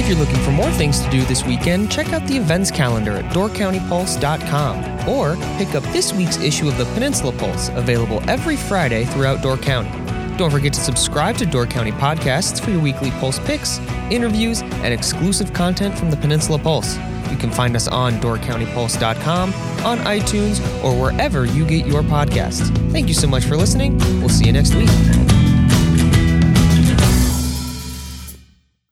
If 0.05 0.11
you're 0.11 0.19
looking 0.19 0.43
for 0.43 0.51
more 0.51 0.71
things 0.73 1.01
to 1.01 1.09
do 1.09 1.23
this 1.23 1.47
weekend, 1.47 1.91
check 1.91 2.13
out 2.13 2.27
the 2.27 2.37
events 2.37 2.71
calendar 2.71 3.13
at 3.13 3.25
doorcountypulse.com 3.33 5.09
or 5.09 5.35
pick 5.57 5.75
up 5.75 5.83
this 5.95 6.13
week's 6.13 6.37
issue 6.37 6.69
of 6.69 6.77
the 6.77 6.85
Peninsula 6.93 7.33
Pulse, 7.33 7.71
available 7.71 8.21
every 8.29 8.55
Friday 8.55 9.07
throughout 9.07 9.41
Door 9.41 9.57
County. 9.57 9.89
Don't 10.37 10.51
forget 10.51 10.75
to 10.75 10.81
subscribe 10.81 11.39
to 11.39 11.47
Door 11.47 11.69
County 11.69 11.91
Podcasts 11.93 12.63
for 12.63 12.71
your 12.71 12.83
weekly 12.83 13.13
Pulse 13.13 13.39
picks, 13.47 13.79
interviews, 14.11 14.61
and 14.61 14.93
exclusive 14.93 15.55
content 15.55 15.99
from 15.99 16.11
the 16.11 16.19
Peninsula 16.19 16.59
Pulse. 16.59 16.99
You 17.31 17.39
can 17.39 17.51
find 17.51 17.75
us 17.75 17.89
on 17.89 18.21
doorcountypulse.com, 18.21 19.55
on 19.87 19.99
iTunes, 20.01 20.61
or 20.85 21.01
wherever 21.01 21.47
you 21.47 21.65
get 21.65 21.87
your 21.87 22.03
podcasts. 22.03 22.69
Thank 22.93 23.09
you 23.09 23.15
so 23.15 23.27
much 23.27 23.47
for 23.47 23.57
listening. 23.57 23.97
We'll 24.21 24.29
see 24.29 24.45
you 24.45 24.53
next 24.53 24.75
week. 24.75 25.34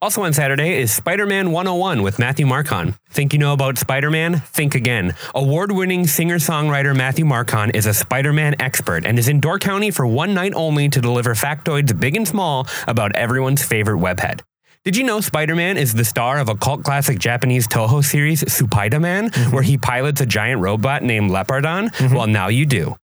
Also 0.03 0.25
on 0.25 0.33
Saturday 0.33 0.81
is 0.81 0.93
Spider 0.93 1.27
Man 1.27 1.53
101 1.53 2.03
with 2.03 2.19
Matthew 2.19 2.45
Marcon. 2.45 2.97
Think 3.11 3.33
you 3.33 3.39
know 3.39 3.53
about 3.53 3.79
Spider 3.79 4.11
Man? 4.11 4.41
Think 4.41 4.75
again. 4.75 5.15
Award 5.33 5.71
winning 5.71 6.09
singer 6.09 6.39
songwriter 6.41 6.95
Matthew 6.95 7.25
Marcon 7.25 7.71
is 7.73 7.87
a 7.87 7.95
Spider 7.95 8.33
Man 8.33 8.57
expert 8.61 9.07
and 9.07 9.17
is 9.17 9.29
in 9.29 9.39
Door 9.39 9.61
County 9.61 9.93
for 9.93 10.05
one 10.05 10.35
night 10.35 10.55
only 10.57 10.89
to 10.89 11.01
deliver 11.01 11.37
factoids 11.37 11.99
big 11.99 12.17
and 12.17 12.27
small 12.27 12.67
about 12.89 13.15
everyone's 13.15 13.63
favorite 13.63 14.01
webhead. 14.01 14.41
Did 14.85 14.97
you 14.97 15.05
know 15.05 15.21
Spider 15.21 15.55
Man 15.55 15.77
is 15.77 15.95
the 15.95 16.05
star 16.05 16.41
of 16.41 16.49
a 16.49 16.57
cult 16.57 16.83
classic 16.83 17.21
Japanese 17.21 17.69
Toho 17.69 18.05
series, 18.05 18.43
Supaida 18.43 19.01
Man, 19.01 19.31
mm-hmm. 19.31 19.55
where 19.55 19.63
he 19.63 19.79
pilots 19.79 20.21
a 20.21 20.27
giant 20.27 20.61
robot 20.61 21.05
named 21.05 21.31
Leopardon? 21.31 21.95
Mm-hmm. 21.95 22.13
Well, 22.17 22.27
now 22.27 22.49
you 22.49 22.67
do. 22.67 22.97